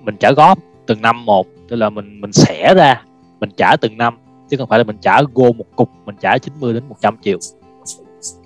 mình 0.04 0.18
trả 0.20 0.32
góp 0.32 0.60
từng 0.86 1.02
năm 1.02 1.26
một 1.26 1.48
tức 1.70 1.76
là 1.76 1.90
mình 1.90 2.22
mình 2.22 2.32
xẻ 2.34 2.74
ra 2.74 3.04
mình 3.40 3.50
trả 3.58 3.76
từng 3.76 3.98
năm 3.98 4.18
chứ 4.50 4.58
không 4.58 4.70
phải 4.70 4.80
là 4.80 4.84
mình 4.84 4.98
trả 5.02 5.22
gom 5.34 5.58
một 5.58 5.66
cục 5.76 5.90
mình 6.06 6.16
trả 6.22 6.38
90 6.38 6.74
đến 6.74 6.84
100 6.90 7.18
triệu. 7.22 7.38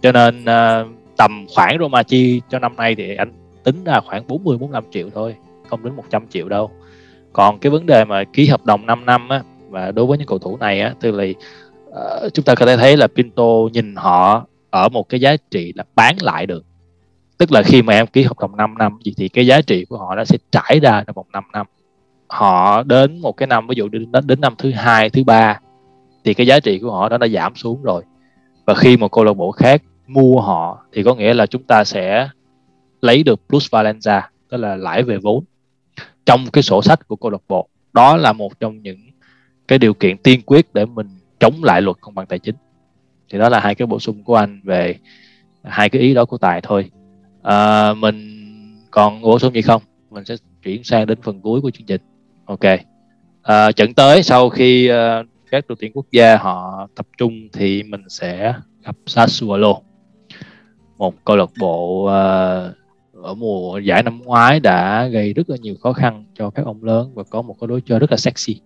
Cho 0.02 0.12
nên 0.12 0.42
uh, 0.42 0.88
tầm 1.18 1.46
khoản 1.56 1.78
Roma 1.80 2.04
chi 2.04 2.42
cho 2.50 2.60
năm 2.60 2.76
nay 2.76 2.96
thì 2.96 3.16
anh 3.16 3.34
tính 3.64 3.84
ra 3.84 4.00
khoảng 4.00 4.28
40 4.28 4.58
45 4.58 4.84
triệu 4.92 5.10
thôi 5.10 5.36
không 5.70 5.84
đến 5.84 5.96
100 5.96 6.28
triệu 6.30 6.50
đâu. 6.50 6.72
Còn 7.34 7.60
cái 7.60 7.72
vấn 7.72 7.86
đề 7.86 8.06
mà 8.06 8.24
ký 8.24 8.48
hợp 8.48 8.66
đồng 8.66 8.86
5 8.86 9.06
năm 9.06 9.30
á 9.30 9.44
và 9.70 9.92
đối 9.92 10.06
với 10.06 10.18
những 10.18 10.28
cầu 10.28 10.40
thủ 10.40 10.58
này 10.58 10.82
á 10.82 10.94
tức 11.00 11.12
là 11.12 11.26
uh, 11.92 12.34
chúng 12.34 12.46
ta 12.46 12.56
có 12.56 12.66
thể 12.66 12.78
thấy 12.78 12.98
là 12.98 13.08
Pinto 13.08 13.54
nhìn 13.74 13.96
họ 13.96 14.46
ở 14.70 14.90
một 14.90 15.10
cái 15.10 15.20
giá 15.20 15.36
trị 15.52 15.74
là 15.76 15.84
bán 15.96 16.16
lại 16.22 16.46
được. 16.46 16.66
Tức 17.38 17.52
là 17.52 17.62
khi 17.62 17.82
mà 17.82 17.94
em 17.94 18.08
ký 18.08 18.24
hợp 18.24 18.40
đồng 18.40 18.58
5 18.58 18.78
năm 18.78 18.98
gì 19.04 19.14
thì 19.18 19.30
cái 19.30 19.48
giá 19.48 19.62
trị 19.62 19.86
của 19.86 19.98
họ 19.98 20.16
nó 20.16 20.26
sẽ 20.26 20.38
trải 20.52 20.80
ra 20.80 21.04
trong 21.08 21.14
vòng 21.14 21.28
5 21.34 21.44
năm. 21.54 21.66
Họ 22.28 22.84
đến 22.84 23.20
một 23.22 23.38
cái 23.38 23.48
năm 23.48 23.68
ví 23.68 23.76
dụ 23.76 23.88
đến 23.88 24.12
đến 24.24 24.42
năm 24.42 24.54
thứ 24.58 24.72
hai 24.72 25.10
thứ 25.10 25.24
ba 25.24 25.60
thì 26.24 26.34
cái 26.34 26.48
giá 26.48 26.60
trị 26.60 26.80
của 26.80 26.92
họ 26.92 27.10
đó 27.10 27.18
đã 27.18 27.28
giảm 27.28 27.56
xuống 27.56 27.84
rồi. 27.84 28.04
Và 28.66 28.74
khi 28.76 28.98
một 28.98 29.12
câu 29.12 29.24
lạc 29.24 29.34
bộ 29.34 29.52
khác 29.52 29.82
mua 30.08 30.42
họ 30.42 30.86
thì 30.94 31.04
có 31.04 31.16
nghĩa 31.16 31.34
là 31.34 31.46
chúng 31.46 31.64
ta 31.64 31.84
sẽ 31.84 32.30
lấy 33.02 33.24
được 33.24 33.42
plus 33.50 33.74
valenza 33.74 34.22
tức 34.50 34.58
là 34.58 34.76
lãi 34.76 35.04
về 35.04 35.18
vốn 35.18 35.44
trong 36.26 36.46
cái 36.54 36.64
sổ 36.64 36.82
sách 36.82 37.08
của 37.08 37.16
câu 37.16 37.32
lạc 37.32 37.42
bộ. 37.48 37.68
Đó 37.94 38.18
là 38.18 38.34
một 38.34 38.60
trong 38.60 38.82
những 38.82 39.00
cái 39.68 39.80
điều 39.80 39.94
kiện 39.94 40.18
tiên 40.18 40.42
quyết 40.46 40.74
để 40.74 40.86
mình 40.86 41.08
chống 41.42 41.64
lại 41.64 41.82
luật 41.82 41.98
công 42.02 42.16
bằng 42.16 42.26
tài 42.26 42.40
chính. 42.40 42.56
Thì 43.30 43.40
đó 43.40 43.50
là 43.50 43.60
hai 43.60 43.76
cái 43.76 43.86
bổ 43.86 44.00
sung 44.00 44.24
của 44.24 44.36
anh 44.36 44.62
về 44.64 44.96
hai 45.64 45.90
cái 45.90 46.02
ý 46.02 46.14
đó 46.14 46.26
của 46.26 46.38
tài 46.38 46.62
thôi. 46.62 46.92
À, 47.44 47.94
mình 47.94 48.18
còn 48.92 49.22
bổ 49.22 49.40
sung 49.40 49.54
gì 49.54 49.62
không? 49.62 49.82
Mình 50.10 50.26
sẽ 50.26 50.36
chuyển 50.64 50.84
sang 50.84 51.06
đến 51.06 51.22
phần 51.22 51.42
cuối 51.42 51.62
của 51.62 51.72
chương 51.72 51.86
trình. 51.86 52.02
Ok. 52.46 52.60
À, 53.42 53.72
trận 53.72 53.94
tới 53.94 54.24
sau 54.24 54.50
khi 54.50 54.92
uh, 54.92 55.28
các 55.52 55.68
đội 55.68 55.76
tuyển 55.80 55.92
quốc 55.94 56.06
gia 56.12 56.38
họ 56.38 56.88
tập 56.96 57.08
trung 57.18 57.48
thì 57.54 57.84
mình 57.84 58.02
sẽ 58.10 58.54
gặp 58.84 58.96
Sassuolo. 59.06 59.74
Một 60.98 61.26
câu 61.26 61.36
lạc 61.36 61.50
bộ 61.60 62.04
uh, 62.04 62.76
ở 63.24 63.34
mùa 63.38 63.78
giải 63.78 64.04
năm 64.04 64.22
ngoái 64.24 64.60
đã 64.60 65.08
gây 65.08 65.34
rất 65.34 65.50
là 65.50 65.58
nhiều 65.62 65.76
khó 65.82 65.94
khăn 65.94 66.26
cho 66.34 66.50
các 66.50 66.66
ông 66.66 66.84
lớn 66.84 67.12
và 67.14 67.24
có 67.24 67.42
một 67.42 67.56
cái 67.62 67.68
đối 67.68 67.82
chơi 67.82 68.00
rất 68.00 68.12
là 68.12 68.18
sexy 68.18 68.62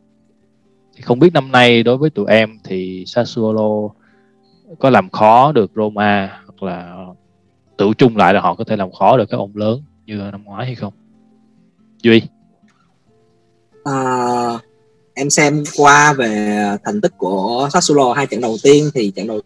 thì 0.96 1.02
không 1.02 1.20
biết 1.20 1.34
năm 1.34 1.52
nay 1.52 1.84
đối 1.84 1.98
với 1.98 2.10
tụi 2.10 2.26
em 2.28 2.60
thì 2.64 3.04
Sassuolo 3.08 3.90
có 4.80 4.90
làm 4.90 5.10
khó 5.10 5.52
được 5.52 5.72
Roma 5.76 6.42
hoặc 6.46 6.64
là 6.64 7.06
tự 7.78 7.92
chung 7.98 8.18
lại 8.18 8.34
là 8.34 8.42
họ 8.42 8.56
có 8.56 8.64
thể 8.64 8.76
làm 8.76 8.92
khó 8.92 9.18
được 9.18 9.26
các 9.30 9.38
ông 9.38 9.52
lớn 9.56 9.84
như 10.06 10.16
năm 10.16 10.44
ngoái 10.44 10.66
hay 10.66 10.76
không? 10.76 10.94
Duy. 12.04 12.22
À, 13.84 13.94
em 15.14 15.30
xem 15.30 15.64
qua 15.78 16.14
về 16.14 16.60
thành 16.84 17.02
tích 17.02 17.12
của 17.18 17.70
Sassuolo 17.74 18.14
hai 18.14 18.28
trận 18.28 18.42
đầu 18.42 18.56
tiên 18.64 18.90
thì 18.94 19.12
trận 19.12 19.28
đầu 19.28 19.42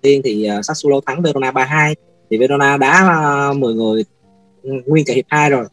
tiên 0.00 0.20
thì 0.24 0.44
à, 0.44 0.62
Sassuolo 0.62 1.00
thắng 1.06 1.22
Verona 1.22 1.50
3-2 1.50 1.94
thì 2.30 2.38
Verona 2.38 2.76
đã 2.76 2.90
à, 2.90 3.52
10 3.52 3.74
người 3.74 4.04
nguyên 4.62 5.04
cả 5.06 5.14
hiệp 5.14 5.24
2 5.28 5.50
rồi. 5.50 5.64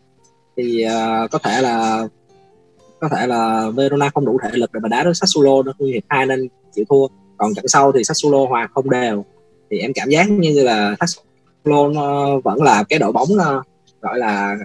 Thì 0.58 0.86
uh, 0.86 1.32
có 1.32 1.38
thể 1.38 1.62
là 1.62 2.08
có 3.00 3.10
thể 3.10 3.28
là 3.28 3.70
Verona 3.76 4.10
không 4.10 4.26
đủ 4.26 4.38
thể 4.44 4.50
lực 4.54 4.74
để 4.74 4.80
mà 4.80 4.90
đá 4.90 5.04
với 5.04 5.14
Sassuolo 5.14 5.64
nó 5.64 5.74
như 5.80 5.94
hiệp 5.94 6.04
hai 6.10 6.26
nên 6.26 6.48
chịu 6.76 6.86
thua. 6.90 7.08
Còn 7.38 7.54
trận 7.54 7.68
sau 7.68 7.92
thì 7.92 8.04
Sassuolo 8.04 8.46
hòa 8.46 8.68
không 8.74 8.90
đều. 8.90 9.26
Thì 9.72 9.80
em 9.80 9.92
cảm 9.96 10.10
giác 10.10 10.30
như 10.30 10.64
là 10.64 10.96
Sassuolo 11.00 11.88
nó 11.94 12.38
vẫn 12.44 12.64
là 12.64 12.84
cái 12.90 13.00
đội 13.00 13.12
bóng 13.12 13.28
ờ, 13.40 13.62
gọi 14.02 14.20
là 14.20 14.58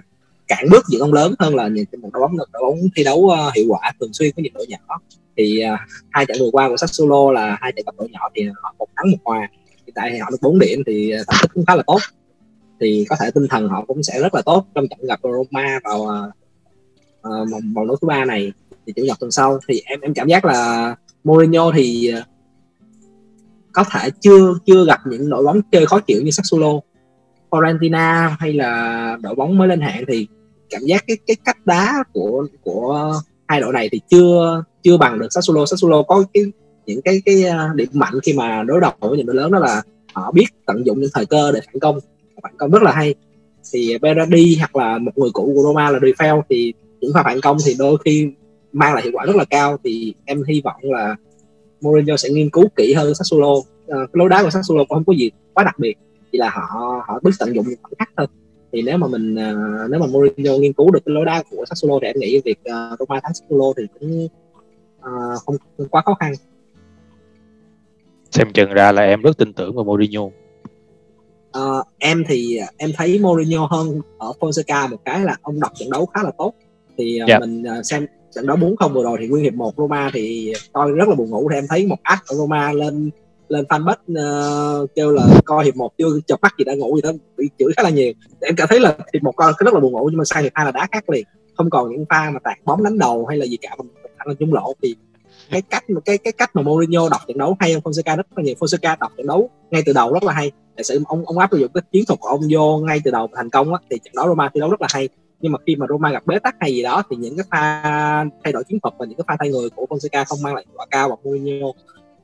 cản 0.47 0.65
bước 0.71 0.85
những 0.89 1.01
ông 1.01 1.13
lớn 1.13 1.33
hơn 1.39 1.55
là 1.55 1.67
những 1.67 1.85
một 2.01 2.09
đội 2.13 2.21
bóng 2.21 2.37
đội 2.37 2.61
bóng 2.61 2.79
thi 2.95 3.03
đấu 3.03 3.29
ờ, 3.29 3.51
hiệu 3.55 3.65
quả 3.69 3.91
thường 3.99 4.13
xuyên 4.13 4.31
với 4.35 4.43
những 4.43 4.53
đội 4.53 4.67
nhỏ. 4.67 4.99
Thì 5.37 5.63
uh, 5.73 5.79
hai 6.09 6.25
trận 6.25 6.37
vừa 6.39 6.49
qua 6.51 6.69
của 6.69 6.77
Sassuolo 6.77 7.31
là 7.31 7.57
hai 7.61 7.71
trận 7.75 7.85
gặp 7.85 7.95
đội 7.97 8.09
nhỏ 8.11 8.29
thì 8.35 8.43
họ 8.61 8.75
một 8.79 8.87
thắng 8.95 9.11
một 9.11 9.17
hòa. 9.23 9.49
Hiện 9.85 9.93
tại 9.95 10.09
thì 10.11 10.17
họ 10.17 10.29
được 10.31 10.37
4 10.41 10.59
điểm 10.59 10.83
thì 10.85 11.13
thành 11.27 11.37
tích 11.41 11.51
cũng 11.53 11.65
khá 11.65 11.75
là 11.75 11.83
tốt. 11.87 11.99
Thì 12.79 13.05
có 13.09 13.15
thể 13.19 13.31
tinh 13.31 13.47
thần 13.47 13.67
họ 13.69 13.85
cũng 13.87 14.03
sẽ 14.03 14.19
rất 14.21 14.33
là 14.33 14.41
tốt 14.45 14.65
trong 14.75 14.87
trận 14.87 14.99
gặp 15.07 15.19
Roma 15.23 15.79
vào 15.83 16.31
uh, 17.27 17.51
vòng 17.51 17.73
vòng 17.73 17.87
đấu 17.87 17.95
thứ 18.01 18.07
ba 18.07 18.25
này 18.25 18.51
thì 18.87 18.93
chủ 18.95 19.03
nhật 19.03 19.19
tuần 19.19 19.31
sau 19.31 19.59
thì 19.67 19.81
em 19.85 19.99
em 20.01 20.13
cảm 20.13 20.27
giác 20.27 20.45
là 20.45 20.95
Mourinho 21.23 21.71
thì 21.71 22.07
ờ, 22.07 22.23
có 23.71 23.83
thể 23.91 24.09
chưa 24.21 24.53
chưa 24.65 24.85
gặp 24.85 24.99
những 25.05 25.29
đội 25.29 25.43
bóng 25.43 25.61
chơi 25.71 25.85
khó 25.85 25.99
chịu 25.99 26.21
như 26.21 26.31
Sassuolo, 26.31 26.79
Fiorentina 27.49 28.29
hay 28.39 28.53
là 28.53 29.17
đội 29.21 29.35
bóng 29.35 29.57
mới 29.57 29.67
lên 29.67 29.81
hạng 29.81 30.03
thì 30.07 30.27
cảm 30.69 30.81
giác 30.81 31.03
cái 31.07 31.17
cái 31.27 31.35
cách 31.45 31.57
đá 31.65 32.03
của 32.13 32.47
của 32.63 33.13
hai 33.47 33.61
đội 33.61 33.73
này 33.73 33.89
thì 33.91 34.01
chưa 34.09 34.63
chưa 34.83 34.97
bằng 34.97 35.19
được 35.19 35.27
Sassuolo. 35.33 35.65
Sassuolo 35.65 36.01
có 36.03 36.23
cái 36.33 36.43
những 36.85 37.01
cái 37.01 37.21
cái 37.25 37.43
ờ, 37.43 37.69
điểm 37.75 37.89
mạnh 37.93 38.13
khi 38.23 38.33
mà 38.33 38.63
đối 38.63 38.81
đầu 38.81 38.91
với 38.99 39.17
những 39.17 39.25
đội 39.25 39.35
lớn 39.35 39.51
đó 39.51 39.59
là 39.59 39.81
họ 40.13 40.31
biết 40.31 40.45
tận 40.65 40.85
dụng 40.85 40.99
những 40.99 41.09
thời 41.13 41.25
cơ 41.25 41.51
để 41.51 41.59
phản 41.65 41.79
công. 41.79 41.99
Phản 42.43 42.57
công 42.57 42.71
rất 42.71 42.83
là 42.83 42.91
hay. 42.91 43.15
Thì 43.73 43.97
Berardi 43.97 44.57
hoặc 44.59 44.75
là 44.75 44.97
một 44.97 45.11
người 45.17 45.29
cũ 45.33 45.51
của 45.55 45.61
Roma 45.61 45.89
là 45.89 45.99
Rafael 45.99 46.41
thì 46.49 46.73
những 47.01 47.13
pha 47.13 47.23
phản 47.23 47.41
công 47.41 47.57
thì 47.65 47.75
đôi 47.79 47.97
khi 48.05 48.31
mang 48.71 48.93
lại 48.93 49.03
hiệu 49.03 49.11
quả 49.15 49.25
rất 49.25 49.35
là 49.35 49.45
cao. 49.45 49.77
Thì 49.83 50.13
em 50.25 50.43
hy 50.47 50.61
vọng 50.63 50.81
là 50.81 51.15
Mourinho 51.81 52.17
sẽ 52.17 52.29
nghiên 52.29 52.49
cứu 52.49 52.67
kỹ 52.75 52.93
hơn 52.93 53.15
Sassuolo. 53.15 53.51
Uh, 53.51 53.65
cái 53.87 54.07
lối 54.13 54.29
đá 54.29 54.43
của 54.43 54.49
Sassuolo 54.49 54.83
cũng 54.83 54.95
không 54.95 55.05
có 55.05 55.13
gì 55.13 55.31
quá 55.53 55.63
đặc 55.63 55.79
biệt 55.79 55.97
chỉ 56.31 56.37
là 56.37 56.49
họ 56.49 57.03
họ 57.07 57.19
biết 57.23 57.31
tận 57.39 57.55
dụng 57.55 57.65
khoảnh 57.65 57.93
khắc 57.99 58.09
thôi. 58.17 58.27
Thì 58.71 58.81
nếu 58.81 58.97
mà 58.97 59.07
mình 59.07 59.35
uh, 59.35 59.91
nếu 59.91 59.99
mà 59.99 60.05
Mourinho 60.07 60.57
nghiên 60.57 60.73
cứu 60.73 60.91
được 60.91 60.99
cái 61.05 61.13
lối 61.13 61.25
đá 61.25 61.43
của 61.51 61.65
Sassuolo 61.65 61.99
thì 62.01 62.07
em 62.07 62.15
nghĩ 62.19 62.41
việc 62.45 62.59
uh, 62.59 62.99
Roma 62.99 63.19
thắng 63.23 63.33
Sassuolo 63.33 63.73
thì 63.77 63.83
cũng 63.99 64.25
uh, 64.99 65.41
không, 65.45 65.55
không 65.77 65.87
quá 65.87 66.01
khó 66.05 66.13
khăn. 66.13 66.33
Xem 68.31 68.53
chừng 68.53 68.69
ra 68.69 68.91
là 68.91 69.01
em 69.01 69.21
rất 69.21 69.37
tin 69.37 69.53
tưởng 69.53 69.75
vào 69.75 69.85
Mourinho. 69.85 70.21
Uh, 71.57 71.85
em 71.97 72.23
thì 72.27 72.59
em 72.77 72.91
thấy 72.97 73.19
Mourinho 73.19 73.67
hơn 73.71 74.01
ở 74.17 74.31
Fonseca 74.39 74.89
một 74.89 74.97
cái 75.05 75.25
là 75.25 75.35
ông 75.41 75.59
đọc 75.59 75.71
trận 75.75 75.89
đấu 75.89 76.05
khá 76.05 76.23
là 76.23 76.31
tốt 76.37 76.53
thì 76.97 77.19
uh, 77.23 77.29
yeah. 77.29 77.29
Dạ. 77.29 77.39
mình 77.39 77.63
uh, 77.79 77.85
xem 77.85 78.05
trận 78.35 78.47
đấu 78.47 78.57
4 78.57 78.75
không 78.75 78.93
vừa 78.93 79.03
rồi 79.03 79.17
thì 79.21 79.27
nguyên 79.27 79.43
hiệp 79.43 79.53
1 79.53 79.73
Roma 79.77 80.09
thì 80.13 80.53
coi 80.73 80.91
rất 80.91 81.09
là 81.09 81.15
buồn 81.15 81.29
ngủ 81.29 81.49
thì 81.49 81.57
em 81.57 81.65
thấy 81.69 81.87
một 81.87 81.97
ác 82.03 82.23
ở 82.27 82.35
Roma 82.35 82.73
lên 82.73 83.11
lên 83.47 83.65
fanpage 83.65 84.81
uh, 84.83 84.89
kêu 84.95 85.11
là 85.11 85.27
coi 85.45 85.65
hiệp 85.65 85.75
một 85.75 85.97
chưa 85.97 86.19
chợp 86.27 86.39
mắt 86.41 86.53
gì 86.57 86.63
đã 86.63 86.75
ngủ 86.75 86.95
gì 86.95 87.01
đó 87.01 87.11
bị 87.37 87.49
chửi 87.59 87.73
khá 87.77 87.83
là 87.83 87.89
nhiều 87.89 88.13
em 88.41 88.55
cảm 88.55 88.67
thấy 88.67 88.79
là 88.79 88.97
hiệp 89.13 89.23
một 89.23 89.35
coi 89.35 89.53
rất 89.59 89.73
là 89.73 89.79
buồn 89.79 89.91
ngủ 89.91 90.07
nhưng 90.09 90.17
mà 90.17 90.23
sang 90.25 90.43
hiệp 90.43 90.51
hai 90.55 90.65
là 90.65 90.71
đá 90.71 90.87
khác 90.91 91.09
liền 91.09 91.25
không 91.57 91.69
còn 91.69 91.91
những 91.91 92.05
pha 92.09 92.29
mà 92.33 92.39
tạt 92.43 92.57
bóng 92.65 92.83
đánh 92.83 92.97
đầu 92.97 93.25
hay 93.25 93.37
là 93.37 93.45
gì 93.45 93.57
cả 93.61 93.75
mà 93.77 93.85
là 94.25 94.33
trúng 94.39 94.53
lộ 94.53 94.73
thì 94.81 94.95
cái 95.51 95.61
cách 95.61 95.83
cái 96.05 96.17
cái 96.17 96.33
cách 96.33 96.55
mà 96.55 96.61
Mourinho 96.61 97.09
đọc 97.09 97.21
trận 97.27 97.37
đấu 97.37 97.57
hay 97.59 97.73
hơn 97.73 97.81
Fonseca 97.83 98.17
rất 98.17 98.27
là 98.35 98.43
nhiều 98.43 98.55
Fonseca 98.59 98.97
đọc 98.99 99.11
trận 99.17 99.27
đấu 99.27 99.49
ngay 99.71 99.83
từ 99.85 99.93
đầu 99.93 100.13
rất 100.13 100.23
là 100.23 100.33
hay 100.33 100.51
tại 100.75 100.83
sự 100.83 101.01
ông 101.05 101.25
ông 101.25 101.37
áp 101.37 101.51
dụng 101.51 101.71
cái 101.73 101.81
chiến 101.91 102.05
thuật 102.07 102.19
của 102.19 102.27
ông 102.27 102.41
vô 102.51 102.77
ngay 102.77 103.01
từ 103.03 103.11
đầu 103.11 103.27
thành 103.35 103.49
công 103.49 103.73
á, 103.73 103.79
thì 103.89 103.97
trận 104.03 104.13
đấu 104.15 104.27
Roma 104.27 104.49
thi 104.53 104.59
đấu 104.59 104.69
rất 104.69 104.81
là 104.81 104.87
hay 104.91 105.09
nhưng 105.41 105.51
mà 105.51 105.59
khi 105.67 105.75
mà 105.75 105.85
Roma 105.89 106.11
gặp 106.11 106.23
bế 106.25 106.39
tắc 106.39 106.55
hay 106.59 106.71
gì 106.71 106.83
đó 106.83 107.03
thì 107.09 107.15
những 107.15 107.37
cái 107.37 107.45
pha 107.51 107.81
thay 108.43 108.53
đổi 108.53 108.63
chiến 108.63 108.79
thuật 108.79 108.93
và 108.97 109.05
những 109.05 109.17
cái 109.17 109.25
pha 109.27 109.35
thay 109.39 109.49
người 109.49 109.69
của 109.69 109.85
Fonseca 109.89 110.25
không 110.27 110.39
mang 110.43 110.55
lại 110.55 110.63
hiệu 110.67 110.75
quả 110.77 110.85
cao 110.91 111.09
bằng 111.09 111.19
Mourinho 111.23 111.67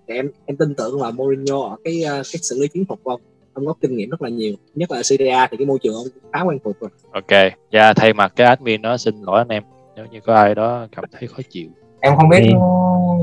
thì 0.08 0.16
em 0.16 0.32
em 0.46 0.58
tin 0.58 0.76
tưởng 0.76 1.02
là 1.02 1.12
Mourinho 1.12 1.62
ở 1.62 1.76
cái 1.84 2.04
ờ, 2.04 2.16
cái 2.16 2.40
xử 2.42 2.60
lý 2.62 2.68
chiến 2.68 2.86
thuật 2.86 3.00
của 3.04 3.12
ông 3.12 3.22
ông 3.58 3.66
có 3.66 3.74
kinh 3.82 3.98
nghiệm 3.98 4.10
rất 4.10 4.22
là 4.22 4.30
nhiều 4.30 4.54
nhất 4.76 4.92
là 4.92 5.04
Serie 5.04 5.30
A 5.30 5.48
thì 5.52 5.58
cái 5.58 5.66
môi 5.66 5.80
trường 5.84 5.94
ông 5.94 6.08
khá 6.34 6.42
quen 6.42 6.60
thuộc 6.64 6.80
rồi. 6.80 6.90
Ok 7.12 7.54
dạ, 7.72 7.84
yeah, 7.84 7.96
thay 7.96 8.14
mặt 8.14 8.34
cái 8.36 8.48
admin 8.48 8.82
đó 8.82 8.98
xin 8.98 9.22
lỗi 9.22 9.38
anh 9.38 9.48
em 9.48 9.64
nếu 9.96 10.06
như 10.06 10.20
có 10.20 10.36
ai 10.36 10.56
đó 10.56 10.88
cảm 10.96 11.06
thấy 11.12 11.28
khó 11.28 11.38
chịu. 11.50 11.70
Em 12.00 12.16
không 12.16 12.30
biết 12.30 12.40
ừ. 12.40 12.58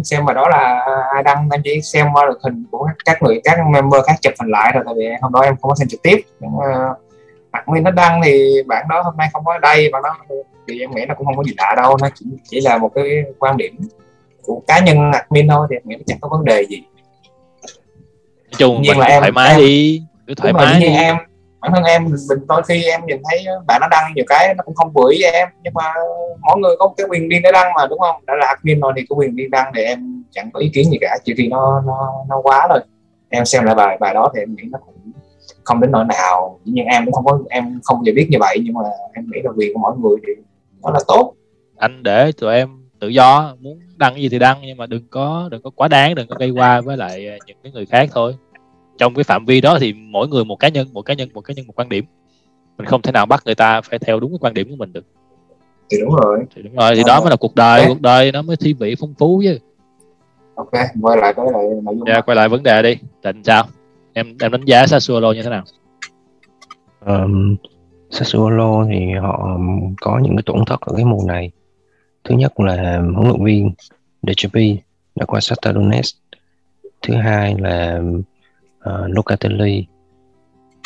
xem 0.05 0.25
mà 0.25 0.33
đó 0.33 0.49
là 0.49 0.87
ai 1.15 1.23
đăng 1.23 1.49
em 1.53 1.61
chỉ 1.65 1.81
xem 1.83 2.07
qua 2.15 2.27
được 2.27 2.39
hình 2.43 2.65
của 2.71 2.89
các 3.05 3.23
người 3.23 3.41
các 3.45 3.59
member 3.73 4.01
khác 4.07 4.15
chụp 4.23 4.33
hình 4.41 4.51
lại 4.51 4.73
rồi 4.75 4.83
tại 4.87 4.95
vì 4.99 5.07
hôm 5.23 5.33
đó 5.33 5.41
em 5.41 5.57
không 5.57 5.69
có 5.69 5.75
xem 5.75 5.89
trực 5.89 6.03
tiếp. 6.03 6.21
Nhưng 6.41 6.51
mà 7.55 7.61
admin 7.61 7.85
nó 7.85 7.91
đăng 7.91 8.21
thì 8.25 8.63
bạn 8.67 8.87
đó 8.89 9.03
hôm 9.03 9.17
nay 9.17 9.29
không 9.33 9.45
có 9.45 9.53
ở 9.53 9.59
đây 9.59 9.91
bạn 9.93 10.03
đó 10.03 10.17
thì 10.69 10.81
em 10.81 10.91
nghĩ 10.91 11.07
là 11.07 11.15
cũng 11.15 11.27
không 11.27 11.37
có 11.37 11.43
gì 11.45 11.53
lạ 11.59 11.75
đâu 11.77 11.97
nó 12.03 12.09
chỉ, 12.15 12.27
chỉ 12.51 12.61
là 12.61 12.79
một 12.79 12.91
cái 12.95 13.25
quan 13.39 13.57
điểm 13.57 13.77
của 14.43 14.63
cá 14.67 14.81
nhân 14.81 15.13
admin 15.13 15.49
thôi 15.49 15.67
thì 15.71 15.77
em 15.77 15.83
nghĩ 15.85 15.97
chẳng 16.07 16.19
có 16.21 16.29
vấn 16.29 16.45
đề 16.45 16.65
gì. 16.69 16.83
Nói 18.45 18.59
chung 18.59 18.83
mình 18.89 18.99
là 18.99 19.07
em, 19.07 19.21
thoải 19.21 19.33
mái 19.33 19.51
em, 19.51 19.59
đi 19.59 20.03
cứ 20.27 20.35
thoải 20.35 20.53
mái 20.53 20.81
đi. 20.81 20.87
em 20.87 21.17
bản 21.61 21.73
thân 21.75 21.85
em 21.85 22.05
mình 22.05 22.47
đôi 22.49 22.63
khi 22.69 22.85
em 22.85 23.01
nhìn 23.07 23.23
thấy 23.31 23.47
bạn 23.67 23.81
nó 23.81 23.89
đăng 23.91 24.13
nhiều 24.15 24.25
cái 24.29 24.55
nó 24.55 24.63
cũng 24.65 24.75
không 24.75 24.93
vừa 24.95 25.11
ý 25.11 25.23
em 25.23 25.49
nhưng 25.63 25.75
mà 25.75 25.93
mỗi 26.41 26.59
người 26.59 26.77
có 26.79 26.95
cái 26.97 27.07
quyền 27.11 27.29
riêng 27.29 27.43
để 27.43 27.53
đăng 27.53 27.73
mà 27.77 27.87
đúng 27.87 27.99
không? 27.99 28.17
Đã 28.27 28.35
là 28.35 28.47
admin 28.47 28.81
rồi 28.81 28.93
thì 28.97 29.07
có 29.09 29.17
quyền 29.17 29.37
riêng 29.37 29.51
đăng 29.51 29.73
để 29.73 29.83
em 29.83 30.25
chẳng 30.31 30.51
có 30.53 30.61
ý 30.61 30.71
kiến 30.75 30.91
gì 30.91 30.99
cả 31.01 31.19
chỉ 31.25 31.35
khi 31.37 31.49
nó 31.49 31.83
nó 31.87 32.13
nó 32.29 32.41
quá 32.43 32.67
rồi 32.71 32.81
em 33.29 33.45
xem 33.45 33.65
lại 33.65 33.75
bài 33.75 33.97
bài 34.01 34.15
đó 34.15 34.33
thì 34.35 34.43
em 34.43 34.55
nghĩ 34.57 34.63
nó 34.73 34.79
cũng 34.87 34.94
không 35.65 35.81
đến 35.81 35.91
nỗi 35.91 36.05
nào. 36.05 36.61
Nhưng 36.65 36.87
em 36.87 37.05
cũng 37.05 37.15
không 37.15 37.25
có 37.25 37.39
em 37.51 37.81
không 37.85 37.99
bao 38.05 38.15
biết 38.15 38.27
như 38.31 38.39
vậy 38.41 38.59
nhưng 38.63 38.75
mà 38.75 38.81
em 39.13 39.25
nghĩ 39.33 39.41
là 39.45 39.51
quyền 39.57 39.75
của 39.75 39.81
mỗi 39.81 39.93
người 39.99 40.17
thì 40.27 40.33
nó 40.83 40.91
là 40.91 41.01
tốt. 41.07 41.35
Anh 41.77 42.03
để 42.03 42.33
tụi 42.33 42.55
em 42.55 42.69
tự 43.01 43.09
do 43.09 43.57
muốn 43.61 43.81
đăng 43.97 44.17
gì 44.17 44.29
thì 44.29 44.39
đăng 44.39 44.59
nhưng 44.63 44.77
mà 44.77 44.87
đừng 44.87 45.09
có 45.11 45.49
đừng 45.51 45.63
có 45.63 45.71
quá 45.71 45.89
đáng 45.89 46.15
đừng 46.15 46.29
có 46.29 46.37
gây 46.39 46.51
qua 46.51 46.81
với 46.81 46.97
lại 46.97 47.39
những 47.47 47.57
cái 47.63 47.73
người 47.73 47.87
khác 47.87 48.09
thôi. 48.13 48.37
Trong 48.99 49.15
cái 49.15 49.25
phạm 49.25 49.45
vi 49.45 49.61
đó 49.61 49.79
thì 49.81 49.93
mỗi 49.93 50.29
người 50.29 50.45
một 50.45 50.57
cá 50.57 50.69
nhân 50.69 50.89
một 50.93 51.03
cá 51.03 51.15
nhân 51.15 51.29
một 51.35 51.41
cá 51.41 51.55
nhân 51.55 51.67
một 51.67 51.73
quan 51.79 51.89
điểm. 51.89 52.05
Mình 52.79 52.87
không 52.87 53.03
thể 53.03 53.13
nào 53.13 53.27
bắt 53.27 53.43
người 53.45 53.55
ta 53.55 53.81
phải 53.81 53.99
theo 53.99 54.21
đúng 54.21 54.31
cái 54.31 54.39
quan 54.41 54.55
điểm 54.55 54.71
của 54.71 54.77
mình 54.77 54.93
được. 54.93 55.05
Thì 55.91 55.99
đúng 56.01 56.15
rồi. 56.15 56.41
Thì 56.57 56.63
đúng 56.63 56.75
rồi 56.75 56.95
thì 56.97 57.03
đó 57.07 57.21
mới 57.21 57.31
là 57.31 57.37
cuộc 57.37 57.55
đời 57.55 57.85
cuộc 57.89 58.01
đời 58.01 58.33
nó 58.33 58.43
mới 58.43 58.57
thi 58.57 58.73
vị 58.73 58.95
phong 59.01 59.15
phú 59.19 59.43
chứ. 59.45 59.59
Ok 60.55 60.73
quay 61.03 61.17
lại 61.17 61.35
cái 61.35 61.47
lại 61.53 61.63
nội 61.83 61.95
dung 61.99 62.09
yeah, 62.09 62.27
quay 62.27 62.37
lại 62.37 62.49
vấn 62.49 62.63
đề 62.63 62.83
đi. 62.83 62.97
Định 63.23 63.43
sao 63.45 63.65
em 64.15 64.37
em 64.41 64.53
đánh 64.53 64.65
giá 64.65 64.87
Sassuolo 64.87 65.33
như 65.33 65.43
thế 65.43 65.51
nào? 65.51 65.65
Um, 67.07 67.57
Sassuolo 68.11 68.85
thì 68.89 69.13
họ 69.13 69.59
có 70.01 70.19
những 70.19 70.37
cái 70.37 70.43
tổn 70.47 70.65
thất 70.67 70.81
ở 70.81 70.93
cái 70.97 71.05
mùa 71.05 71.23
này. 71.27 71.51
Thứ 72.25 72.35
nhất 72.35 72.61
là 72.61 73.03
huấn 73.15 73.29
luyện 73.29 73.45
viên 73.45 73.71
De 74.23 74.33
Zerbi 74.33 74.77
đã 75.15 75.27
qua 75.27 75.41
Shakhtar 75.41 75.75
Donetsk. 75.75 76.17
Thứ 77.03 77.15
hai 77.15 77.55
là 77.59 78.01
uh, 78.89 79.09
Locatelli 79.09 79.87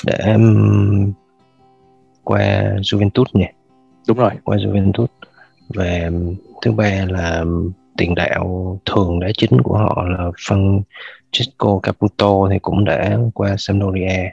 để 0.06 0.32
um, 0.32 1.12
qua 2.24 2.62
Juventus 2.82 3.24
nhỉ 3.32 3.46
đúng 4.08 4.16
rồi. 4.16 4.30
Qua 4.44 4.56
Juventus. 4.56 5.06
Và 5.74 6.10
thứ 6.62 6.72
ba 6.72 7.04
là 7.08 7.44
tiền 7.96 8.14
đạo 8.14 8.78
thường 8.86 9.20
đá 9.20 9.28
chính 9.38 9.62
của 9.62 9.78
họ 9.78 10.04
là 10.08 10.30
Chico 11.30 11.80
Caputo 11.82 12.48
thì 12.50 12.58
cũng 12.58 12.84
đã 12.84 13.18
qua 13.34 13.54
Sampdoria. 13.58 14.30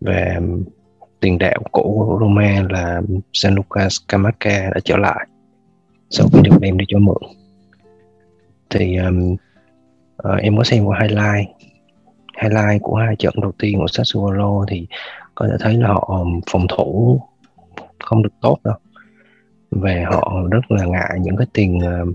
Và 0.00 0.34
um, 0.38 0.64
tiền 1.20 1.38
đạo 1.38 1.62
cũ 1.72 2.04
của 2.06 2.18
Roma 2.20 2.66
là 2.70 3.02
Gianluca 3.32 3.88
Scamacca 3.88 4.70
đã 4.74 4.80
trở 4.84 4.96
lại 4.96 5.26
sau 6.10 6.26
khi 6.32 6.40
được 6.42 6.56
đem 6.60 6.78
đi 6.78 6.84
cho 6.88 6.98
mượn. 6.98 7.22
Thì 8.70 8.96
um, 8.96 9.32
uh, 10.28 10.40
em 10.40 10.56
có 10.56 10.64
xem 10.64 10.84
qua 10.84 10.98
highlight. 11.00 11.48
Highlight 12.42 12.82
của 12.82 12.94
hai 12.96 13.16
trận 13.18 13.34
đầu 13.42 13.52
tiên 13.58 13.78
của 13.78 13.86
Sassuolo 13.86 14.64
thì 14.68 14.86
có 15.34 15.48
thể 15.48 15.56
thấy 15.60 15.74
là 15.74 15.88
họ 15.88 16.20
um, 16.20 16.40
phòng 16.50 16.66
thủ 16.68 17.20
không 18.04 18.22
được 18.22 18.32
tốt 18.40 18.58
đâu. 18.64 18.74
Và 19.70 20.04
họ 20.06 20.42
rất 20.50 20.70
là 20.70 20.84
ngại 20.84 21.18
những 21.20 21.36
cái 21.36 21.46
tiền 21.52 21.78
uh, 21.78 22.14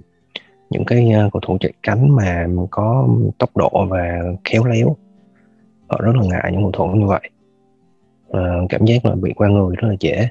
những 0.72 0.86
cái 0.86 1.12
uh, 1.26 1.34
cầu 1.34 1.40
thủ 1.46 1.58
chạy 1.60 1.74
cánh 1.84 2.16
mà 2.16 2.48
có 2.72 3.08
tốc 3.38 3.58
độ 3.58 3.86
và 3.90 4.20
khéo 4.44 4.64
léo. 4.64 4.96
Họ 5.88 6.00
rất 6.02 6.16
là 6.16 6.24
ngại 6.26 6.52
những 6.52 6.62
cầu 6.62 6.72
thủ 6.72 6.88
như 6.88 7.06
vậy. 7.06 7.30
Uh, 8.28 8.70
cảm 8.70 8.86
giác 8.86 9.06
là 9.06 9.16
bị 9.16 9.34
qua 9.34 9.50
người 9.50 9.76
rất 9.76 9.88
là 9.88 9.96
dễ. 10.00 10.28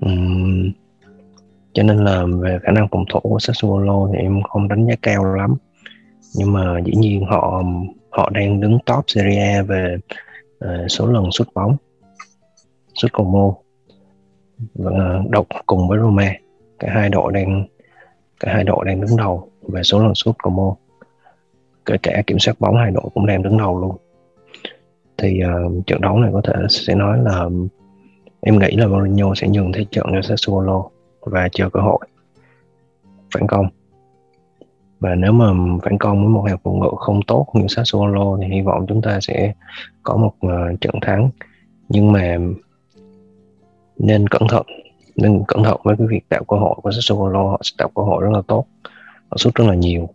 Um, 0.00 0.70
cho 1.72 1.82
nên 1.82 1.96
là 1.96 2.24
về 2.40 2.58
khả 2.62 2.72
năng 2.72 2.88
phòng 2.90 3.04
thủ 3.10 3.20
của 3.20 3.38
Sassuolo 3.38 4.08
thì 4.12 4.18
em 4.18 4.42
không 4.42 4.68
đánh 4.68 4.86
giá 4.86 4.94
cao 5.02 5.24
lắm. 5.24 5.54
Nhưng 6.36 6.52
mà 6.52 6.80
dĩ 6.84 6.92
nhiên 6.96 7.24
họ 7.24 7.62
họ 8.10 8.30
đang 8.30 8.60
đứng 8.60 8.78
top 8.86 9.04
Serie 9.06 9.38
A 9.38 9.62
về 9.62 9.96
uh, 10.64 10.68
số 10.88 11.06
lần 11.06 11.30
sút 11.30 11.48
bóng. 11.54 11.76
Sút 12.94 13.12
cầu 13.12 13.26
môn 13.26 13.54
và 14.74 15.22
độc 15.30 15.46
cùng 15.66 15.88
với 15.88 15.98
Roma. 15.98 16.34
Cả 16.78 16.88
hai 16.94 17.08
đội 17.08 17.32
đang 17.32 17.66
cả 18.40 18.52
hai 18.54 18.64
đội 18.64 18.84
đang 18.84 19.00
đứng 19.00 19.16
đầu 19.16 19.50
về 19.68 19.82
số 19.82 20.02
lần 20.02 20.14
sút 20.14 20.36
cầu 20.42 20.52
môn. 20.52 20.74
Kể 21.84 21.96
cả 22.02 22.22
kiểm 22.26 22.38
soát 22.38 22.54
bóng 22.60 22.76
hai 22.76 22.90
đội 22.90 23.04
cũng 23.14 23.26
đang 23.26 23.42
đứng 23.42 23.58
đầu 23.58 23.80
luôn. 23.80 23.96
Thì 25.18 25.40
uh, 25.44 25.86
trận 25.86 26.00
đấu 26.00 26.18
này 26.18 26.30
có 26.32 26.40
thể 26.44 26.54
sẽ 26.68 26.94
nói 26.94 27.18
là 27.18 27.48
em 28.40 28.58
nghĩ 28.58 28.76
là 28.76 28.86
Mourinho 28.86 29.34
sẽ 29.34 29.48
nhường 29.48 29.72
thế 29.72 29.84
trận 29.90 30.06
cho 30.12 30.22
Sassuolo 30.22 30.84
và 31.20 31.48
chờ 31.52 31.70
cơ 31.70 31.80
hội 31.80 31.98
phản 33.34 33.46
công. 33.46 33.66
Và 35.00 35.14
nếu 35.14 35.32
mà 35.32 35.78
phản 35.82 35.98
công 35.98 36.20
với 36.20 36.28
một 36.28 36.42
hàng 36.48 36.58
phòng 36.64 36.80
ngự 36.80 36.90
không 36.96 37.20
tốt 37.26 37.46
như 37.54 37.66
Sassuolo 37.68 38.38
thì 38.40 38.54
hy 38.54 38.62
vọng 38.62 38.86
chúng 38.88 39.02
ta 39.02 39.18
sẽ 39.20 39.52
có 40.02 40.16
một 40.16 40.34
uh, 40.46 40.80
trận 40.80 40.94
thắng. 41.02 41.30
Nhưng 41.88 42.12
mà 42.12 42.38
nên 43.98 44.28
cẩn 44.28 44.42
thận 44.48 44.66
nên 45.16 45.44
cẩn 45.48 45.62
thận 45.62 45.80
với 45.84 45.96
cái 45.98 46.06
việc 46.06 46.28
tạo 46.28 46.44
cơ 46.44 46.56
hội 46.56 46.74
của 46.82 46.90
Sassuolo 46.90 47.42
họ 47.42 47.60
sẽ 47.64 47.74
tạo 47.78 47.90
cơ 47.94 48.02
hội 48.02 48.22
rất 48.22 48.30
là 48.32 48.42
tốt. 48.48 48.66
Họ 49.28 49.36
xuất 49.36 49.54
rất 49.54 49.64
là 49.68 49.74
nhiều. 49.74 50.08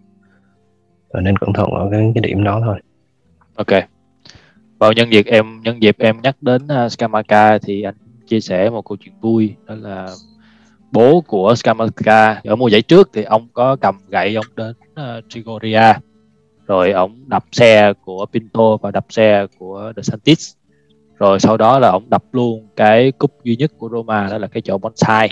Và 1.09 1.21
nên 1.21 1.37
cẩn 1.37 1.53
thận 1.53 1.69
ở 1.71 1.87
cái, 1.91 2.11
cái 2.15 2.21
điểm 2.21 2.43
đó 2.43 2.61
thôi. 2.65 2.79
Ok. 3.55 3.83
Vào 4.79 4.93
nhân 4.93 5.13
dịp 5.13 5.25
em 5.25 5.61
nhân 5.63 5.81
dịp 5.81 5.95
em 5.99 6.21
nhắc 6.21 6.35
đến 6.41 6.67
à, 6.67 6.85
uh, 6.85 6.91
Skamaka 6.91 7.57
thì 7.57 7.81
anh 7.81 7.95
chia 8.27 8.39
sẻ 8.39 8.69
một 8.69 8.81
câu 8.81 8.97
chuyện 8.97 9.13
vui 9.21 9.55
đó 9.65 9.75
là 9.75 10.07
bố 10.91 11.21
của 11.21 11.55
Skamaka 11.55 12.41
ở 12.43 12.55
mùa 12.55 12.67
giải 12.67 12.81
trước 12.81 13.09
thì 13.13 13.23
ông 13.23 13.47
có 13.53 13.75
cầm 13.75 13.95
gậy 14.09 14.35
ông 14.35 14.45
đến 14.55 14.75
uh, 14.91 15.23
Trigoria. 15.29 15.93
Rồi 16.67 16.91
ông 16.91 17.29
đập 17.29 17.45
xe 17.51 17.93
của 18.05 18.25
Pinto 18.33 18.77
và 18.81 18.91
đập 18.91 19.05
xe 19.09 19.45
của 19.59 19.93
De 19.95 20.01
Santis 20.03 20.53
rồi 21.21 21.39
sau 21.39 21.57
đó 21.57 21.79
là 21.79 21.89
ông 21.89 22.09
đập 22.09 22.23
luôn 22.31 22.67
cái 22.75 23.11
cúp 23.11 23.31
duy 23.43 23.55
nhất 23.55 23.71
của 23.77 23.89
Roma 23.91 24.27
đó 24.31 24.37
là 24.37 24.47
cái 24.47 24.61
chỗ 24.61 24.77
bonsai. 24.77 25.29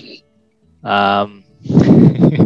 À, 0.81 1.23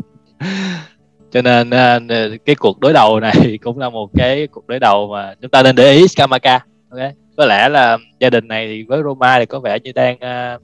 cho 1.32 1.42
nên 1.42 1.70
ờ, 1.70 2.00
cái 2.46 2.56
cuộc 2.56 2.80
đối 2.80 2.94
đầu 2.94 3.20
này 3.20 3.60
cũng 3.64 3.80
là 3.80 3.90
một 3.90 4.10
cái 4.14 4.48
cuộc 4.48 4.68
đối 4.68 4.80
đầu 4.80 5.08
mà 5.08 5.34
chúng 5.42 5.52
ta 5.52 5.64
nên 5.64 5.76
để 5.76 5.92
ý 5.92 6.08
Scamaca 6.08 6.66
ok? 6.90 7.00
Có 7.38 7.46
lẽ 7.46 7.70
là 7.70 7.98
gia 8.20 8.30
đình 8.30 8.48
này 8.48 8.68
thì 8.68 8.84
với 8.84 9.04
Roma 9.04 9.40
thì 9.40 9.46
có 9.46 9.60
vẻ 9.60 9.80
như 9.84 9.92
đang 9.92 10.16
uh, 10.16 10.62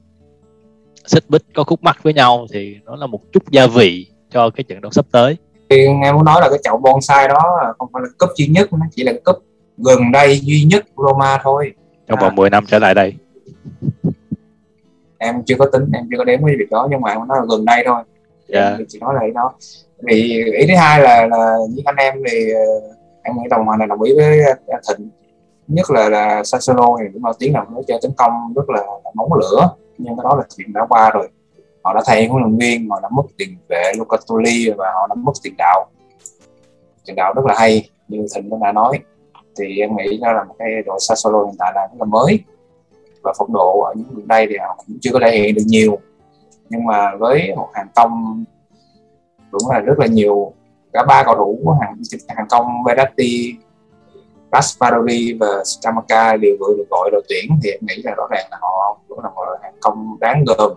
xích 1.06 1.24
bích 1.28 1.42
có 1.54 1.64
khúc 1.64 1.82
mắc 1.82 2.02
với 2.02 2.12
nhau 2.12 2.46
thì 2.52 2.76
nó 2.84 2.96
là 2.96 3.06
một 3.06 3.20
chút 3.32 3.42
gia 3.50 3.66
vị 3.66 4.06
cho 4.30 4.50
cái 4.50 4.64
trận 4.64 4.80
đấu 4.80 4.90
sắp 4.90 5.06
tới. 5.12 5.36
Thì 5.70 5.88
nghe 5.88 6.12
muốn 6.12 6.24
nói 6.24 6.40
là 6.40 6.48
cái 6.48 6.58
chậu 6.62 6.76
bonsai 6.76 7.28
đó 7.28 7.74
không 7.78 7.88
phải 7.92 8.02
là 8.02 8.08
cúp 8.18 8.30
duy 8.36 8.46
nhất 8.46 8.72
nó 8.72 8.86
chỉ 8.90 9.04
là 9.04 9.12
cúp 9.24 9.36
gần 9.78 10.12
đây 10.12 10.40
duy 10.40 10.62
nhất 10.62 10.84
của 10.94 11.04
Roma 11.06 11.38
thôi 11.42 11.72
trong 12.10 12.18
vòng 12.18 12.32
à. 12.32 12.36
10 12.36 12.50
năm 12.50 12.64
trở 12.68 12.78
lại 12.78 12.94
đây. 12.94 13.14
Em 15.18 15.42
chưa 15.46 15.54
có 15.58 15.66
tính 15.72 15.84
em 15.94 16.08
chưa 16.10 16.18
có 16.18 16.24
đếm 16.24 16.44
cái 16.46 16.56
việc 16.58 16.70
đó 16.70 16.88
nhưng 16.90 17.00
mà 17.00 17.14
nó 17.14 17.34
là 17.34 17.42
gần 17.50 17.64
đây 17.64 17.82
thôi. 17.86 18.02
Yeah. 18.48 18.78
Dạ. 18.78 18.84
chỉ 18.88 18.98
nói 18.98 19.14
là 19.14 19.20
đó. 19.34 19.52
Vì 20.02 20.44
ý 20.58 20.66
thứ 20.66 20.74
hai 20.76 21.02
là 21.02 21.26
là 21.26 21.56
những 21.70 21.84
anh 21.84 21.96
em 21.96 22.14
thì 22.30 22.52
ờ, 22.52 22.60
em 23.22 23.36
nghĩ 23.36 23.48
đồng 23.50 23.66
hoàng 23.66 23.78
này 23.78 23.88
đồng 23.88 24.02
ý 24.02 24.14
với 24.16 24.40
thịnh. 24.88 25.08
Nhất 25.68 25.90
là 25.90 26.08
là 26.08 26.44
Sassuolo 26.44 26.96
thì 27.00 27.04
cũng 27.12 27.22
nổi 27.22 27.34
tiếng 27.38 27.54
là 27.54 27.64
nó 27.72 27.80
chơi 27.88 27.98
tấn 28.02 28.12
công 28.16 28.32
rất 28.56 28.70
là, 28.70 28.80
là 29.04 29.10
nóng 29.16 29.32
lửa. 29.34 29.70
Nhưng 29.98 30.16
cái 30.16 30.24
đó 30.24 30.36
là 30.36 30.44
chuyện 30.56 30.72
đã 30.72 30.86
qua 30.88 31.10
rồi. 31.10 31.28
Họ 31.82 31.94
đã 31.94 32.00
thay 32.06 32.26
huấn 32.26 32.42
luyện 32.42 32.58
viên 32.58 32.90
họ 32.90 33.00
đã 33.02 33.08
mất 33.12 33.22
tiền 33.38 33.56
vệ 33.68 33.92
Lucatoli 33.98 34.70
và 34.70 34.92
họ 34.94 35.06
đã 35.06 35.14
mất 35.14 35.32
tiền 35.42 35.54
đạo. 35.58 35.86
Tiền 37.06 37.16
đạo 37.16 37.32
rất 37.36 37.44
là 37.46 37.54
hay 37.58 37.88
như 38.08 38.26
thịnh 38.34 38.60
đã 38.60 38.72
nói 38.72 38.98
thì 39.58 39.78
em 39.78 39.96
nghĩ 39.96 40.18
nó 40.22 40.32
là 40.32 40.44
một 40.44 40.54
cái 40.58 40.68
đội 40.86 40.98
xa 41.00 41.14
solo 41.14 41.44
hiện 41.44 41.54
tại 41.58 41.72
là 41.74 41.82
rất 41.82 41.96
là 41.98 42.04
mới. 42.04 42.44
Và 43.22 43.32
phong 43.38 43.52
độ 43.52 43.80
ở 43.80 43.94
những 43.96 44.08
gần 44.14 44.28
đây 44.28 44.46
thì 44.50 44.56
họ 44.56 44.76
cũng 44.86 44.96
chưa 45.00 45.10
có 45.12 45.18
thể 45.22 45.38
hiện 45.38 45.54
được 45.54 45.62
nhiều. 45.66 45.98
Nhưng 46.68 46.84
mà 46.84 47.16
với 47.16 47.54
một 47.56 47.68
hàng 47.72 47.88
công 47.94 48.44
đúng 49.50 49.62
là 49.70 49.78
rất 49.78 49.98
là 49.98 50.06
nhiều 50.06 50.52
cả 50.92 51.04
ba 51.08 51.22
cầu 51.24 51.34
thủ 51.34 51.60
của 51.64 51.76
hàng 51.80 51.96
hàng 52.28 52.46
công 52.50 52.84
Verratti, 52.86 53.54
Raspadori 54.52 55.36
và 55.40 55.64
stamaka 55.64 56.36
đều 56.36 56.56
vừa 56.60 56.74
được 56.76 56.86
gọi 56.90 57.10
đội 57.12 57.22
tuyển 57.28 57.44
thì 57.62 57.70
em 57.70 57.80
nghĩ 57.88 58.02
là 58.02 58.14
rõ 58.14 58.26
ràng 58.30 58.46
là 58.50 58.58
họ 58.60 58.98
cũng 59.08 59.20
là 59.20 59.30
một 59.30 59.44
hàng 59.62 59.74
công 59.80 60.16
đáng 60.20 60.44
gờm. 60.44 60.72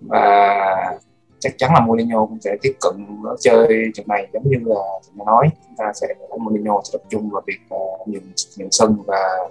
Và 0.00 0.98
chắc 1.40 1.58
chắn 1.58 1.70
là 1.74 1.80
Mourinho 1.80 2.26
cũng 2.26 2.38
sẽ 2.40 2.56
tiếp 2.62 2.72
cận 2.80 3.06
nó 3.22 3.36
chơi 3.40 3.84
trận 3.94 4.06
này 4.08 4.28
giống 4.32 4.42
như 4.44 4.56
là 4.64 4.80
chúng 5.06 5.18
ta 5.18 5.24
nói. 5.26 5.48
Chúng 5.66 5.76
ta 5.78 5.92
sẽ 5.94 6.06
Mourinho 6.38 6.80
sẽ 6.84 6.98
tập 6.98 7.02
trung 7.08 7.30
vào 7.30 7.42
việc 7.46 7.58
ờ, 7.70 7.76
uh, 7.76 8.08
nhận, 8.08 8.22
nhận 8.56 8.68
sân 8.70 8.96
và 9.06 9.50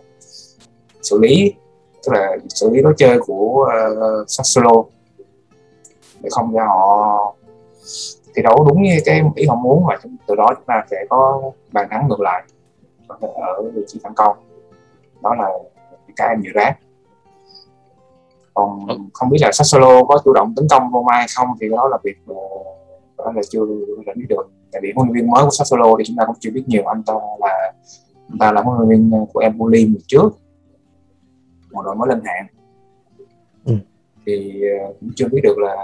xử 1.01 1.19
lý 1.19 1.53
tức 2.03 2.13
là 2.13 2.37
xử 2.49 2.69
lý 2.69 2.81
lối 2.81 2.93
chơi 2.97 3.19
của 3.19 3.69
uh, 3.91 4.29
Sassuolo. 4.29 4.83
Để 6.21 6.29
không 6.31 6.53
cho 6.53 6.65
họ 6.65 7.35
thi 8.35 8.41
đấu 8.41 8.65
đúng 8.69 8.81
như 8.81 8.99
cái 9.05 9.21
ý 9.35 9.45
họ 9.45 9.55
muốn 9.55 9.83
và 9.87 9.97
từ 10.27 10.35
đó 10.35 10.47
chúng 10.55 10.65
ta 10.65 10.83
sẽ 10.91 11.05
có 11.09 11.51
bàn 11.71 11.87
thắng 11.91 12.07
ngược 12.07 12.19
lại 12.19 12.43
ở 13.35 13.61
vị 13.75 13.81
trí 13.87 13.99
phản 14.03 14.13
công. 14.13 14.37
Đó 15.23 15.35
là 15.35 15.49
cái 16.15 16.27
em 16.29 16.41
dự 16.41 16.51
đoán 16.53 16.73
còn 18.57 18.87
ừ. 18.87 18.97
không 19.13 19.29
biết 19.29 19.37
là 19.41 19.51
Sassuolo 19.51 20.03
có 20.03 20.21
chủ 20.25 20.33
động 20.33 20.53
tấn 20.55 20.67
công 20.69 20.83
Roma 20.93 21.13
hay 21.13 21.27
không? 21.35 21.47
Thì 21.61 21.69
đó 21.69 21.87
là 21.91 21.97
việc 22.03 22.17
ờ, 22.27 22.35
đó 23.17 23.31
là 23.35 23.41
chưa 23.49 23.59
đã 24.05 24.13
biết 24.15 24.25
được. 24.29 24.49
Tại 24.71 24.81
vì 24.83 24.91
huấn 24.95 25.07
luyện 25.07 25.15
viên 25.15 25.31
mới 25.31 25.43
của 25.43 25.49
Sassuolo 25.51 25.95
thì 25.97 26.03
chúng 26.07 26.15
ta 26.15 26.25
cũng 26.25 26.35
chưa 26.39 26.51
biết 26.51 26.63
nhiều. 26.67 26.85
Anh 26.85 27.03
ta 27.03 27.13
là 27.39 27.73
anh 28.29 28.37
ta 28.39 28.51
là 28.51 28.61
huấn 28.61 28.77
luyện 28.77 28.89
viên 28.89 29.25
của 29.33 29.39
Empoli 29.39 29.87
trước. 30.07 30.29
Một 31.71 31.81
đội 31.85 31.95
mới 31.95 32.09
lên 32.09 32.21
hạng. 32.25 32.47
Ừ. 33.65 33.73
thì 34.25 34.61
ờ, 34.81 34.93
cũng 34.99 35.09
chưa 35.15 35.27
biết 35.31 35.41
được 35.43 35.57
là 35.57 35.75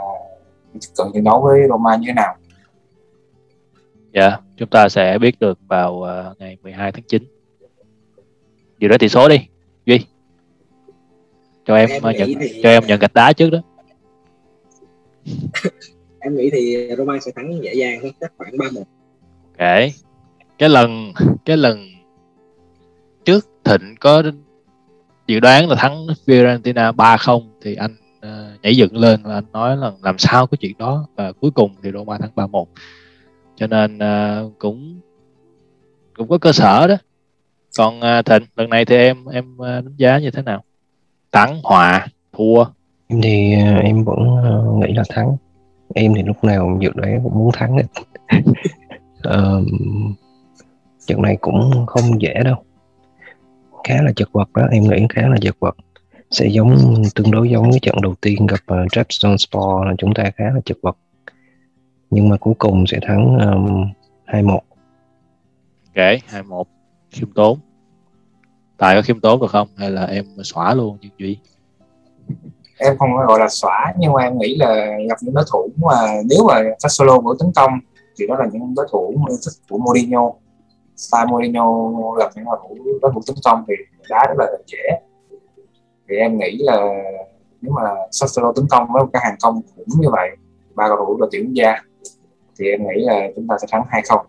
cần 0.97 1.11
chiến 1.13 1.23
đấu 1.23 1.41
với 1.41 1.61
Roma 1.69 1.95
như 1.95 2.03
thế 2.07 2.13
nào. 2.13 2.35
Dạ, 4.13 4.21
yeah, 4.21 4.41
chúng 4.57 4.69
ta 4.69 4.89
sẽ 4.89 5.17
biết 5.17 5.39
được 5.39 5.59
vào 5.67 6.03
ngày 6.39 6.57
12 6.63 6.91
tháng 6.91 7.03
9 7.07 7.23
Dự 8.79 8.87
đoán 8.87 8.99
tỷ 8.99 9.09
số 9.09 9.29
đi. 9.29 9.47
Duy 9.85 10.05
cho 11.65 11.75
em, 11.75 11.89
em 11.89 12.01
nhận 12.03 12.33
thì... 12.39 12.61
cho 12.63 12.69
em 12.69 12.83
nhận 12.87 12.99
gạch 12.99 13.13
đá 13.13 13.33
trước 13.33 13.49
đó. 13.49 13.61
Em 16.19 16.35
nghĩ 16.35 16.49
thì 16.51 16.87
Roma 16.97 17.19
sẽ 17.25 17.31
thắng 17.35 17.63
dễ 17.63 17.73
dàng 17.73 18.01
hơn 18.01 18.11
chắc 18.21 18.33
khoảng 18.37 18.51
3-1 18.51 18.83
ok. 19.57 19.91
Cái 20.57 20.69
lần 20.69 21.13
cái 21.45 21.57
lần 21.57 21.89
trước 23.25 23.47
Thịnh 23.63 23.95
có 23.99 24.23
dự 25.27 25.39
đoán 25.39 25.69
là 25.69 25.75
thắng 25.75 26.07
Fiorentina 26.25 26.95
3-0 26.95 27.43
thì 27.61 27.75
anh 27.75 27.95
uh, 28.17 28.61
nhảy 28.61 28.77
dựng 28.77 28.97
lên 28.97 29.19
và 29.23 29.33
anh 29.33 29.43
nói 29.53 29.77
là 29.77 29.91
làm 30.03 30.17
sao 30.17 30.47
có 30.47 30.57
chuyện 30.59 30.77
đó 30.77 31.07
và 31.15 31.31
cuối 31.31 31.51
cùng 31.51 31.75
thì 31.83 31.91
Roma 31.91 32.17
thắng 32.17 32.31
3-1 32.35 32.65
cho 33.55 33.67
nên 33.67 33.97
uh, 33.97 34.59
cũng 34.59 34.99
cũng 36.13 36.27
có 36.27 36.37
cơ 36.37 36.51
sở 36.51 36.87
đó. 36.87 36.95
Còn 37.77 37.99
uh, 37.99 38.25
Thịnh 38.25 38.43
lần 38.55 38.69
này 38.69 38.85
thì 38.85 38.95
em 38.95 39.25
em 39.25 39.55
uh, 39.55 39.65
đánh 39.65 39.95
giá 39.97 40.17
như 40.17 40.31
thế 40.31 40.41
nào 40.41 40.63
thắng 41.33 41.59
hòa 41.63 42.07
thua. 42.33 42.65
Em 43.07 43.21
thì 43.21 43.55
uh, 43.55 43.83
em 43.83 44.03
vẫn 44.03 44.19
uh, 44.19 44.83
nghĩ 44.83 44.93
là 44.93 45.03
thắng. 45.09 45.37
Em 45.95 46.13
thì 46.15 46.23
lúc 46.23 46.43
nào 46.43 46.77
dự 46.81 46.89
đoán 46.95 47.19
cũng 47.23 47.33
muốn 47.35 47.51
thắng 47.53 47.77
hết. 47.77 47.83
Uh, 49.27 49.67
trận 51.07 51.21
này 51.21 51.37
cũng 51.41 51.85
không 51.87 52.21
dễ 52.21 52.33
đâu. 52.43 52.55
Khá 53.87 54.01
là 54.01 54.11
chật 54.15 54.29
vật 54.31 54.49
đó 54.53 54.67
em 54.71 54.83
nghĩ 54.83 55.05
khá 55.09 55.21
là 55.21 55.37
chật 55.41 55.55
vật. 55.59 55.75
Sẽ 56.31 56.47
giống 56.47 56.77
tương 57.15 57.31
đối 57.31 57.49
giống 57.49 57.69
với 57.71 57.79
trận 57.79 57.95
đầu 58.01 58.15
tiên 58.21 58.47
gặp 58.47 58.59
uh, 58.73 58.91
Trabzonspor 58.91 59.83
là 59.83 59.93
chúng 59.97 60.13
ta 60.13 60.31
khá 60.35 60.45
là 60.45 60.59
chật 60.65 60.77
vật. 60.81 60.97
Nhưng 62.09 62.29
mà 62.29 62.37
cuối 62.37 62.53
cùng 62.57 62.87
sẽ 62.87 62.99
thắng 63.01 63.37
um, 63.37 63.85
2-1 64.27 64.59
ok 65.95 66.03
2-1 66.29 66.63
khiêm 67.11 67.31
tốn 67.31 67.59
tài 68.83 68.95
có 68.95 69.01
khiêm 69.01 69.19
tốn 69.19 69.41
được 69.41 69.51
không? 69.51 69.67
Hay 69.75 69.91
là 69.91 70.05
em 70.05 70.25
xóa 70.43 70.73
luôn 70.73 70.97
như 71.01 71.09
duy? 71.17 71.37
Em 72.77 72.97
không 72.97 73.09
gọi 73.27 73.39
là 73.39 73.47
xóa 73.49 73.93
nhưng 73.97 74.13
mà 74.13 74.23
em 74.23 74.37
nghĩ 74.37 74.55
là 74.55 74.75
gặp 75.09 75.17
những 75.21 75.33
đối 75.33 75.43
thủ 75.51 75.69
mà 75.75 75.97
nếu 76.29 76.47
mà 76.47 76.61
các 76.63 76.89
solo 76.89 77.19
của 77.19 77.35
tấn 77.39 77.51
công 77.55 77.71
thì 78.19 78.27
đó 78.27 78.35
là 78.39 78.45
những 78.51 78.75
đối 78.75 78.87
thủ 78.91 79.09
yêu 79.29 79.37
thích 79.45 79.53
của 79.69 79.77
Mourinho. 79.77 80.31
Style 80.95 81.25
Mourinho 81.25 81.91
gặp 82.19 82.31
những 82.35 82.45
đối 82.45 82.57
thủ 82.61 82.77
đối 83.01 83.11
thủ 83.13 83.21
tấn 83.27 83.35
công 83.43 83.63
thì 83.67 83.73
đá 84.09 84.25
rất 84.27 84.33
là 84.37 84.51
dễ. 84.67 84.99
Thì 86.09 86.15
em 86.15 86.37
nghĩ 86.37 86.57
là 86.59 86.87
nếu 87.61 87.73
mà 87.73 87.81
Sassuolo 88.11 88.53
tấn 88.55 88.65
công 88.69 88.87
với 88.93 89.03
một 89.03 89.09
cái 89.13 89.21
hàng 89.25 89.35
công 89.43 89.61
cũng 89.75 90.01
như 90.01 90.09
vậy 90.11 90.29
ba 90.75 90.87
cầu 90.87 90.97
thủ 90.97 91.17
đội 91.19 91.29
tuyển 91.31 91.55
gia 91.55 91.81
thì 92.59 92.65
em 92.71 92.81
nghĩ 92.83 93.03
là 93.03 93.27
chúng 93.35 93.47
ta 93.47 93.55
sẽ 93.61 93.67
thắng 93.71 93.83
2-0 93.91 94.23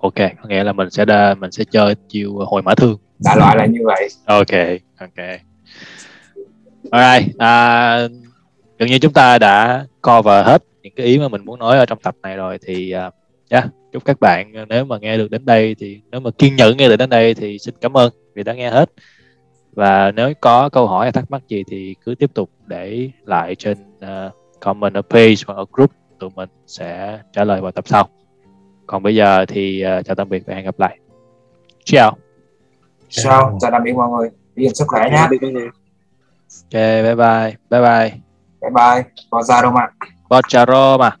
ok 0.00 0.14
có 0.14 0.48
nghĩa 0.48 0.64
là 0.64 0.72
mình 0.72 0.90
sẽ 0.90 1.04
đa, 1.04 1.34
mình 1.34 1.50
sẽ 1.52 1.64
chơi 1.70 1.94
chiều 2.08 2.32
hồi 2.46 2.62
mã 2.62 2.74
thương 2.74 2.98
đại 3.18 3.36
loại 3.36 3.56
là 3.56 3.66
như 3.66 3.80
vậy. 3.84 4.08
Ok 4.26 4.80
ok. 4.98 5.26
Alright 6.90 7.38
à, 7.38 8.08
gần 8.78 8.88
như 8.88 8.98
chúng 8.98 9.12
ta 9.12 9.38
đã 9.38 9.86
cover 10.02 10.46
hết 10.46 10.62
những 10.82 10.94
cái 10.96 11.06
ý 11.06 11.18
mà 11.18 11.28
mình 11.28 11.44
muốn 11.44 11.58
nói 11.58 11.78
ở 11.78 11.86
trong 11.86 11.98
tập 12.02 12.14
này 12.22 12.36
rồi 12.36 12.58
thì 12.66 12.94
uh, 13.06 13.14
yeah, 13.50 13.64
chúc 13.92 14.04
các 14.04 14.20
bạn 14.20 14.52
nếu 14.68 14.84
mà 14.84 14.98
nghe 14.98 15.16
được 15.16 15.30
đến 15.30 15.44
đây 15.44 15.76
thì 15.78 16.00
nếu 16.10 16.20
mà 16.20 16.30
kiên 16.38 16.56
nhẫn 16.56 16.76
nghe 16.76 16.88
được 16.88 16.96
đến 16.96 17.10
đây 17.10 17.34
thì 17.34 17.58
xin 17.58 17.74
cảm 17.80 17.96
ơn 17.96 18.12
vì 18.34 18.42
đã 18.42 18.52
nghe 18.52 18.70
hết. 18.70 18.90
Và 19.72 20.10
nếu 20.10 20.32
có 20.40 20.68
câu 20.68 20.86
hỏi 20.86 21.04
hay 21.04 21.12
thắc 21.12 21.30
mắc 21.30 21.42
gì 21.48 21.64
thì 21.70 21.94
cứ 22.04 22.14
tiếp 22.14 22.30
tục 22.34 22.50
để 22.66 23.10
lại 23.24 23.54
trên 23.54 23.78
uh, 23.98 24.32
comment 24.60 24.94
ở 24.94 25.02
page 25.02 25.34
hoặc 25.46 25.54
ở 25.54 25.64
group 25.72 25.90
tụi 26.18 26.30
mình 26.34 26.48
sẽ 26.66 27.18
trả 27.32 27.44
lời 27.44 27.60
vào 27.60 27.72
tập 27.72 27.88
sau. 27.88 28.08
Còn 28.86 29.02
bây 29.02 29.14
giờ 29.14 29.44
thì 29.48 29.84
uh, 29.98 30.04
chào 30.04 30.14
tạm 30.14 30.28
biệt 30.28 30.42
và 30.46 30.54
hẹn 30.54 30.64
gặp 30.64 30.80
lại. 30.80 30.98
Ciao 31.84 32.16
ciao 33.22 33.58
chào 33.60 33.70
tạm 33.70 33.82
biệt 33.82 33.92
mọi 33.92 34.08
người. 34.08 34.30
Đi 34.54 34.68
sức 34.74 34.84
khỏe 34.88 35.10
nhé 35.10 35.28
ok 36.72 36.72
bye 36.72 37.14
bye. 37.14 37.56
Bye 37.70 37.80
bye. 37.80 38.10
Bye 38.60 38.70
bye. 38.70 39.04
Forza 39.30 39.62
Roma 39.62 39.88
Forza 40.28 40.66
Roma 40.66 41.16